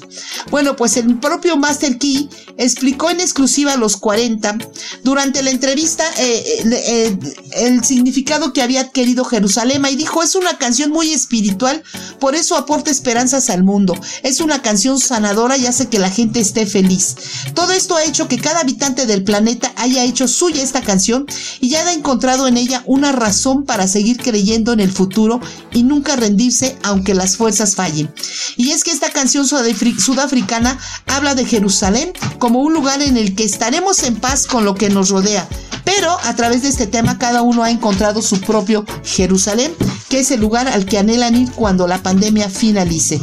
Bueno, 0.50 0.76
pues 0.76 0.98
el 0.98 1.20
propio 1.20 1.56
Master 1.56 2.00
Key 2.00 2.30
explicó 2.58 3.12
en 3.12 3.20
exclusiva 3.20 3.74
a 3.74 3.78
los 3.78 3.98
40 3.98 4.58
durante 5.04 5.42
la 5.42 5.52
entrevista 5.52 6.04
eh, 6.18 6.64
eh, 6.64 6.64
eh, 6.72 7.18
el 7.52 7.84
significado 7.84 8.54
que 8.54 8.62
había 8.62 8.82
adquirido 8.82 9.26
Jerusalén 9.26 9.86
y 9.90 9.96
dijo 9.96 10.24
es 10.24 10.36
una 10.36 10.58
canción 10.58 10.92
muy 10.92 11.14
espiritual, 11.14 11.84
por 12.20 12.36
eso 12.36 12.58
aporta 12.58 12.92
esperanzas 12.92 13.50
al 13.50 13.64
mundo. 13.64 13.96
Es 14.24 14.40
una 14.40 14.62
canción 14.62 15.00
sanadora 15.00 15.58
y 15.58 15.66
hace 15.66 15.88
que 15.88 16.00
la 16.00 16.10
gente 16.10 16.40
esté 16.40 16.66
feliz. 16.66 17.16
Todo 17.54 17.72
esto 17.72 17.96
ha 17.96 18.04
hecho 18.04 18.28
que 18.28 18.40
cada 18.40 18.62
habitante 18.62 19.06
del 19.06 19.24
planeta 19.24 19.72
haya 19.76 20.04
hecho 20.04 20.28
suya 20.28 20.62
esta 20.62 20.82
canción 20.82 21.26
y 21.62 21.76
haya 21.76 21.94
encontrado 21.94 22.48
en 22.48 22.58
ella 22.58 22.84
una 22.86 23.12
razón 23.12 23.66
para 23.66 23.88
seguir 23.88 24.18
creyendo 24.18 24.74
en 24.74 24.80
el 24.80 24.92
futuro 24.92 25.40
y 25.72 25.84
nunca 25.84 26.16
rendirse 26.16 26.78
aunque 26.84 27.14
las 27.14 27.38
fuerzas 27.38 27.76
fallen. 27.76 28.12
Y 28.56 28.72
es 28.72 28.84
que 28.84 28.92
esta 28.92 29.12
canción 29.12 29.48
sudafricana 29.48 30.80
habla 31.06 31.36
de 31.36 31.46
Jerusalén 31.46 32.14
como 32.40 32.62
un 32.62 32.74
lugar 32.74 33.02
en 33.02 33.18
el 33.18 33.36
que 33.36 33.44
estaremos 33.44 34.04
en 34.04 34.16
paz 34.16 34.48
con 34.48 34.66
lo 34.66 34.76
que 34.78 34.90
nos 34.90 35.10
rodea. 35.10 35.48
Pero 35.84 36.18
a 36.24 36.36
través 36.36 36.64
de 36.64 36.70
este 36.70 36.88
tema 36.88 37.18
cada 37.18 37.42
uno 37.42 37.64
ha 37.64 37.72
encontrado 37.72 38.22
su 38.22 38.42
propio 38.42 38.86
Jerusalén, 39.04 39.74
que 40.10 40.20
es 40.20 40.32
el 40.32 40.42
lugar 40.42 40.68
al 40.68 40.86
que 40.86 40.98
anhelan 40.98 41.36
ir 41.36 41.52
cuando 41.52 41.88
la 41.88 42.04
pandemia 42.04 42.50
finalice. 42.50 43.20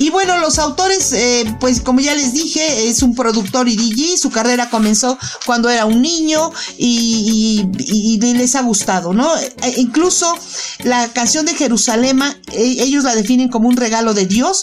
Y 0.00 0.08
bueno, 0.08 0.38
los 0.38 0.58
autores, 0.58 1.12
eh, 1.12 1.44
pues 1.60 1.82
como 1.82 2.00
ya 2.00 2.14
les 2.14 2.32
dije, 2.32 2.88
es 2.88 3.02
un 3.02 3.14
productor 3.14 3.68
y 3.68 3.76
DJ, 3.76 4.16
su 4.16 4.30
carrera 4.30 4.70
comenzó 4.70 5.18
cuando 5.44 5.68
era 5.68 5.84
un 5.84 6.00
niño 6.00 6.50
y, 6.78 7.68
les 8.20 8.54
ha 8.54 8.62
gustado, 8.62 9.12
¿no? 9.12 9.30
E 9.36 9.74
incluso 9.76 10.34
la 10.84 11.08
canción 11.08 11.44
de 11.44 11.54
Jerusalén, 11.54 12.22
e, 12.50 12.82
ellos 12.82 13.04
la 13.04 13.14
definen 13.14 13.50
como 13.50 13.68
un 13.68 13.76
regalo 13.76 14.14
de 14.14 14.24
Dios 14.24 14.62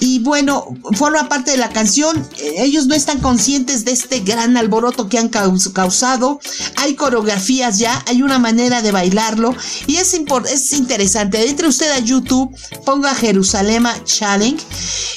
y 0.00 0.20
bueno, 0.20 0.64
forma 0.94 1.28
parte 1.28 1.50
de 1.50 1.56
la 1.56 1.70
canción. 1.70 2.16
Eh, 2.38 2.54
ellos 2.58 2.86
no 2.86 2.94
están 2.94 3.18
conscientes 3.18 3.84
de 3.84 3.92
este 3.92 4.20
gran 4.20 4.56
alboroto 4.56 5.08
que 5.08 5.18
han 5.18 5.28
causado. 5.28 6.40
Hay 6.76 6.94
coreografías 6.94 7.78
ya, 7.78 8.02
hay 8.06 8.22
una 8.22 8.38
manera 8.38 8.80
de 8.80 8.92
bailarlo. 8.92 9.54
Y 9.86 9.96
es, 9.96 10.14
es 10.52 10.72
interesante. 10.72 11.48
Entre 11.48 11.66
usted 11.66 11.90
a 11.90 11.98
YouTube, 11.98 12.54
ponga 12.84 13.14
Jerusalén 13.14 13.78
Challenge 14.04 14.62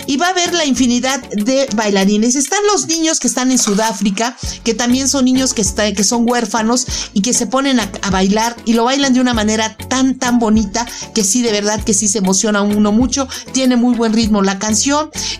y 0.07 0.17
va 0.17 0.29
a 0.29 0.33
ver 0.33 0.53
la 0.53 0.65
infinidad 0.65 1.21
de 1.29 1.67
bailarines. 1.75 2.35
Están 2.35 2.59
los 2.71 2.87
niños 2.87 3.19
que 3.19 3.27
están 3.27 3.51
en 3.51 3.59
Sudáfrica, 3.59 4.35
que 4.63 4.73
también 4.73 5.07
son 5.07 5.25
niños 5.25 5.53
que, 5.53 5.63
que 5.95 6.03
son 6.03 6.27
huérfanos 6.27 6.87
y 7.13 7.21
que 7.21 7.33
se 7.33 7.45
ponen 7.45 7.79
a, 7.79 7.91
a 8.01 8.09
bailar 8.09 8.55
y 8.65 8.73
lo 8.73 8.85
bailan 8.85 9.13
de 9.13 9.21
una 9.21 9.33
manera 9.33 9.77
tan, 9.77 10.17
tan 10.17 10.39
bonita 10.39 10.87
que 11.13 11.23
sí, 11.23 11.41
de 11.43 11.51
verdad 11.51 11.83
que 11.83 11.93
sí 11.93 12.07
se 12.07 12.17
emociona 12.17 12.63
uno 12.63 12.91
mucho. 12.91 13.27
Tiene 13.51 13.75
muy 13.75 13.95
buen 13.95 14.13
ritmo 14.13 14.41
la 14.41 14.57
canción 14.57 14.70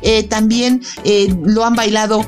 eh, 0.02 0.24
también 0.24 0.82
eh, 1.04 1.34
lo 1.44 1.66
han 1.66 1.76
bailado 1.76 2.26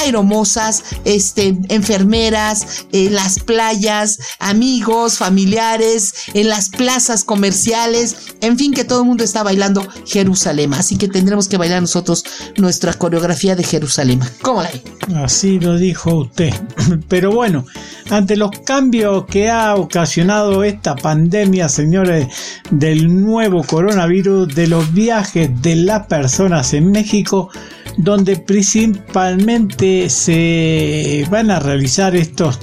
aeromosas, 0.00 0.82
este, 1.04 1.56
enfermeras, 1.68 2.86
en 2.92 3.14
las 3.14 3.38
playas, 3.38 4.18
amigos, 4.38 5.18
familiares, 5.18 6.14
en 6.34 6.48
las 6.48 6.68
plazas 6.68 7.24
comerciales, 7.24 8.34
en 8.40 8.58
fin, 8.58 8.72
que 8.72 8.84
todo 8.84 9.00
el 9.00 9.06
mundo 9.06 9.24
está 9.24 9.42
bailando 9.42 9.86
Jerusalén. 10.06 10.74
Así 10.74 10.96
que 10.96 11.08
tendremos 11.08 11.48
que 11.48 11.56
bailar 11.56 11.80
nosotros 11.80 12.24
nuestra 12.56 12.94
coreografía 12.94 13.56
de 13.56 13.64
Jerusalén. 13.64 14.20
¿Cómo 14.42 14.62
la 14.62 14.70
ve? 14.70 14.82
Así 15.16 15.58
lo 15.58 15.76
dijo 15.76 16.14
usted. 16.14 16.52
Pero 17.08 17.32
bueno, 17.32 17.66
ante 18.10 18.36
los 18.36 18.50
cambios 18.64 19.26
que 19.26 19.48
ha 19.48 19.74
ocasionado 19.74 20.64
esta 20.64 20.96
pandemia, 20.96 21.68
señores, 21.68 22.28
del 22.70 23.08
nuevo 23.24 23.62
coronavirus, 23.62 24.54
de 24.54 24.66
los 24.66 24.92
viajes 24.92 25.50
de 25.62 25.76
las 25.76 26.06
personas 26.06 26.74
en 26.74 26.90
México, 26.90 27.50
donde 27.96 28.36
principalmente 28.36 29.89
se 30.08 31.26
van 31.30 31.50
a 31.50 31.58
realizar 31.58 32.14
estos 32.16 32.58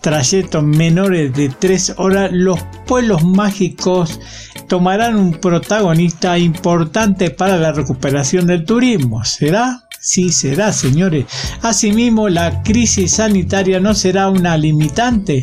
trayectos 0.00 0.62
menores 0.62 1.32
de 1.32 1.48
tres 1.48 1.94
horas, 1.96 2.30
los 2.32 2.60
pueblos 2.86 3.24
mágicos 3.24 4.20
tomarán 4.68 5.16
un 5.16 5.32
protagonista 5.32 6.36
importante 6.36 7.30
para 7.30 7.56
la 7.56 7.72
recuperación 7.72 8.46
del 8.46 8.64
turismo. 8.64 9.24
¿Será? 9.24 9.84
Sí 10.00 10.30
será, 10.30 10.72
señores. 10.72 11.24
Asimismo, 11.62 12.28
la 12.28 12.62
crisis 12.62 13.12
sanitaria 13.12 13.80
no 13.80 13.94
será 13.94 14.28
una 14.28 14.58
limitante 14.58 15.42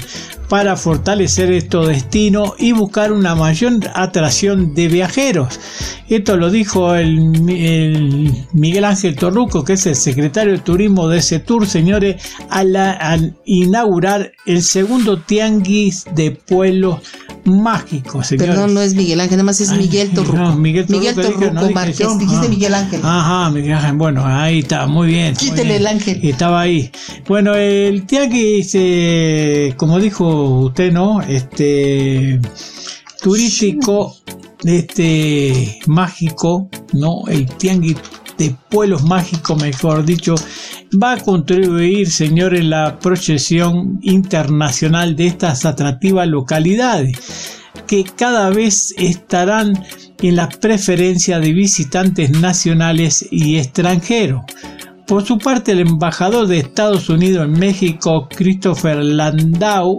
para 0.52 0.76
fortalecer 0.76 1.50
estos 1.54 1.88
destinos 1.88 2.56
y 2.58 2.74
buscar 2.74 3.14
una 3.14 3.36
mayor 3.36 3.80
atracción 3.94 4.76
de 4.76 4.90
viajeros. 4.90 5.58
Esto 6.10 6.36
lo 6.36 6.50
dijo 6.50 6.94
el, 6.94 7.18
Miguel 8.52 8.84
Ángel 8.84 9.16
Torruco, 9.16 9.64
que 9.64 9.74
es 9.74 9.86
el 9.86 9.96
secretario 9.96 10.52
de 10.52 10.60
turismo 10.60 11.08
de 11.08 11.20
ese 11.20 11.40
tour, 11.40 11.66
señores, 11.66 12.22
al, 12.50 12.76
al 12.76 13.38
inaugurar 13.46 14.34
el 14.46 14.62
segundo 14.62 15.22
tianguis 15.22 16.04
de 16.16 16.32
pueblos 16.32 17.00
mágico, 17.46 18.22
señor. 18.22 18.48
Perdón, 18.48 18.74
no 18.74 18.82
es 18.82 18.94
Miguel 18.94 19.22
Ángel, 19.22 19.38
nada 19.38 19.46
más 19.46 19.62
es 19.62 19.72
Miguel 19.72 20.12
Torruco. 20.12 20.36
No, 20.36 20.56
Miguel 20.58 20.86
Torruco, 20.86 21.16
Miguel 21.16 21.16
Torruco 21.16 21.72
Márquez, 21.72 22.08
dijiste 22.20 22.46
ah. 22.46 22.50
Miguel 22.50 22.74
Ángel. 22.74 23.00
Ajá, 23.04 23.50
Miguel 23.52 23.74
Ángel, 23.74 23.94
bueno, 23.94 24.26
ahí 24.26 24.60
está, 24.60 24.86
muy 24.86 25.08
bien. 25.08 25.34
Quítele 25.36 25.78
el 25.78 25.88
ángel. 25.88 26.20
Estaba 26.24 26.60
ahí. 26.60 26.92
Bueno, 27.26 27.56
el 27.56 28.06
tianguis, 28.06 28.72
eh, 28.74 29.74
como 29.78 29.98
dijo 29.98 30.41
usted, 30.44 30.92
¿no? 30.92 31.22
Este, 31.22 32.40
turístico, 33.22 34.16
este, 34.64 35.80
mágico, 35.88 36.70
¿no? 36.94 37.28
El 37.28 37.48
tianguis 37.56 37.98
de 38.38 38.56
pueblos 38.70 39.04
mágicos, 39.04 39.62
mejor 39.62 40.04
dicho, 40.04 40.36
va 41.02 41.14
a 41.14 41.18
contribuir, 41.18 42.10
señores, 42.10 42.66
la 42.66 43.00
proyección 43.00 44.00
internacional 44.02 45.16
de 45.16 45.28
estas 45.28 45.66
atractivas 45.66 46.28
localidades, 46.28 47.60
que 47.88 48.04
cada 48.04 48.50
vez 48.50 48.94
estarán 48.98 49.84
en 50.22 50.36
la 50.36 50.50
preferencia 50.50 51.40
de 51.40 51.54
visitantes 51.54 52.32
nacionales 52.32 53.28
y 53.32 53.58
extranjeros. 53.58 54.42
Por 55.12 55.26
su 55.26 55.38
parte, 55.38 55.74
el 55.74 55.82
embajador 55.82 56.48
de 56.48 56.60
Estados 56.60 57.10
Unidos 57.10 57.44
en 57.44 57.52
México, 57.60 58.30
Christopher 58.30 59.04
Landau, 59.04 59.98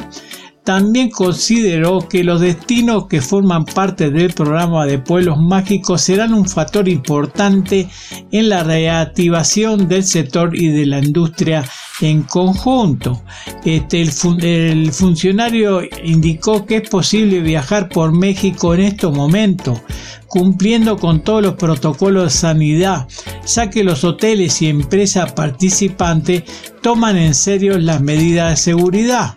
también 0.65 1.11
consideró 1.11 2.09
que 2.09 2.23
los 2.23 2.41
destinos 2.41 3.07
que 3.09 3.21
forman 3.21 3.65
parte 3.65 4.11
del 4.11 4.33
programa 4.33 4.87
de 4.87 4.99
pueblos 4.99 5.39
mágicos 5.39 6.03
serán 6.03 6.35
un 6.35 6.49
factor 6.49 6.89
importante 6.89 7.89
en 8.31 8.49
la 8.49 8.63
reactivación 8.63 9.89
del 9.89 10.05
sector 10.05 10.55
y 10.55 10.69
de 10.69 10.87
la 10.87 11.01
industria 11.01 11.65
en 12.01 12.23
conjunto. 12.23 13.23
Este, 13.65 14.03
el, 14.03 14.93
funcionario 14.93 15.81
indicó 16.05 16.65
que 16.65 16.77
es 16.77 16.89
posible 16.89 17.41
viajar 17.41 17.89
por 17.89 18.13
México 18.13 18.75
en 18.75 18.81
estos 18.81 19.17
momentos, 19.17 19.81
cumpliendo 20.29 20.97
con 20.97 21.23
todos 21.23 21.43
los 21.43 21.55
protocolos 21.55 22.25
de 22.25 22.31
sanidad, 22.31 23.09
ya 23.47 23.69
que 23.69 23.83
los 23.83 24.05
hoteles 24.05 24.63
y 24.63 24.69
empresas 24.69 25.33
participantes 25.33 26.45
toman 26.83 27.17
en 27.17 27.35
serio 27.35 27.79
las 27.79 28.01
medidas 28.01 28.51
de 28.51 28.57
seguridad. 28.57 29.35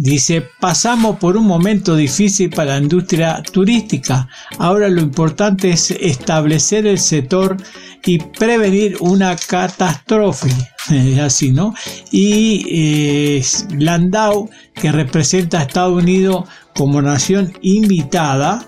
Dice, 0.00 0.46
pasamos 0.60 1.18
por 1.18 1.36
un 1.36 1.44
momento 1.44 1.96
difícil 1.96 2.50
para 2.50 2.74
la 2.74 2.78
industria 2.78 3.42
turística. 3.42 4.28
Ahora 4.56 4.88
lo 4.88 5.00
importante 5.00 5.70
es 5.70 5.90
establecer 5.90 6.86
el 6.86 7.00
sector 7.00 7.56
y 8.04 8.20
prevenir 8.20 8.96
una 9.00 9.34
catástrofe. 9.34 10.50
Así, 11.20 11.50
¿no? 11.50 11.74
Y 12.12 12.64
eh, 12.70 13.44
Landau, 13.76 14.48
que 14.72 14.92
representa 14.92 15.58
a 15.58 15.62
Estados 15.62 16.00
Unidos 16.00 16.44
como 16.76 17.02
nación 17.02 17.52
invitada, 17.60 18.64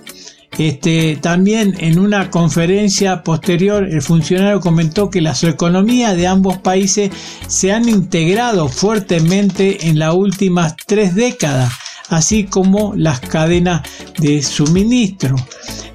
este, 0.59 1.17
también 1.17 1.75
en 1.79 1.99
una 1.99 2.31
conferencia 2.31 3.23
posterior 3.23 3.85
el 3.89 4.03
funcionario 4.03 4.61
comentó 4.61 5.09
que 5.09 5.21
las 5.21 5.45
economías 5.45 6.17
de 6.17 6.27
ambos 6.27 6.59
países 6.59 7.11
se 7.47 7.73
han 7.73 7.89
integrado 7.89 8.69
fuertemente 8.69 9.89
en 9.89 9.99
las 9.99 10.15
últimas 10.15 10.75
tres 10.87 11.15
décadas, 11.15 11.73
así 12.09 12.45
como 12.45 12.95
las 12.97 13.21
cadenas 13.21 13.83
de 14.19 14.43
suministro. 14.43 15.37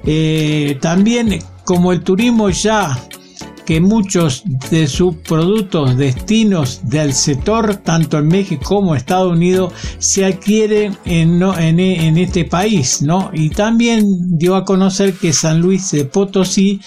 Eh, 0.04 0.78
también 0.80 1.42
como 1.64 1.92
el 1.92 2.02
turismo 2.02 2.48
ya 2.48 2.98
que 3.66 3.80
muchos 3.80 4.44
de 4.70 4.86
sus 4.86 5.16
productos 5.16 5.96
destinos 5.96 6.80
del 6.84 7.12
sector, 7.12 7.76
tanto 7.76 8.18
en 8.18 8.28
México 8.28 8.62
como 8.64 8.92
en 8.92 8.98
Estados 8.98 9.32
Unidos, 9.32 9.72
se 9.98 10.24
adquieren 10.24 10.96
en, 11.04 11.42
en, 11.42 12.16
este 12.16 12.44
país, 12.44 13.02
¿no? 13.02 13.30
Y 13.34 13.50
también 13.50 14.04
dio 14.38 14.54
a 14.54 14.64
conocer 14.64 15.14
que 15.14 15.32
San 15.32 15.60
Luis 15.60 15.90
de 15.90 16.04
Potosí, 16.04 16.80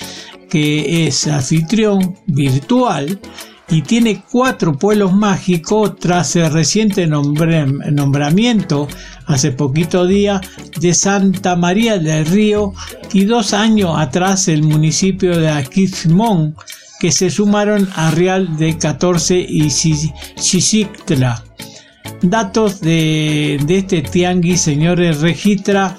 que 0.50 1.06
es 1.06 1.28
anfitrión 1.28 2.16
virtual, 2.26 3.20
y 3.70 3.84
tiene 3.84 4.24
cuatro 4.30 4.78
pueblos 4.78 5.14
mágicos 5.14 5.96
tras 5.98 6.36
el 6.36 6.52
reciente 6.52 7.08
nombramiento 7.08 8.90
hace 9.26 9.52
poquito 9.52 10.08
día 10.08 10.42
de 10.80 10.94
Santa 10.94 11.56
María 11.56 11.98
del 12.00 12.26
Río 12.26 12.74
y 13.14 13.24
dos 13.26 13.54
años 13.54 13.94
atrás 13.98 14.48
el 14.48 14.64
municipio 14.64 15.38
de 15.38 15.50
Aquismón 15.50 16.56
que 17.00 17.12
se 17.12 17.30
sumaron 17.30 17.88
a 17.96 18.10
Real 18.12 18.58
de 18.58 18.78
14 18.78 19.40
y 19.40 19.70
Xixictla. 19.70 21.44
Datos 22.22 22.82
de, 22.82 23.58
de 23.66 23.78
este 23.78 24.02
tianguis, 24.02 24.60
señores, 24.62 25.22
registra 25.22 25.98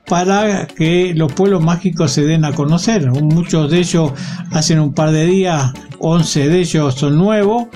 para 0.09 0.67
que 0.67 1.13
los 1.15 1.33
pueblos 1.33 1.63
mágicos 1.63 2.13
se 2.13 2.23
den 2.23 2.45
a 2.45 2.53
conocer. 2.53 3.11
Muchos 3.11 3.71
de 3.71 3.79
ellos 3.79 4.13
hacen 4.51 4.81
un 4.81 4.95
par 4.95 5.11
de 5.13 5.27
días, 5.27 5.73
11 5.99 6.49
de 6.49 6.59
ellos 6.61 6.95
son 6.95 7.19
nuevos, 7.19 7.67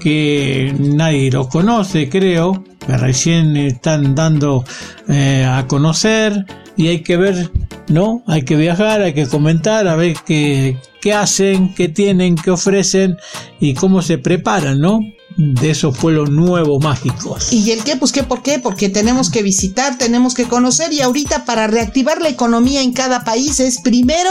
que 0.00 0.74
nadie 0.78 1.30
los 1.30 1.48
conoce, 1.48 2.08
creo, 2.08 2.64
que 2.86 2.96
recién 2.96 3.56
están 3.56 4.14
dando 4.14 4.64
eh, 5.08 5.44
a 5.48 5.66
conocer 5.66 6.46
y 6.76 6.88
hay 6.88 7.02
que 7.02 7.16
ver, 7.16 7.50
¿no? 7.88 8.22
Hay 8.26 8.42
que 8.42 8.56
viajar, 8.56 9.02
hay 9.02 9.12
que 9.12 9.26
comentar, 9.26 9.88
a 9.88 9.96
ver 9.96 10.16
qué, 10.26 10.78
qué 11.00 11.12
hacen, 11.14 11.74
qué 11.74 11.88
tienen, 11.88 12.36
qué 12.36 12.50
ofrecen 12.50 13.16
y 13.58 13.74
cómo 13.74 14.02
se 14.02 14.18
preparan, 14.18 14.80
¿no? 14.80 15.00
De 15.36 15.70
esos 15.70 15.96
pueblos 15.96 16.30
nuevos 16.30 16.82
mágicos. 16.82 17.52
¿Y 17.52 17.70
el 17.70 17.82
qué? 17.84 17.96
Pues 17.96 18.12
qué, 18.12 18.22
¿por 18.22 18.42
qué? 18.42 18.58
Porque 18.58 18.88
tenemos 18.88 19.30
que 19.30 19.42
visitar, 19.42 19.96
tenemos 19.96 20.34
que 20.34 20.44
conocer 20.44 20.92
y 20.92 21.00
ahorita 21.00 21.44
para 21.44 21.66
reactivar 21.66 22.20
la 22.20 22.28
economía 22.28 22.82
en 22.82 22.92
cada 22.92 23.24
país 23.24 23.60
es 23.60 23.80
primero, 23.80 24.30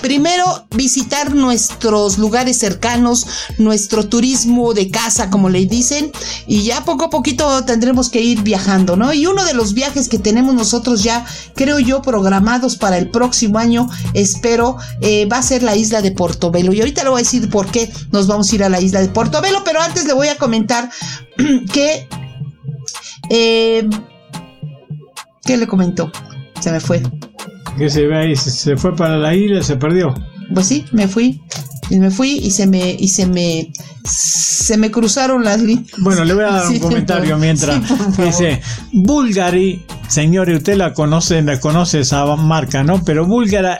primero 0.00 0.66
visitar 0.74 1.34
nuestros 1.34 2.18
lugares 2.18 2.58
cercanos, 2.58 3.26
nuestro 3.58 4.08
turismo 4.08 4.74
de 4.74 4.90
casa, 4.90 5.30
como 5.30 5.48
le 5.48 5.66
dicen, 5.66 6.10
y 6.46 6.62
ya 6.62 6.84
poco 6.84 7.04
a 7.04 7.10
poquito 7.10 7.64
tendremos 7.64 8.08
que 8.08 8.22
ir 8.22 8.42
viajando, 8.42 8.96
¿no? 8.96 9.12
Y 9.12 9.26
uno 9.26 9.44
de 9.44 9.54
los 9.54 9.74
viajes 9.74 10.08
que 10.08 10.18
tenemos 10.18 10.54
nosotros 10.54 11.02
ya, 11.02 11.24
creo 11.54 11.78
yo, 11.78 12.02
programados 12.02 12.76
para 12.76 12.98
el 12.98 13.10
próximo 13.10 13.58
año, 13.58 13.88
espero, 14.14 14.76
eh, 15.00 15.26
va 15.26 15.38
a 15.38 15.42
ser 15.42 15.62
la 15.62 15.76
isla 15.76 16.02
de 16.02 16.12
Portobelo. 16.12 16.72
Y 16.72 16.80
ahorita 16.80 17.04
le 17.04 17.10
voy 17.10 17.20
a 17.20 17.24
decir 17.24 17.48
por 17.50 17.70
qué 17.70 17.92
nos 18.10 18.26
vamos 18.26 18.50
a 18.50 18.54
ir 18.54 18.64
a 18.64 18.68
la 18.68 18.80
isla 18.80 19.00
de 19.00 19.08
Portobelo, 19.08 19.62
pero 19.64 19.80
antes 19.80 20.04
le 20.06 20.12
voy 20.12 20.21
a 20.28 20.36
comentar 20.36 20.90
que... 21.72 22.06
Eh, 23.30 23.88
¿Qué 25.44 25.56
le 25.56 25.66
comentó? 25.66 26.10
Se 26.60 26.70
me 26.70 26.80
fue. 26.80 27.02
Que 27.76 27.88
se 27.88 28.06
ve 28.06 28.16
ahí, 28.16 28.36
se 28.36 28.76
fue 28.76 28.94
para 28.94 29.16
la 29.16 29.34
isla, 29.34 29.62
se 29.62 29.76
perdió. 29.76 30.14
Pues 30.54 30.66
sí, 30.66 30.84
me 30.92 31.08
fui. 31.08 31.40
Y 31.90 31.98
me 31.98 32.10
fui 32.10 32.38
y 32.38 32.50
se 32.52 32.66
me 32.66 32.92
y 32.92 33.08
se 33.08 33.26
me 33.26 33.72
se 34.04 34.76
me 34.76 34.90
cruzaron 34.90 35.44
las 35.44 35.60
líneas. 35.60 35.88
Bueno, 35.98 36.24
le 36.24 36.34
voy 36.34 36.44
a 36.44 36.52
dar 36.52 36.68
un 36.70 36.78
comentario 36.78 37.36
mientras. 37.38 37.82
dice, 38.16 38.60
Bulgari, 38.92 39.84
señores, 40.08 40.58
usted 40.58 40.76
la 40.76 40.94
conoce, 40.94 41.42
la 41.42 41.60
conoce 41.60 42.00
esa 42.00 42.24
marca, 42.36 42.82
¿no? 42.82 43.02
Pero 43.04 43.26
Bulgari 43.26 43.78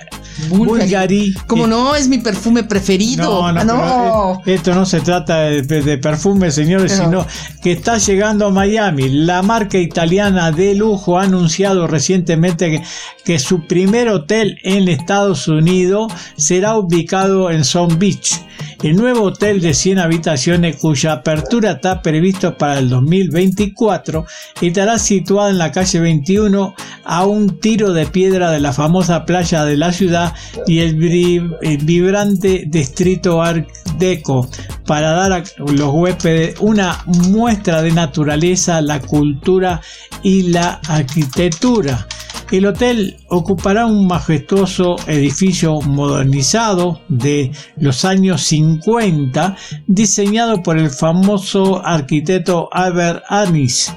Bulgari. 0.49 1.35
Como 1.47 1.66
no, 1.66 1.95
es 1.95 2.09
mi 2.09 2.18
perfume 2.18 2.64
preferido. 2.64 3.53
No, 3.53 3.64
no, 3.64 4.43
Esto 4.47 4.74
no 4.74 4.87
se 4.87 5.01
trata 5.01 5.41
de, 5.41 5.99
perfume, 5.99 6.51
señores, 6.51 6.93
sino 6.93 7.26
que 7.62 7.72
está 7.72 7.99
llegando 7.99 8.47
a 8.47 8.51
Miami. 8.51 9.09
La 9.09 9.43
marca 9.43 9.78
italiana 9.78 10.53
de 10.53 10.74
lujo 10.74 11.18
ha 11.18 11.24
anunciado 11.24 11.87
recientemente 11.87 12.70
que, 12.70 12.83
que 13.24 13.39
su 13.39 13.66
primer 13.66 14.09
hotel 14.09 14.59
en 14.62 14.89
Estados 14.89 15.49
Unidos 15.49 16.12
será 16.37 16.76
ubicado 16.76 17.51
en 17.51 17.64
Sun 17.64 17.99
Beach. 17.99 18.41
El 18.83 18.97
nuevo 18.97 19.22
hotel 19.22 19.61
de 19.61 19.74
100 19.74 20.01
habitaciones 20.01 20.76
cuya 20.76 21.12
apertura 21.12 21.72
está 21.72 22.03
previsto 22.03 22.59
para 22.59 22.80
el 22.80 22.89
2024 22.89 24.26
estará 24.61 24.99
situado 24.99 25.51
en 25.51 25.59
la 25.59 25.70
calle 25.70 26.01
21 26.01 26.74
a 27.05 27.24
un 27.24 27.61
tiro 27.61 27.93
de 27.93 28.07
piedra 28.07 28.51
de 28.51 28.59
la 28.59 28.72
famosa 28.72 29.24
playa 29.24 29.64
de 29.64 29.76
la 29.76 29.93
ciudad 29.93 30.22
y 30.66 30.81
el, 30.81 30.95
vibrante 30.95 32.64
distrito 32.66 33.43
Art 33.43 33.68
Deco 33.99 34.49
para 34.87 35.12
dar 35.12 35.33
a 35.33 35.45
los 35.59 35.93
huéspedes 35.93 36.57
una 36.61 37.03
muestra 37.07 37.83
de 37.83 37.93
naturaleza, 37.93 38.81
la 38.81 39.01
cultura 39.01 39.81
y 40.23 40.43
la 40.43 40.81
arquitectura. 40.89 42.07
El 42.53 42.66
hotel 42.66 43.16
ocupará 43.31 43.87
un 43.87 44.07
majestuoso 44.07 44.97
edificio 45.07 45.81
modernizado 45.81 47.01
de 47.09 47.51
los 47.79 48.05
años 48.05 48.43
50, 48.43 49.57
diseñado 49.87 50.62
por 50.62 50.77
el 50.77 50.91
famoso 50.91 51.83
arquitecto 51.83 52.68
Albert 52.70 53.23
Anis. 53.31 53.91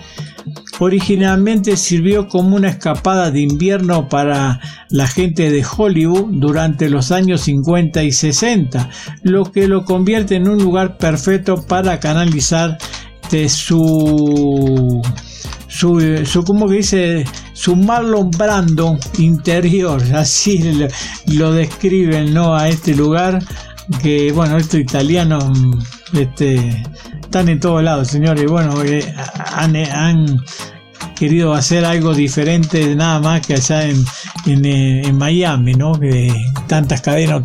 Originalmente 0.79 1.77
sirvió 1.77 2.27
como 2.27 2.55
una 2.55 2.69
escapada 2.69 3.31
de 3.31 3.41
invierno 3.41 4.09
para 4.09 4.59
la 4.89 5.07
gente 5.07 5.49
de 5.49 5.65
Hollywood 5.65 6.27
durante 6.31 6.89
los 6.89 7.11
años 7.11 7.41
50 7.41 8.03
y 8.03 8.11
60, 8.11 8.89
lo 9.23 9.51
que 9.51 9.67
lo 9.67 9.85
convierte 9.85 10.35
en 10.35 10.49
un 10.49 10.61
lugar 10.61 10.97
perfecto 10.97 11.65
para 11.65 11.99
canalizar 11.99 12.77
de 13.31 13.49
su 13.49 15.01
su, 15.67 16.23
su 16.25 16.43
como 16.43 16.67
que 16.69 16.75
dice 16.75 17.25
su 17.53 17.75
Marlon 17.75 18.31
interior 19.17 20.01
así 20.13 20.89
lo, 21.27 21.51
describen 21.51 22.33
no 22.33 22.55
a 22.55 22.69
este 22.69 22.95
lugar 22.95 23.43
que 24.01 24.31
bueno 24.31 24.57
estos 24.57 24.79
italianos 24.79 25.43
este 26.13 26.83
están 27.35 27.49
en 27.49 27.59
todos 27.59 27.83
lados 27.83 28.07
señores 28.07 28.49
bueno 28.49 28.81
eh, 28.85 29.13
han, 29.55 29.75
han 29.75 30.39
querido 31.17 31.53
hacer 31.53 31.83
algo 31.83 32.13
diferente 32.13 32.95
nada 32.95 33.19
más 33.19 33.45
que 33.45 33.55
allá 33.55 33.89
en, 33.89 34.05
en, 34.45 34.65
eh, 34.65 35.11
Miami, 35.11 35.73
¿no? 35.73 35.99
Que 35.99 36.33
tantas 36.67 37.01
cadenas 37.01 37.41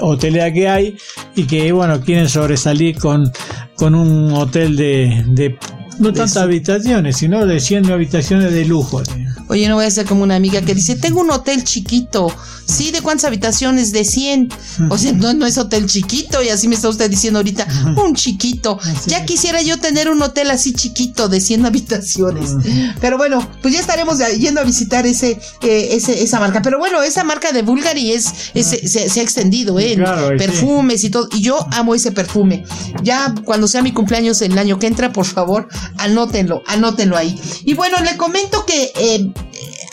hoteleras, 0.00 0.52
que 0.52 0.68
hay 0.68 0.96
y 1.34 1.44
que, 1.44 1.70
bueno, 1.72 2.00
quieren 2.00 2.28
sobresalir 2.30 2.96
con, 2.98 3.30
con 3.76 3.94
un 3.94 4.32
hotel 4.32 4.76
de 4.76 5.58
no 5.98 6.12
tantas 6.12 6.36
habitaciones, 6.36 7.16
sino 7.16 7.46
de 7.46 7.60
100 7.60 7.90
habitaciones 7.90 8.52
de 8.52 8.64
lujo. 8.64 9.02
Oye, 9.48 9.68
no 9.68 9.76
voy 9.76 9.84
a 9.84 9.90
ser 9.90 10.06
como 10.06 10.22
una 10.22 10.36
amiga 10.36 10.62
que 10.62 10.74
dice, 10.74 10.96
tengo 10.96 11.20
un 11.20 11.30
hotel 11.30 11.64
chiquito. 11.64 12.34
Sí, 12.66 12.92
¿de 12.92 13.02
cuántas 13.02 13.26
habitaciones? 13.26 13.92
De 13.92 14.04
100. 14.04 14.48
O 14.88 14.96
sea, 14.96 15.12
no, 15.12 15.34
no 15.34 15.46
es 15.46 15.58
hotel 15.58 15.86
chiquito 15.86 16.42
y 16.42 16.48
así 16.48 16.66
me 16.66 16.74
está 16.74 16.88
usted 16.88 17.10
diciendo 17.10 17.38
ahorita, 17.40 17.66
un 18.02 18.14
chiquito. 18.14 18.78
Ya 19.06 19.24
quisiera 19.26 19.60
yo 19.60 19.78
tener 19.78 20.08
un 20.08 20.22
hotel 20.22 20.50
así 20.50 20.72
chiquito 20.72 21.28
de 21.28 21.40
100 21.40 21.66
habitaciones. 21.66 22.52
Pero 23.00 23.18
bueno, 23.18 23.46
pues 23.60 23.74
ya 23.74 23.80
estaremos 23.80 24.18
yendo 24.38 24.60
a 24.60 24.64
visitar 24.64 25.06
ese, 25.06 25.38
eh, 25.62 25.88
ese 25.92 26.22
esa 26.22 26.40
marca. 26.40 26.62
Pero 26.62 26.78
bueno, 26.78 27.02
esa 27.02 27.22
marca 27.22 27.52
de 27.52 27.62
Bulgari 27.62 28.12
es, 28.12 28.32
se, 28.54 29.20
ha 29.20 29.22
extendido, 29.22 29.78
¿eh? 29.78 29.96
perfumes 30.38 31.04
y 31.04 31.10
todo. 31.10 31.28
Y 31.32 31.42
yo 31.42 31.66
amo 31.72 31.94
ese 31.94 32.12
perfume. 32.12 32.64
Ya 33.02 33.34
cuando 33.44 33.68
sea 33.68 33.82
mi 33.82 33.92
cumpleaños 33.92 34.40
el 34.40 34.56
año 34.58 34.78
que 34.78 34.86
entra, 34.86 35.12
por 35.12 35.26
favor, 35.26 35.68
anótenlo, 35.98 36.62
anótenlo 36.66 37.16
ahí. 37.16 37.38
Y 37.64 37.74
bueno, 37.74 38.00
le 38.00 38.16
comento 38.16 38.64
que... 38.66 38.92
Eh, 38.96 39.32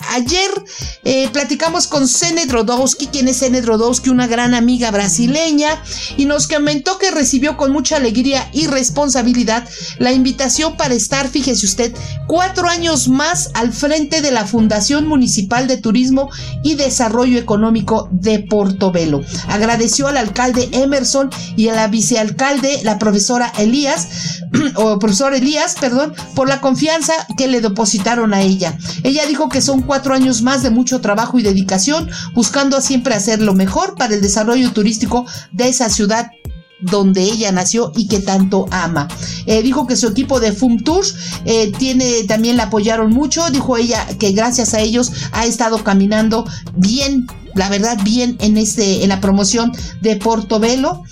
ayer 0.09 0.49
eh, 1.03 1.29
platicamos 1.31 1.87
con 1.87 2.07
Sene 2.07 2.45
Drodowski, 2.45 3.07
quien 3.07 3.27
es 3.27 3.37
Sene 3.37 3.61
Drodowski, 3.61 4.09
una 4.09 4.27
gran 4.27 4.53
amiga 4.53 4.91
brasileña, 4.91 5.81
y 6.17 6.25
nos 6.25 6.47
comentó 6.47 6.97
que 6.97 7.11
recibió 7.11 7.57
con 7.57 7.71
mucha 7.71 7.97
alegría 7.97 8.49
y 8.53 8.67
responsabilidad 8.67 9.67
la 9.99 10.11
invitación 10.11 10.77
para 10.77 10.93
estar, 10.93 11.29
fíjese 11.29 11.65
usted, 11.65 11.95
cuatro 12.27 12.67
años 12.67 13.07
más 13.07 13.51
al 13.53 13.73
frente 13.73 14.21
de 14.21 14.31
la 14.31 14.45
Fundación 14.45 15.07
Municipal 15.07 15.67
de 15.67 15.77
Turismo 15.77 16.29
y 16.63 16.75
Desarrollo 16.75 17.37
Económico 17.37 18.09
de 18.11 18.39
Portobelo. 18.39 19.21
Agradeció 19.47 20.07
al 20.07 20.17
alcalde 20.17 20.69
Emerson 20.71 21.29
y 21.55 21.69
a 21.69 21.75
la 21.75 21.87
vicealcalde, 21.87 22.81
la 22.83 22.99
profesora 22.99 23.51
Elías, 23.57 24.40
o 24.75 24.99
profesor 24.99 25.33
Elías, 25.33 25.75
perdón, 25.79 26.13
por 26.35 26.47
la 26.47 26.61
confianza 26.61 27.13
que 27.37 27.47
le 27.47 27.61
depositaron 27.61 28.33
a 28.33 28.41
ella. 28.41 28.77
Ella 29.03 29.25
dijo 29.25 29.49
que 29.49 29.61
son 29.61 29.81
cuatro 29.81 30.13
años 30.13 30.41
más 30.41 30.63
de 30.63 30.69
mucho 30.69 31.01
trabajo 31.01 31.39
y 31.39 31.43
dedicación, 31.43 32.09
buscando 32.33 32.81
siempre 32.81 33.15
hacer 33.15 33.41
lo 33.41 33.53
mejor 33.53 33.95
para 33.95 34.15
el 34.15 34.21
desarrollo 34.21 34.71
turístico 34.71 35.25
de 35.51 35.69
esa 35.69 35.89
ciudad 35.89 36.31
donde 36.81 37.21
ella 37.21 37.51
nació 37.51 37.91
y 37.95 38.07
que 38.07 38.19
tanto 38.19 38.67
ama. 38.71 39.07
Eh, 39.45 39.61
dijo 39.61 39.87
que 39.87 39.95
su 39.95 40.07
equipo 40.07 40.39
de 40.39 40.51
Fum 40.51 40.79
eh, 41.45 41.71
tiene, 41.77 42.23
también 42.23 42.57
la 42.57 42.63
apoyaron 42.63 43.11
mucho. 43.11 43.49
Dijo 43.51 43.77
ella 43.77 44.05
que 44.19 44.31
gracias 44.31 44.73
a 44.73 44.81
ellos 44.81 45.11
ha 45.31 45.45
estado 45.45 45.83
caminando 45.83 46.45
bien, 46.75 47.27
la 47.53 47.69
verdad, 47.69 47.99
bien 48.03 48.35
en 48.39 48.57
este, 48.57 49.03
en 49.03 49.09
la 49.09 49.21
promoción 49.21 49.71
de 50.01 50.15
Portobelo. 50.15 51.03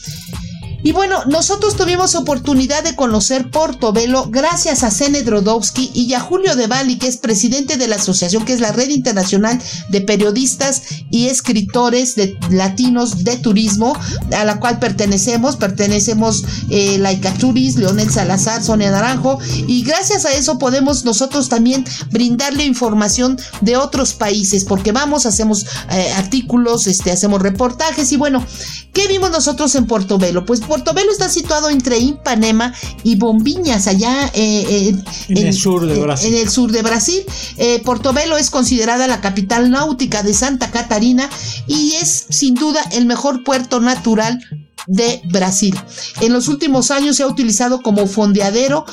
Y 0.82 0.94
bueno, 0.94 1.26
nosotros 1.26 1.76
tuvimos 1.76 2.16
oportunidad 2.16 2.84
de 2.84 2.96
conocer 2.96 3.52
Portobelo 3.52 4.28
gracias 4.30 4.84
a 4.84 4.92
Sene 4.92 5.24
Drodowski 5.24 5.92
y 5.94 6.14
a 6.14 6.22
Julio 6.22 6.56
de 6.56 6.68
Bali, 6.68 6.98
que 6.98 7.08
es 7.08 7.18
presidente 7.18 7.76
de 7.76 7.88
la 7.88 7.98
asociación, 7.98 8.46
que 8.46 8.54
es 8.54 8.62
la 8.62 8.72
Red 8.72 8.90
Internacional 8.90 9.62
de 9.90 10.02
Periodistas 10.02 10.84
y 11.12 11.28
Escritores 11.28 12.16
de, 12.16 12.38
Latinos 12.50 13.26
de 13.26 13.36
Turismo, 13.38 13.98
a 14.32 14.46
la 14.46 14.60
cual 14.60 14.80
pertenecemos. 14.80 15.58
Pertenecemos 15.58 16.46
eh, 16.70 16.98
Laika 16.98 17.34
Turis, 17.34 17.76
Leonel 17.76 18.10
Salazar, 18.10 18.64
Sonia 18.64 18.92
Naranjo, 18.92 19.40
y 19.68 19.84
gracias 19.84 20.24
a 20.26 20.34
eso 20.34 20.60
podemos 20.60 21.04
nosotros 21.04 21.50
también 21.50 21.84
brindarle 22.10 22.64
información 22.64 23.38
de 23.60 23.76
otros 23.76 24.14
países, 24.14 24.64
porque 24.64 24.94
vamos, 24.94 25.26
hacemos 25.26 25.66
eh, 25.92 26.14
artículos, 26.16 26.88
este, 26.88 27.12
hacemos 27.12 27.42
reportajes, 27.42 28.12
y 28.14 28.18
bueno, 28.18 28.46
¿qué 28.94 29.08
vimos 29.08 29.32
nosotros 29.32 29.76
en 29.76 29.86
Portobelo? 29.86 30.46
Pues 30.46 30.62
Portobelo 30.70 31.12
está 31.12 31.28
situado 31.28 31.70
entre 31.70 31.98
Ipanema 31.98 32.74
y 33.04 33.16
Bombiñas, 33.16 33.88
allá 33.88 34.28
eh, 34.34 34.92
eh, 34.94 34.96
en, 35.30 35.48
el 35.48 35.54
sur 35.54 35.86
de 35.86 36.00
Brasil. 36.00 36.34
En 36.34 36.40
el 36.40 36.50
sur 36.50 36.72
de 36.72 36.82
Brasil. 36.84 37.24
Eh, 37.58 37.82
Portobelo 37.84 38.38
es 38.38 38.52
considerada 38.52 39.08
la 39.08 39.20
capital 39.20 39.72
náutica 39.72 40.22
de 40.22 40.34
Santa 40.34 40.70
Catarina 40.70 41.28
y 41.66 41.94
es 42.00 42.28
sin 42.30 42.54
duda 42.54 42.82
el 42.92 43.08
mejor 43.08 43.44
puerto 43.44 43.80
natural 43.82 44.40
de 44.86 45.22
Brasil. 45.26 45.76
En 46.22 46.34
los 46.34 46.48
últimos 46.48 46.92
años 46.92 47.18
se 47.18 47.24
ha 47.24 47.28
utilizado 47.28 47.82
como 47.82 48.06
fondeadero 48.08 48.86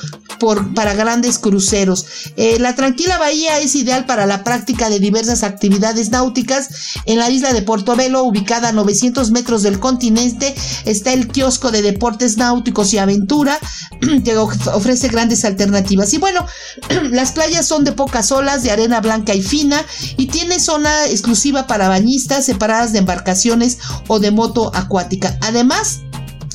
para 0.75 0.95
grandes 0.95 1.39
cruceros. 1.39 2.07
Eh, 2.37 2.59
la 2.59 2.75
tranquila 2.75 3.19
bahía 3.19 3.59
es 3.59 3.75
ideal 3.75 4.07
para 4.07 4.27
la 4.27 4.45
práctica 4.45 4.89
de 4.91 5.01
diversas 5.01 5.43
actividades 5.43 6.11
náuticas. 6.11 6.69
En 7.05 7.19
la 7.19 7.31
isla 7.31 7.53
de 7.53 7.63
Portobelo, 7.63 8.25
ubicada 8.25 8.69
a 8.69 8.73
900 8.73 9.31
metros 9.31 9.63
del 9.63 9.79
continente, 9.79 10.55
está 10.85 11.13
el 11.13 11.29
kiosco 11.29 11.71
de 11.71 11.83
deportes 11.83 12.37
náuticos 12.37 12.93
y 12.93 12.99
aventura, 12.99 13.59
que 14.25 14.37
ofrece 14.37 15.09
grandes 15.09 15.45
alternativas. 15.45 16.13
Y 16.13 16.19
bueno, 16.19 16.47
las 17.11 17.33
playas 17.33 17.67
son 17.67 17.85
de 17.85 17.93
pocas 17.93 18.31
olas, 18.33 18.63
de 18.63 18.71
arena 18.71 19.01
blanca 19.01 19.35
y 19.35 19.43
fina, 19.43 19.85
y 20.17 20.27
tiene 20.27 20.61
zona 20.61 21.07
exclusiva 21.07 21.67
para 21.67 21.89
bañistas, 21.89 22.47
separadas 22.47 22.93
de 22.93 22.99
embarcaciones 22.99 23.79
o 24.09 24.19
de 24.19 24.31
moto 24.31 24.71
acuática. 24.75 25.39
Además, 25.41 26.01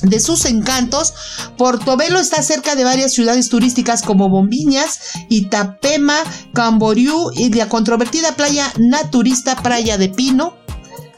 de 0.01 0.19
sus 0.19 0.45
encantos, 0.45 1.13
Portobelo 1.57 2.19
está 2.19 2.41
cerca 2.43 2.75
de 2.75 2.83
varias 2.83 3.13
ciudades 3.13 3.49
turísticas 3.49 4.01
como 4.01 4.29
Bombiñas, 4.29 4.99
Itapema, 5.29 6.17
Camboriú 6.53 7.31
y 7.33 7.53
la 7.53 7.69
controvertida 7.69 8.35
playa 8.35 8.71
naturista 8.77 9.55
Playa 9.55 9.97
de 9.97 10.09
Pino, 10.09 10.55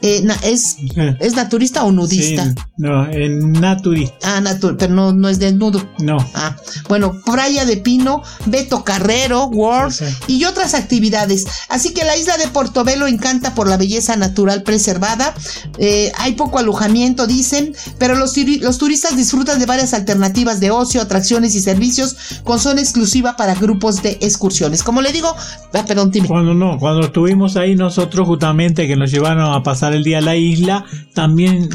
eh, 0.06 0.22
es, 0.42 0.76
¿Es 1.18 1.34
naturista 1.34 1.82
o 1.84 1.90
nudista? 1.90 2.54
no, 2.76 3.10
en 3.10 3.52
naturista. 3.52 4.14
Ah, 4.22 4.42
pero 4.78 4.92
no, 4.92 5.14
no 5.14 5.30
es 5.30 5.38
desnudo. 5.38 5.82
No. 5.98 6.18
Ah, 6.34 6.54
bueno, 6.90 7.22
Playa 7.24 7.64
de 7.64 7.78
Pino, 7.78 8.22
Beto 8.44 8.84
Carrero, 8.84 9.46
World 9.46 9.94
y 10.26 10.44
otras 10.44 10.74
actividades. 10.74 11.46
Así 11.70 11.94
que 11.94 12.04
la 12.04 12.18
isla 12.18 12.36
de 12.36 12.48
Portobelo 12.48 13.06
encanta 13.06 13.54
por 13.54 13.66
la 13.66 13.78
belleza 13.78 14.14
natural 14.16 14.62
preservada. 14.62 15.32
Eh, 15.78 16.12
hay 16.18 16.32
poco 16.32 16.58
alojamiento, 16.58 17.26
dicen, 17.26 17.74
pero 17.98 18.14
los, 18.14 18.36
los 18.60 18.76
turistas 18.76 19.16
disfrutan 19.16 19.58
de 19.58 19.64
varias 19.64 19.94
alternativas 19.94 20.60
de 20.60 20.70
ocio, 20.70 21.00
atracciones 21.00 21.54
y 21.54 21.62
servicios 21.62 22.42
con 22.44 22.60
zona 22.60 22.82
exclusiva 22.82 23.36
para 23.36 23.54
grupos 23.54 24.02
de 24.02 24.18
excursiones. 24.20 24.82
Como 24.82 25.00
le 25.00 25.12
digo, 25.12 25.34
ah, 25.72 25.84
perdón, 25.86 26.12
Cuando 26.28 26.52
no, 26.52 26.78
cuando 26.78 27.06
estuvimos 27.06 27.56
ahí 27.56 27.74
nosotros 27.74 28.28
justamente 28.28 28.86
que 28.86 28.96
nos 28.96 29.10
llevaron 29.10 29.54
a 29.54 29.62
pasar 29.62 29.93
el 29.94 30.04
día 30.04 30.18
a 30.18 30.22
la 30.22 30.36
isla, 30.36 30.84
también 31.14 31.68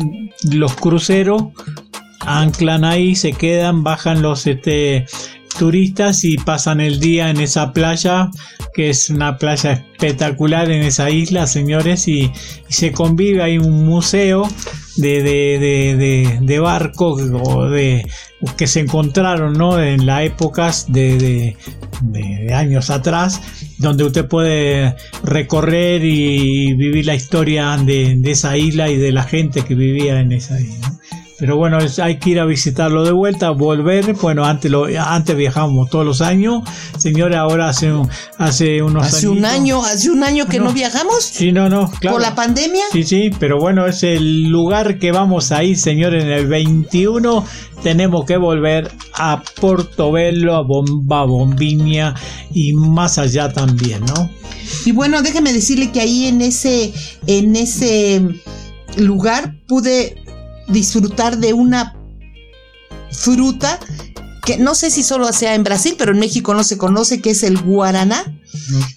los 0.52 0.76
cruceros 0.76 1.44
anclan 2.22 2.84
ahí, 2.84 3.16
se 3.16 3.34
quedan, 3.34 3.84
bajan 3.84 4.22
los 4.22 4.46
este, 4.46 5.06
turistas 5.58 6.24
y 6.24 6.38
pasan 6.38 6.80
el 6.80 7.00
día 7.00 7.30
en 7.30 7.40
esa 7.40 7.74
playa, 7.74 8.30
que 8.74 8.90
es 8.90 9.10
una 9.10 9.38
playa 9.38 9.74
espectacular 9.74 10.72
en 10.72 10.84
esa 10.84 11.10
isla, 11.10 11.48
señores, 11.48 12.08
y, 12.08 12.32
se 12.68 12.92
convive, 12.92 13.42
hay 13.42 13.58
un 13.58 13.86
museo 13.86 14.48
de, 14.96 15.24
de, 15.24 16.40
de, 16.42 16.60
barcos 16.60 17.18
de, 17.72 18.08
que 18.58 18.68
se 18.68 18.80
encontraron 18.80 19.54
¿no? 19.54 19.82
en 19.82 20.06
las 20.06 20.24
épocas 20.24 20.92
de, 20.92 21.56
años 22.54 22.90
atrás 22.90 23.42
donde 23.78 24.04
usted 24.04 24.28
puede 24.28 24.96
recorrer 25.24 26.04
y 26.04 26.74
vivir 26.74 27.06
la 27.06 27.16
historia 27.16 27.78
de, 27.78 28.20
esa 28.26 28.58
isla 28.58 28.90
y 28.90 28.98
de 28.98 29.12
la 29.12 29.24
gente 29.24 29.64
que 29.64 29.76
vivía 29.76 30.20
en 30.20 30.32
esa 30.32 30.60
isla. 30.60 30.94
Pero 31.40 31.56
bueno, 31.56 31.78
hay 32.04 32.20
que 32.20 32.32
ir 32.32 32.40
a 32.40 32.46
visitarlo 32.46 33.06
de 33.06 33.14
vuelta, 33.14 33.52
volver. 33.52 34.14
Bueno, 34.14 34.44
antes 34.44 34.70
lo, 34.70 34.86
antes 34.86 35.38
viajábamos 35.38 35.90
todos 35.90 36.06
los 36.06 36.22
años. 36.22 36.64
Señores, 36.98 37.38
ahora 37.38 37.70
hace, 37.70 37.94
hace 38.38 38.82
unos 38.82 39.08
¿Hace 39.08 39.30
un 39.30 39.46
año? 39.46 39.82
¿Hace 39.82 40.10
un 40.10 40.24
año 40.24 40.48
que 40.48 40.60
no, 40.60 40.74
viajamos? 40.74 41.24
Sí, 41.24 41.54
no, 41.54 41.70
no, 41.70 41.90
claro. 41.90 42.18
¿Por 42.18 42.22
la 42.22 42.36
pandemia? 42.36 42.84
Sí, 42.92 43.04
sí, 43.04 43.32
pero 43.40 43.58
bueno, 43.58 43.88
es 43.88 44.04
el 44.04 44.50
lugar 44.50 45.00
que 45.00 45.14
vamos 45.14 45.54
a 45.54 45.64
ir, 45.64 45.78
señores, 45.78 46.26
en 46.26 46.32
el 46.32 46.48
21. 46.48 47.46
Tenemos 47.84 48.26
que 48.26 48.36
volver 48.36 48.92
a 49.14 49.42
Portobelo, 49.62 50.56
a 50.56 50.64
Bomba, 50.64 51.24
Bombiña 51.24 52.16
y 52.54 52.74
más 52.74 53.18
allá 53.18 53.54
también, 53.54 54.04
¿no? 54.06 54.30
Y 54.86 54.92
bueno, 54.92 55.22
déjeme 55.22 55.54
decirle 55.54 55.92
que 55.92 56.02
ahí 56.02 56.26
en 56.26 56.42
ese, 56.42 56.94
en 57.28 57.56
ese 57.56 58.22
lugar 58.98 59.56
pude 59.68 60.18
disfrutar 60.70 61.38
de 61.38 61.54
una 61.54 61.96
fruta 63.12 63.80
que 64.46 64.58
no 64.58 64.74
sé 64.74 64.90
si 64.90 65.04
solo 65.04 65.32
sea 65.32 65.54
en 65.54 65.64
Brasil, 65.64 65.96
pero 65.98 66.12
en 66.12 66.20
México 66.20 66.54
no 66.54 66.64
se 66.64 66.78
conoce, 66.78 67.22
que 67.22 67.32
es 67.32 67.44
el 67.44 67.62
guaraná. 67.62 68.24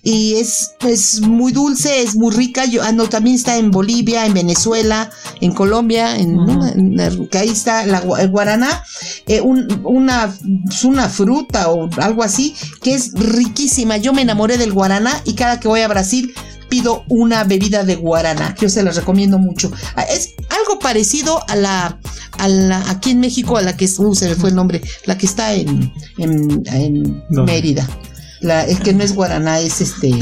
Y 0.03 0.35
es, 0.35 0.73
es, 0.87 1.21
muy 1.21 1.53
dulce, 1.53 2.03
es 2.03 2.17
muy 2.17 2.35
rica. 2.35 2.65
Yo, 2.65 2.83
ah, 2.83 2.93
no, 2.93 3.09
también 3.09 3.37
está 3.37 3.57
en 3.59 3.71
Bolivia, 3.71 4.25
en 4.25 4.33
Venezuela, 4.33 5.11
en 5.41 5.53
Colombia, 5.53 6.17
en, 6.17 7.29
que 7.29 7.39
ahí 7.39 7.51
está 7.51 7.85
la, 7.87 8.03
el 8.19 8.31
guaraná. 8.31 8.83
Eh, 9.27 9.41
una, 9.41 10.35
una 10.85 11.09
fruta 11.09 11.71
o 11.71 11.91
algo 12.01 12.23
así 12.23 12.55
que 12.81 12.95
es 12.95 13.13
riquísima. 13.13 13.99
Yo 13.99 14.13
me 14.13 14.23
enamoré 14.23 14.57
del 14.57 14.73
guaraná 14.73 15.21
y 15.25 15.35
cada 15.35 15.61
que 15.61 15.69
voy 15.69 15.81
a 15.81 15.89
Brasil 15.89 16.33
pido 16.73 17.05
una 17.09 17.45
bebida 17.45 17.85
de 17.85 17.97
guaraná. 17.97 18.55
Yo 18.59 18.71
se 18.71 18.83
las 18.83 18.97
recomiendo 18.97 19.39
mucho. 19.39 19.71
Ah, 19.95 20.05
es 20.05 20.31
algo 20.49 20.79
parecido 20.79 21.39
a 21.51 21.55
la, 21.55 21.99
a 22.39 22.49
la 22.49 22.79
aquí 22.89 23.11
en 23.11 23.21
México, 23.21 23.59
a 23.59 23.61
la 23.61 23.77
que 23.77 23.85
uh, 23.85 24.15
se 24.15 24.27
me 24.27 24.35
fue 24.37 24.49
el 24.49 24.55
nombre, 24.55 24.81
la 25.05 25.19
que 25.19 25.27
está 25.27 25.53
en, 25.53 25.93
en, 26.17 26.63
en 26.73 27.23
Mérida. 27.29 27.87
La, 28.41 28.65
es 28.65 28.81
que 28.81 28.95
no 28.95 29.05
es 29.05 29.15
guaraná, 29.15 29.61
es 29.61 29.83
este 29.83 30.19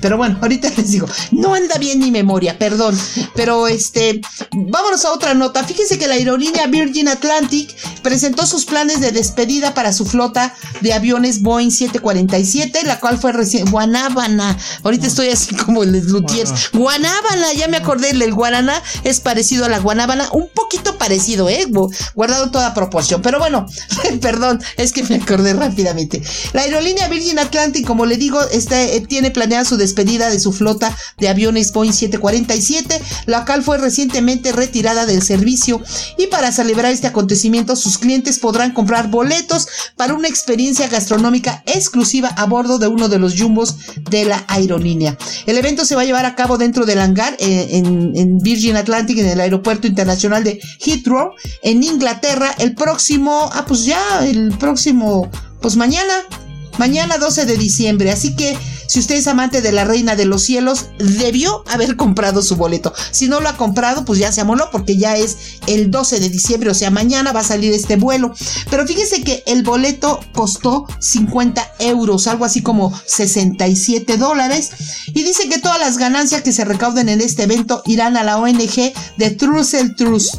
pero 0.00 0.16
bueno, 0.16 0.38
ahorita 0.40 0.70
les 0.76 0.90
digo, 0.90 1.06
no 1.32 1.54
anda 1.54 1.78
bien 1.78 1.98
mi 1.98 2.10
memoria, 2.10 2.58
perdón. 2.58 2.98
Pero 3.34 3.68
este, 3.68 4.20
vámonos 4.52 5.04
a 5.04 5.12
otra 5.12 5.34
nota. 5.34 5.64
Fíjense 5.64 5.98
que 5.98 6.08
la 6.08 6.14
aerolínea 6.14 6.66
Virgin 6.66 7.08
Atlantic 7.08 7.74
presentó 8.02 8.46
sus 8.46 8.64
planes 8.64 9.00
de 9.00 9.12
despedida 9.12 9.74
para 9.74 9.92
su 9.92 10.06
flota 10.06 10.54
de 10.80 10.92
aviones 10.92 11.42
Boeing 11.42 11.70
747, 11.70 12.84
la 12.84 13.00
cual 13.00 13.18
fue 13.18 13.32
recién. 13.32 13.70
Guanábana. 13.70 14.56
Ahorita 14.82 15.06
estoy 15.06 15.28
así 15.28 15.54
como 15.54 15.82
el 15.82 15.92
Lutiers. 16.06 16.70
Guanábana, 16.72 17.52
ya 17.54 17.68
me 17.68 17.76
acordé, 17.76 18.10
el 18.10 18.34
guaraná 18.34 18.82
es 19.04 19.20
parecido 19.20 19.64
a 19.64 19.68
la 19.68 19.78
guanábana, 19.78 20.28
un 20.32 20.48
poquito 20.48 20.98
parecido, 20.98 21.48
¿eh? 21.48 21.66
Guardado 22.14 22.50
toda 22.50 22.74
proporción. 22.74 23.22
Pero 23.22 23.38
bueno, 23.38 23.66
perdón, 24.20 24.62
es 24.76 24.92
que 24.92 25.02
me 25.04 25.16
acordé 25.16 25.52
rápidamente. 25.52 26.22
La 26.52 26.62
aerolínea 26.62 27.08
Virgin 27.08 27.38
Atlantic, 27.38 27.86
como 27.86 28.06
le 28.06 28.16
digo, 28.16 28.40
este, 28.50 29.00
tiene 29.02 29.30
planeado 29.30 29.65
su 29.66 29.76
despedida 29.76 30.30
de 30.30 30.40
su 30.40 30.52
flota 30.52 30.96
de 31.18 31.28
aviones 31.28 31.72
Boeing 31.72 31.92
747, 31.92 33.00
la 33.26 33.44
cual 33.44 33.62
fue 33.62 33.78
recientemente 33.78 34.52
retirada 34.52 35.06
del 35.06 35.22
servicio 35.22 35.82
y 36.16 36.28
para 36.28 36.52
celebrar 36.52 36.92
este 36.92 37.06
acontecimiento 37.06 37.76
sus 37.76 37.98
clientes 37.98 38.38
podrán 38.38 38.72
comprar 38.72 39.08
boletos 39.08 39.68
para 39.96 40.14
una 40.14 40.28
experiencia 40.28 40.88
gastronómica 40.88 41.62
exclusiva 41.66 42.28
a 42.28 42.46
bordo 42.46 42.78
de 42.78 42.88
uno 42.88 43.08
de 43.08 43.18
los 43.18 43.38
jumbos 43.38 43.76
de 44.10 44.24
la 44.24 44.44
aerolínea. 44.48 45.16
El 45.46 45.58
evento 45.58 45.84
se 45.84 45.94
va 45.94 46.02
a 46.02 46.04
llevar 46.04 46.24
a 46.24 46.34
cabo 46.34 46.58
dentro 46.58 46.86
del 46.86 47.00
hangar 47.00 47.36
eh, 47.38 47.68
en, 47.72 48.38
Virgin 48.38 48.76
Atlantic, 48.76 49.18
en 49.18 49.26
el 49.26 49.40
aeropuerto 49.40 49.86
internacional 49.86 50.44
de 50.44 50.60
Heathrow, 50.84 51.32
en 51.62 51.82
Inglaterra, 51.82 52.54
el 52.58 52.74
próximo, 52.74 53.50
ah, 53.52 53.64
pues 53.66 53.84
ya, 53.84 54.00
el 54.24 54.56
próximo, 54.58 55.30
pues 55.60 55.76
mañana, 55.76 56.12
mañana 56.78 57.18
12 57.18 57.46
de 57.46 57.56
diciembre. 57.56 58.10
Así 58.10 58.36
que 58.36 58.56
si 58.86 59.00
usted 59.00 59.16
es 59.16 59.26
amante 59.26 59.62
de 59.62 59.72
la 59.72 59.84
Reina 59.84 60.16
de 60.16 60.24
los 60.24 60.42
Cielos, 60.42 60.86
debió 60.98 61.64
haber 61.68 61.96
comprado 61.96 62.42
su 62.42 62.56
boleto. 62.56 62.92
Si 63.10 63.28
no 63.28 63.40
lo 63.40 63.48
ha 63.48 63.56
comprado, 63.56 64.04
pues 64.04 64.18
ya 64.18 64.32
se 64.32 64.40
amoló 64.40 64.70
porque 64.70 64.96
ya 64.96 65.16
es 65.16 65.36
el 65.66 65.90
12 65.90 66.20
de 66.20 66.28
diciembre, 66.28 66.70
o 66.70 66.74
sea, 66.74 66.90
mañana 66.90 67.32
va 67.32 67.40
a 67.40 67.44
salir 67.44 67.72
este 67.72 67.96
vuelo. 67.96 68.32
Pero 68.70 68.86
fíjese 68.86 69.22
que 69.22 69.42
el 69.46 69.62
boleto 69.62 70.20
costó 70.32 70.86
50 70.98 71.74
euros, 71.80 72.26
algo 72.26 72.44
así 72.44 72.62
como 72.62 72.92
67 73.06 74.16
dólares. 74.16 74.70
Y 75.08 75.22
dice 75.22 75.48
que 75.48 75.58
todas 75.58 75.78
las 75.78 75.98
ganancias 75.98 76.42
que 76.42 76.52
se 76.52 76.64
recauden 76.64 77.08
en 77.08 77.20
este 77.20 77.44
evento 77.44 77.82
irán 77.86 78.16
a 78.16 78.24
la 78.24 78.38
ONG 78.38 78.92
de 79.16 79.30
Trussell 79.30 79.94
Trust. 79.96 80.36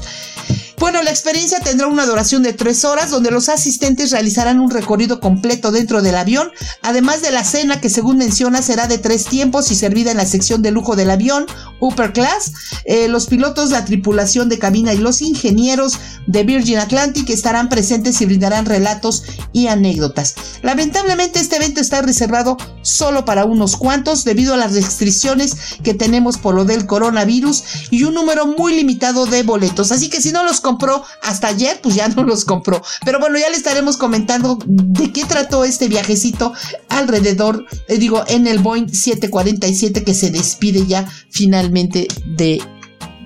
Bueno, 0.80 1.02
la 1.02 1.10
experiencia 1.10 1.60
tendrá 1.60 1.88
una 1.88 2.06
duración 2.06 2.44
de 2.44 2.54
tres 2.54 2.86
horas 2.86 3.10
donde 3.10 3.32
los 3.32 3.50
asistentes 3.50 4.12
realizarán 4.12 4.60
un 4.60 4.70
recorrido 4.70 5.20
completo 5.20 5.72
dentro 5.72 6.04
del 6.04 6.16
avión, 6.16 6.52
además 6.84 7.24
de 7.24 7.32
la 7.32 7.44
cena 7.44 7.82
que 7.82 7.90
según 7.90 8.18
menciona 8.18 8.62
será 8.62 8.88
de 8.88 9.00
tres 9.00 9.26
tiempos 9.26 9.72
y 9.72 9.76
servida 9.76 10.12
en 10.12 10.18
la 10.18 10.28
sección 10.28 10.62
de 10.62 10.70
lujo 10.70 10.96
del 10.96 11.10
avión, 11.10 11.48
Upper 11.80 12.14
Class. 12.14 12.52
Eh, 12.86 13.08
los 13.08 13.26
pilotos, 13.26 13.72
la 13.72 13.86
tripulación 13.86 14.50
de 14.50 14.60
cabina 14.60 14.94
y 14.94 14.98
los 14.98 15.24
ingenieros 15.24 15.98
de 16.28 16.44
Virgin 16.44 16.78
Atlantic 16.78 17.28
estarán 17.32 17.70
presentes 17.70 18.22
y 18.22 18.28
brindarán 18.28 18.68
relatos 18.68 19.24
y 19.54 19.68
anécdotas. 19.68 20.36
Lamentablemente 20.62 21.40
este 21.40 21.56
evento 21.56 21.82
está 21.82 22.04
reservado 22.04 22.56
solo 22.84 23.26
para 23.26 23.46
unos 23.46 23.78
cuantos 23.78 24.24
debido 24.26 24.54
a 24.54 24.58
las 24.58 24.74
restricciones 24.74 25.56
que 25.84 25.96
tenemos 25.96 26.38
por 26.38 26.54
lo 26.54 26.66
del 26.66 26.86
coronavirus 26.86 27.64
y 27.90 28.04
un 28.04 28.14
número 28.14 28.46
muy 28.46 28.76
limitado 28.76 29.26
de 29.26 29.42
boletos. 29.42 29.92
Así 29.92 30.10
que 30.10 30.22
si 30.22 30.32
no 30.32 30.44
los 30.44 30.62
compró 30.68 31.02
hasta 31.24 31.48
ayer, 31.48 31.80
pues 31.82 31.96
ya 31.96 32.10
no 32.10 32.24
los 32.24 32.44
compró. 32.44 32.82
Pero 33.06 33.22
bueno, 33.22 33.38
ya 33.38 33.50
le 33.50 33.56
estaremos 33.56 33.96
comentando 33.96 34.60
de 34.66 35.14
qué 35.14 35.24
trató 35.24 35.64
este 35.64 35.88
viajecito 35.88 36.52
alrededor, 36.90 37.66
eh, 37.88 37.98
digo, 37.98 38.26
en 38.28 38.48
el 38.48 38.60
Boeing 38.60 38.90
747 38.90 40.04
que 40.04 40.14
se 40.14 40.30
despide 40.30 40.86
ya 40.86 41.08
finalmente 41.30 42.10
de, 42.26 42.62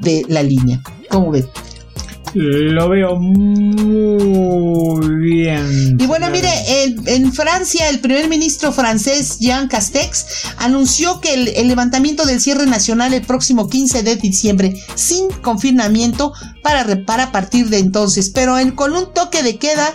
de 0.01 0.23
la 0.27 0.43
línea. 0.43 0.83
¿Cómo 1.09 1.31
ves? 1.31 1.45
Lo 2.33 2.87
veo 2.89 3.17
muy 3.17 4.19
bien. 5.19 5.97
Y 5.99 6.05
bueno, 6.05 6.29
mire, 6.29 6.49
en, 6.83 7.33
Francia 7.33 7.89
el 7.89 7.99
primer 7.99 8.29
ministro 8.29 8.71
francés 8.71 9.39
Jean 9.39 9.67
Castex 9.67 10.25
anunció 10.57 11.19
que 11.19 11.33
el, 11.33 11.67
levantamiento 11.67 12.25
del 12.25 12.39
cierre 12.39 12.65
nacional 12.67 13.13
el 13.13 13.23
próximo 13.23 13.67
15 13.67 14.03
de 14.03 14.15
diciembre 14.15 14.73
sin 14.95 15.27
confinamiento 15.41 16.31
para, 16.63 17.05
para 17.05 17.31
partir 17.31 17.69
de 17.69 17.79
entonces, 17.79 18.29
pero 18.29 18.55
con 18.75 18.93
un 18.93 19.13
toque 19.13 19.43
de 19.43 19.57
queda 19.57 19.93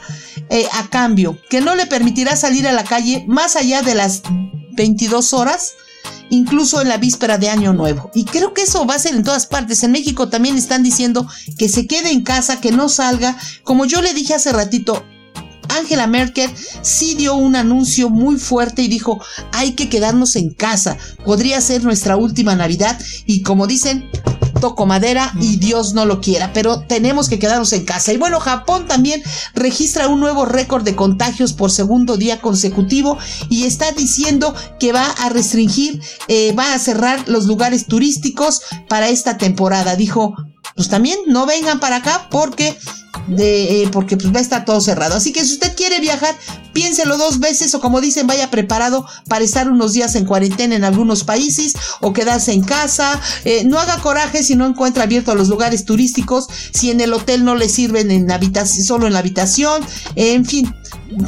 eh, 0.50 0.66
a 0.72 0.88
cambio, 0.88 1.38
que 1.48 1.60
no 1.60 1.74
le 1.74 1.86
permitirá 1.86 2.36
salir 2.36 2.66
a 2.68 2.72
la 2.72 2.84
calle 2.84 3.24
más 3.26 3.56
allá 3.56 3.82
de 3.82 3.94
las 3.94 4.22
22 4.76 5.32
horas 5.32 5.74
incluso 6.30 6.80
en 6.80 6.88
la 6.88 6.96
víspera 6.96 7.38
de 7.38 7.48
Año 7.48 7.72
Nuevo. 7.72 8.10
Y 8.14 8.24
creo 8.24 8.54
que 8.54 8.62
eso 8.62 8.86
va 8.86 8.94
a 8.94 8.98
ser 8.98 9.14
en 9.14 9.24
todas 9.24 9.46
partes. 9.46 9.82
En 9.82 9.92
México 9.92 10.28
también 10.28 10.56
están 10.56 10.82
diciendo 10.82 11.26
que 11.58 11.68
se 11.68 11.86
quede 11.86 12.10
en 12.10 12.22
casa, 12.22 12.60
que 12.60 12.72
no 12.72 12.88
salga. 12.88 13.36
Como 13.62 13.84
yo 13.84 14.02
le 14.02 14.14
dije 14.14 14.34
hace 14.34 14.52
ratito, 14.52 15.04
Angela 15.68 16.06
Merkel 16.06 16.50
sí 16.82 17.14
dio 17.14 17.34
un 17.34 17.56
anuncio 17.56 18.10
muy 18.10 18.36
fuerte 18.36 18.82
y 18.82 18.88
dijo, 18.88 19.20
hay 19.52 19.72
que 19.72 19.88
quedarnos 19.88 20.36
en 20.36 20.52
casa, 20.52 20.96
podría 21.24 21.60
ser 21.60 21.82
nuestra 21.82 22.16
última 22.16 22.54
Navidad 22.54 22.98
y 23.26 23.42
como 23.42 23.66
dicen, 23.66 24.08
toco 24.60 24.86
madera 24.86 25.32
y 25.40 25.56
Dios 25.56 25.94
no 25.94 26.04
lo 26.04 26.20
quiera, 26.20 26.52
pero 26.52 26.80
tenemos 26.80 27.28
que 27.28 27.38
quedarnos 27.38 27.72
en 27.72 27.84
casa. 27.84 28.12
Y 28.12 28.16
bueno, 28.16 28.40
Japón 28.40 28.86
también 28.86 29.22
registra 29.54 30.08
un 30.08 30.20
nuevo 30.20 30.44
récord 30.44 30.84
de 30.84 30.96
contagios 30.96 31.52
por 31.52 31.70
segundo 31.70 32.16
día 32.16 32.40
consecutivo 32.40 33.18
y 33.48 33.64
está 33.64 33.92
diciendo 33.92 34.54
que 34.78 34.92
va 34.92 35.06
a 35.06 35.28
restringir, 35.28 36.00
eh, 36.28 36.52
va 36.52 36.74
a 36.74 36.78
cerrar 36.78 37.28
los 37.28 37.46
lugares 37.46 37.86
turísticos 37.86 38.62
para 38.88 39.08
esta 39.08 39.38
temporada. 39.38 39.96
Dijo, 39.96 40.34
pues 40.74 40.88
también 40.88 41.18
no 41.26 41.46
vengan 41.46 41.80
para 41.80 41.96
acá 41.96 42.28
porque 42.30 42.76
de, 43.26 43.82
eh, 43.82 43.88
porque 43.92 44.16
pues 44.16 44.32
va 44.34 44.38
a 44.38 44.42
estar 44.42 44.64
todo 44.64 44.80
cerrado. 44.80 45.14
Así 45.14 45.32
que 45.32 45.44
si 45.44 45.54
usted 45.54 45.74
quiere 45.76 46.00
viajar, 46.00 46.34
piénselo 46.72 47.16
dos 47.18 47.38
veces 47.38 47.74
o 47.74 47.80
como 47.80 48.00
dicen, 48.00 48.26
vaya 48.26 48.50
preparado 48.50 49.06
para 49.28 49.44
estar 49.44 49.70
unos 49.70 49.92
días 49.92 50.14
en 50.14 50.24
cuarentena 50.24 50.74
en 50.74 50.84
algunos 50.84 51.24
países 51.24 51.74
o 52.00 52.12
quedarse 52.12 52.52
en 52.52 52.62
casa. 52.62 53.20
Eh, 53.44 53.64
no 53.64 53.78
haga 53.78 53.98
coraje 53.98 54.42
si 54.42 54.56
no 54.56 54.66
encuentra 54.66 55.04
abiertos 55.04 55.36
los 55.36 55.48
lugares 55.48 55.84
turísticos, 55.84 56.48
si 56.72 56.90
en 56.90 57.00
el 57.00 57.12
hotel 57.12 57.44
no 57.44 57.54
le 57.54 57.68
sirven 57.68 58.10
en 58.10 58.30
habitación, 58.30 58.84
solo 58.84 59.06
en 59.06 59.12
la 59.12 59.20
habitación, 59.20 59.82
en 60.14 60.44
fin 60.44 60.74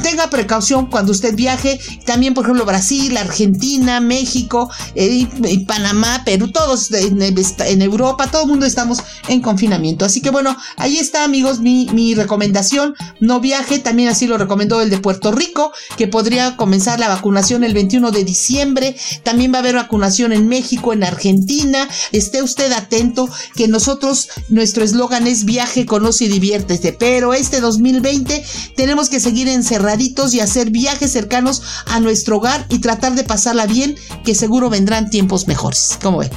tenga 0.01 0.29
precaución 0.29 0.87
cuando 0.87 1.11
usted 1.11 1.35
viaje. 1.35 1.79
También, 2.05 2.33
por 2.33 2.45
ejemplo, 2.45 2.65
Brasil, 2.65 3.15
Argentina, 3.17 3.99
México, 3.99 4.69
eh, 4.95 5.27
Panamá, 5.67 6.23
Perú, 6.25 6.51
todos 6.51 6.91
en, 6.91 7.81
Europa, 7.81 8.27
todo 8.31 8.43
el 8.43 8.49
mundo 8.49 8.65
estamos 8.65 8.99
en 9.27 9.41
confinamiento. 9.41 10.05
Así 10.05 10.21
que 10.21 10.29
bueno, 10.29 10.55
ahí 10.77 10.97
está, 10.97 11.23
amigos, 11.23 11.59
mi, 11.59 11.87
mi 11.93 12.15
recomendación. 12.15 12.95
No 13.19 13.39
viaje, 13.39 13.79
también 13.79 14.09
así 14.09 14.27
lo 14.27 14.37
recomendó 14.37 14.81
el 14.81 14.89
de 14.89 14.99
Puerto 14.99 15.31
Rico, 15.31 15.71
que 15.97 16.07
podría 16.07 16.55
comenzar 16.55 16.99
la 16.99 17.07
vacunación 17.07 17.63
el 17.63 17.73
21 17.73 18.11
de 18.11 18.23
diciembre. 18.23 18.95
También 19.23 19.51
va 19.51 19.57
a 19.57 19.59
haber 19.59 19.75
vacunación 19.75 20.31
en 20.31 20.47
México, 20.47 20.93
en 20.93 21.03
Argentina. 21.03 21.87
Esté 22.11 22.41
usted 22.43 22.71
atento 22.71 23.29
que 23.55 23.67
nosotros, 23.67 24.29
nuestro 24.49 24.83
eslogan 24.83 25.27
es 25.27 25.45
viaje, 25.45 25.85
conoce 25.85 26.25
y 26.25 26.27
diviértete. 26.29 26.93
Pero 26.93 27.33
este 27.33 27.61
2020 27.61 28.43
tenemos 28.75 29.09
que 29.09 29.19
seguir 29.19 29.47
en 29.49 29.63
cerraditos 29.63 30.33
y 30.33 30.39
hacer 30.39 30.69
viajes 30.71 31.11
cercanos 31.11 31.61
a 31.85 31.99
nuestro 31.99 32.37
hogar 32.37 32.65
y 32.69 32.79
tratar 32.79 33.15
de 33.15 33.23
pasarla 33.23 33.65
bien, 33.65 33.95
que 34.23 34.35
seguro 34.35 34.69
vendrán 34.69 35.09
tiempos 35.09 35.47
mejores. 35.47 35.97
¿Cómo 36.01 36.19
ven? 36.19 36.29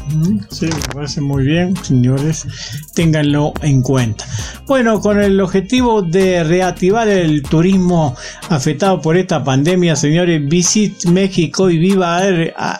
Sí, 0.50 0.66
me 0.66 0.94
parece 0.94 1.20
muy 1.20 1.44
bien, 1.44 1.74
señores. 1.82 2.46
Ténganlo 2.94 3.52
en 3.62 3.82
cuenta. 3.82 4.24
Bueno, 4.66 5.00
con 5.00 5.20
el 5.20 5.40
objetivo 5.40 6.02
de 6.02 6.44
reactivar 6.44 7.08
el 7.08 7.42
turismo 7.42 8.16
afectado 8.48 9.00
por 9.00 9.16
esta 9.16 9.44
pandemia, 9.44 9.96
señores, 9.96 10.40
Visit 10.48 11.06
México 11.06 11.70
y 11.70 11.78
Viva 11.78 12.20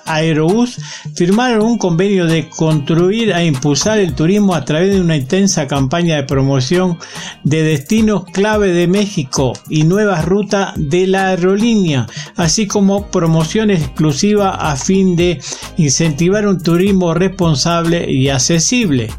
Aerobús 0.04 0.78
firmaron 1.14 1.62
un 1.62 1.78
convenio 1.78 2.26
de 2.26 2.48
construir 2.48 3.30
e 3.30 3.46
impulsar 3.46 3.98
el 3.98 4.14
turismo 4.14 4.54
a 4.54 4.64
través 4.64 4.94
de 4.94 5.00
una 5.00 5.16
intensa 5.16 5.66
campaña 5.66 6.16
de 6.16 6.24
promoción 6.24 6.98
de 7.44 7.62
destinos 7.62 8.24
clave 8.32 8.72
de 8.72 8.86
México 8.86 9.52
y 9.68 9.84
nuevas 9.84 10.21
rutas 10.22 10.72
de 10.76 11.06
la 11.06 11.28
aerolínea, 11.28 12.06
así 12.36 12.66
como 12.66 13.10
promoción 13.10 13.70
exclusiva 13.70 14.50
a 14.50 14.76
fin 14.76 15.16
de 15.16 15.40
incentivar 15.76 16.46
un 16.46 16.62
turismo 16.62 17.14
responsable 17.14 18.10
y 18.10 18.28
accesible 18.28 19.10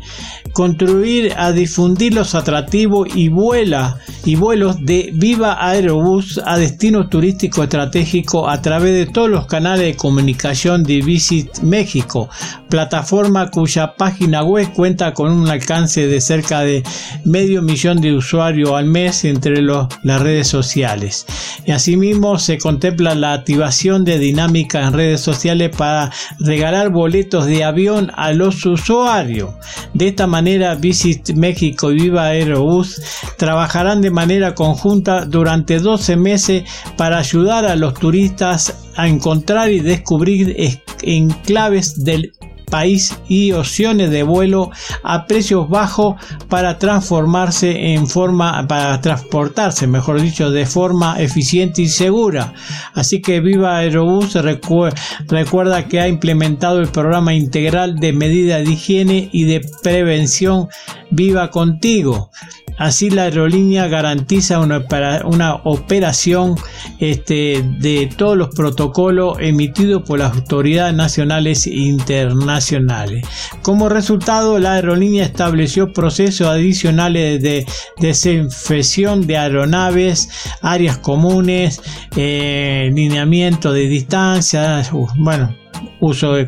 construir 0.54 1.34
a 1.36 1.52
difundir 1.52 2.14
los 2.14 2.36
atractivos 2.36 3.10
y 3.16 3.30
vuela 3.30 3.98
y 4.24 4.36
vuelos 4.36 4.78
de 4.80 5.10
Viva 5.14 5.58
Aerobús 5.60 6.40
a 6.46 6.58
destinos 6.58 7.10
turísticos 7.10 7.64
estratégicos 7.64 8.46
a 8.48 8.62
través 8.62 8.94
de 8.94 9.12
todos 9.12 9.30
los 9.30 9.48
canales 9.48 9.86
de 9.88 9.96
comunicación 9.96 10.84
de 10.84 11.02
Visit 11.02 11.60
México, 11.62 12.30
plataforma 12.70 13.50
cuya 13.50 13.96
página 13.96 14.44
web 14.44 14.72
cuenta 14.74 15.14
con 15.14 15.32
un 15.32 15.50
alcance 15.50 16.08
de 16.08 16.22
cerca 16.22 16.62
de 16.62 16.84
medio 17.26 17.62
millón 17.62 18.00
de 18.00 18.14
usuarios 18.14 18.72
al 18.72 18.86
mes 18.86 19.26
entre 19.26 19.62
las 19.62 20.22
redes 20.22 20.48
sociales. 20.48 21.26
Y 21.66 21.72
asimismo 21.72 22.38
se 22.38 22.60
contempla 22.60 23.16
la 23.16 23.34
activación 23.34 24.06
de 24.06 24.20
dinámicas 24.20 24.88
en 24.88 24.94
redes 24.94 25.22
sociales 25.22 25.76
para 25.76 26.12
regalar 26.40 26.90
boletos 26.90 27.46
de 27.46 27.64
avión 27.64 28.12
a 28.16 28.32
los 28.34 28.66
usuarios. 28.66 29.52
De 29.94 30.10
esta 30.10 30.28
manera 30.28 30.43
Visit 30.80 31.34
México 31.36 31.92
y 31.92 31.96
Viva 31.96 32.26
Aerobús 32.26 33.02
trabajarán 33.38 34.02
de 34.02 34.12
manera 34.12 34.54
conjunta 34.54 35.26
durante 35.26 35.80
12 35.80 36.18
meses 36.18 36.64
para 36.98 37.18
ayudar 37.18 37.66
a 37.66 37.76
los 37.76 37.94
turistas 37.94 38.92
a 38.96 39.08
encontrar 39.08 39.72
y 39.72 39.80
descubrir 39.80 40.56
enclaves 41.02 42.04
del 42.04 42.34
país 42.74 43.16
y 43.28 43.52
opciones 43.52 44.10
de 44.10 44.24
vuelo 44.24 44.72
a 45.04 45.28
precios 45.28 45.70
bajos 45.70 46.16
para 46.50 46.80
transformarse 46.80 47.94
en 47.94 48.08
forma, 48.08 48.68
para 48.68 49.00
transportarse, 49.00 49.86
mejor 49.86 50.20
dicho, 50.20 50.50
de 50.50 50.66
forma 50.66 51.22
eficiente 51.22 51.84
y 51.84 51.88
segura. 51.88 52.56
Así 52.96 53.22
que 53.22 53.42
Viva 53.42 53.78
Aerobús 53.78 54.34
recuerda 54.34 55.88
que 55.88 56.00
ha 56.00 56.08
implementado 56.08 56.80
el 56.80 56.88
programa 56.88 57.36
integral 57.36 58.00
de 58.00 58.12
medidas 58.12 58.66
de 58.66 58.72
higiene 58.72 59.30
y 59.32 59.44
de 59.44 59.62
prevención 59.84 60.68
Viva 61.12 61.52
Contigo. 61.52 62.32
Así 62.78 63.10
la 63.10 63.24
aerolínea 63.24 63.88
garantiza 63.88 64.60
una, 64.60 65.56
operación 65.64 66.56
este, 67.00 67.64
de 67.80 68.10
todos 68.18 68.38
los 68.38 68.50
protocolos 68.50 69.38
emitidos 69.40 70.04
por 70.04 70.20
las 70.20 70.34
autoridades 70.34 70.96
nacionales 70.96 71.68
e 71.68 71.76
internacionales. 71.76 73.26
Como 73.62 73.90
resultado, 73.90 74.60
la 74.60 74.74
aerolínea 74.74 75.26
estableció 75.26 75.94
procesos 75.94 76.48
adicionales 76.48 77.42
de 77.42 77.66
desinfección 78.00 79.26
de 79.28 79.38
aeronaves, 79.38 80.30
áreas 80.62 80.98
comunes, 80.98 81.82
eh, 82.16 82.90
lineamiento 82.94 83.72
de 83.72 83.88
distancia, 83.88 84.84
bueno, 85.18 85.56
uso 86.00 86.34
de 86.34 86.48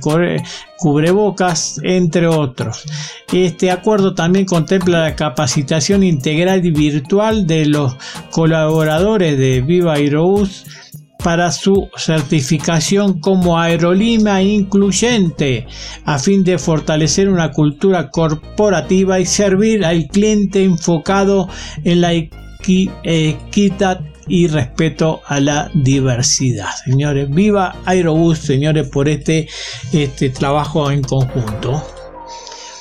cubrebocas, 0.77 1.79
entre 1.83 2.27
otros. 2.27 2.83
Este 3.31 3.71
acuerdo 3.71 4.13
también 4.13 4.45
contempla 4.45 5.01
la 5.01 5.15
capacitación 5.15 6.03
integral 6.03 6.65
y 6.65 6.71
virtual 6.71 7.47
de 7.47 7.65
los 7.65 7.95
colaboradores 8.31 9.38
de 9.38 9.61
Viva 9.61 9.93
Aerobús 9.93 10.65
para 11.25 11.51
su 11.51 11.89
certificación 11.97 13.19
como 13.19 13.57
aerolínea 13.57 14.43
incluyente 14.43 15.65
a 16.03 16.19
fin 16.19 16.43
de 16.43 16.59
fortalecer 16.59 17.29
una 17.29 17.51
cultura 17.51 18.09
corporativa 18.11 19.19
y 19.19 19.25
servir 19.25 19.83
al 19.83 20.05
cliente 20.05 20.63
enfocado 20.63 21.49
en 21.83 22.01
la 22.01 22.13
equidad 22.13 24.01
y 24.28 24.47
respeto 24.47 25.21
a 25.26 25.39
la 25.39 25.69
diversidad. 25.73 26.69
Señores, 26.84 27.30
viva 27.30 27.76
Aerobús, 27.86 28.39
señores, 28.39 28.88
por 28.88 29.07
este, 29.07 29.47
este 29.93 30.30
trabajo 30.30 30.91
en 30.91 31.01
conjunto. 31.03 31.94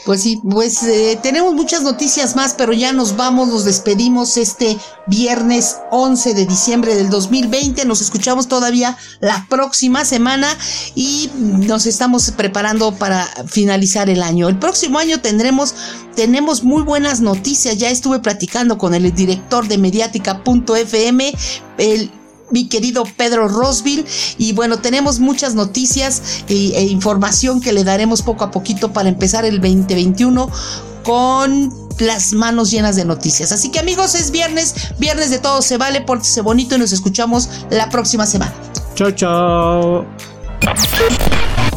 Pues 0.05 0.22
sí, 0.22 0.38
pues 0.48 0.82
eh, 0.82 1.18
tenemos 1.22 1.55
muchas 1.55 1.82
noticias 1.82 2.36
más, 2.36 2.55
pero 2.55 2.74
ya 2.74 2.92
nos 2.92 3.16
vamos, 3.16 3.48
nos 3.48 3.64
despedimos 3.64 4.36
este 4.36 4.76
viernes 5.07 5.78
11 5.90 6.34
de 6.34 6.44
diciembre 6.44 6.94
del 6.94 7.09
2020. 7.09 7.86
Nos 7.86 8.02
escuchamos 8.02 8.46
todavía 8.46 8.98
la 9.20 9.46
próxima 9.48 10.05
semana 10.05 10.48
y 10.94 11.30
nos 11.38 11.86
estamos 11.86 12.30
preparando 12.32 12.94
para 12.94 13.26
finalizar 13.46 14.11
el 14.11 14.22
año. 14.22 14.48
El 14.48 14.59
próximo 14.59 14.98
año 14.98 15.22
tendremos, 15.22 15.74
tenemos 16.14 16.64
muy 16.64 16.82
buenas 16.82 17.22
noticias. 17.22 17.78
Ya 17.78 17.88
estuve 17.88 18.18
platicando 18.18 18.76
con 18.76 18.94
el 18.94 19.14
director 19.14 19.66
de 19.68 19.78
mediática.fm, 19.78 21.32
el 21.78 22.11
mi 22.51 22.68
querido 22.68 23.05
Pedro 23.16 23.49
Rosville. 23.49 24.05
Y 24.38 24.53
bueno, 24.53 24.78
tenemos 24.78 25.20
muchas 25.20 25.55
noticias 25.55 26.45
e, 26.49 26.82
información 26.82 27.61
que 27.61 27.72
le 27.72 27.84
daremos 27.84 28.22
poco 28.22 28.45
a 28.45 28.51
poquito 28.51 28.92
para 28.92 29.09
empezar 29.09 29.45
el 29.45 29.61
2021 29.61 30.51
con 31.03 31.72
las 31.99 32.32
manos 32.32 32.70
llenas 32.70 32.97
de 32.97 33.05
noticias. 33.05 33.53
Así 33.53 33.70
que 33.70 33.78
amigos, 33.78 34.14
es 34.14 34.30
viernes, 34.30 34.74
viernes 34.99 35.30
de 35.30 35.38
todo 35.38 35.62
se 35.62 35.76
vale, 35.76 36.01
pórtese 36.01 36.40
bonito 36.40 36.74
y 36.74 36.78
nos 36.78 36.92
escuchamos 36.92 37.49
la 37.70 37.90
próxima 37.90 38.26
semana. 38.26 38.55
Chao, 38.95 39.11
chao. 39.12 40.07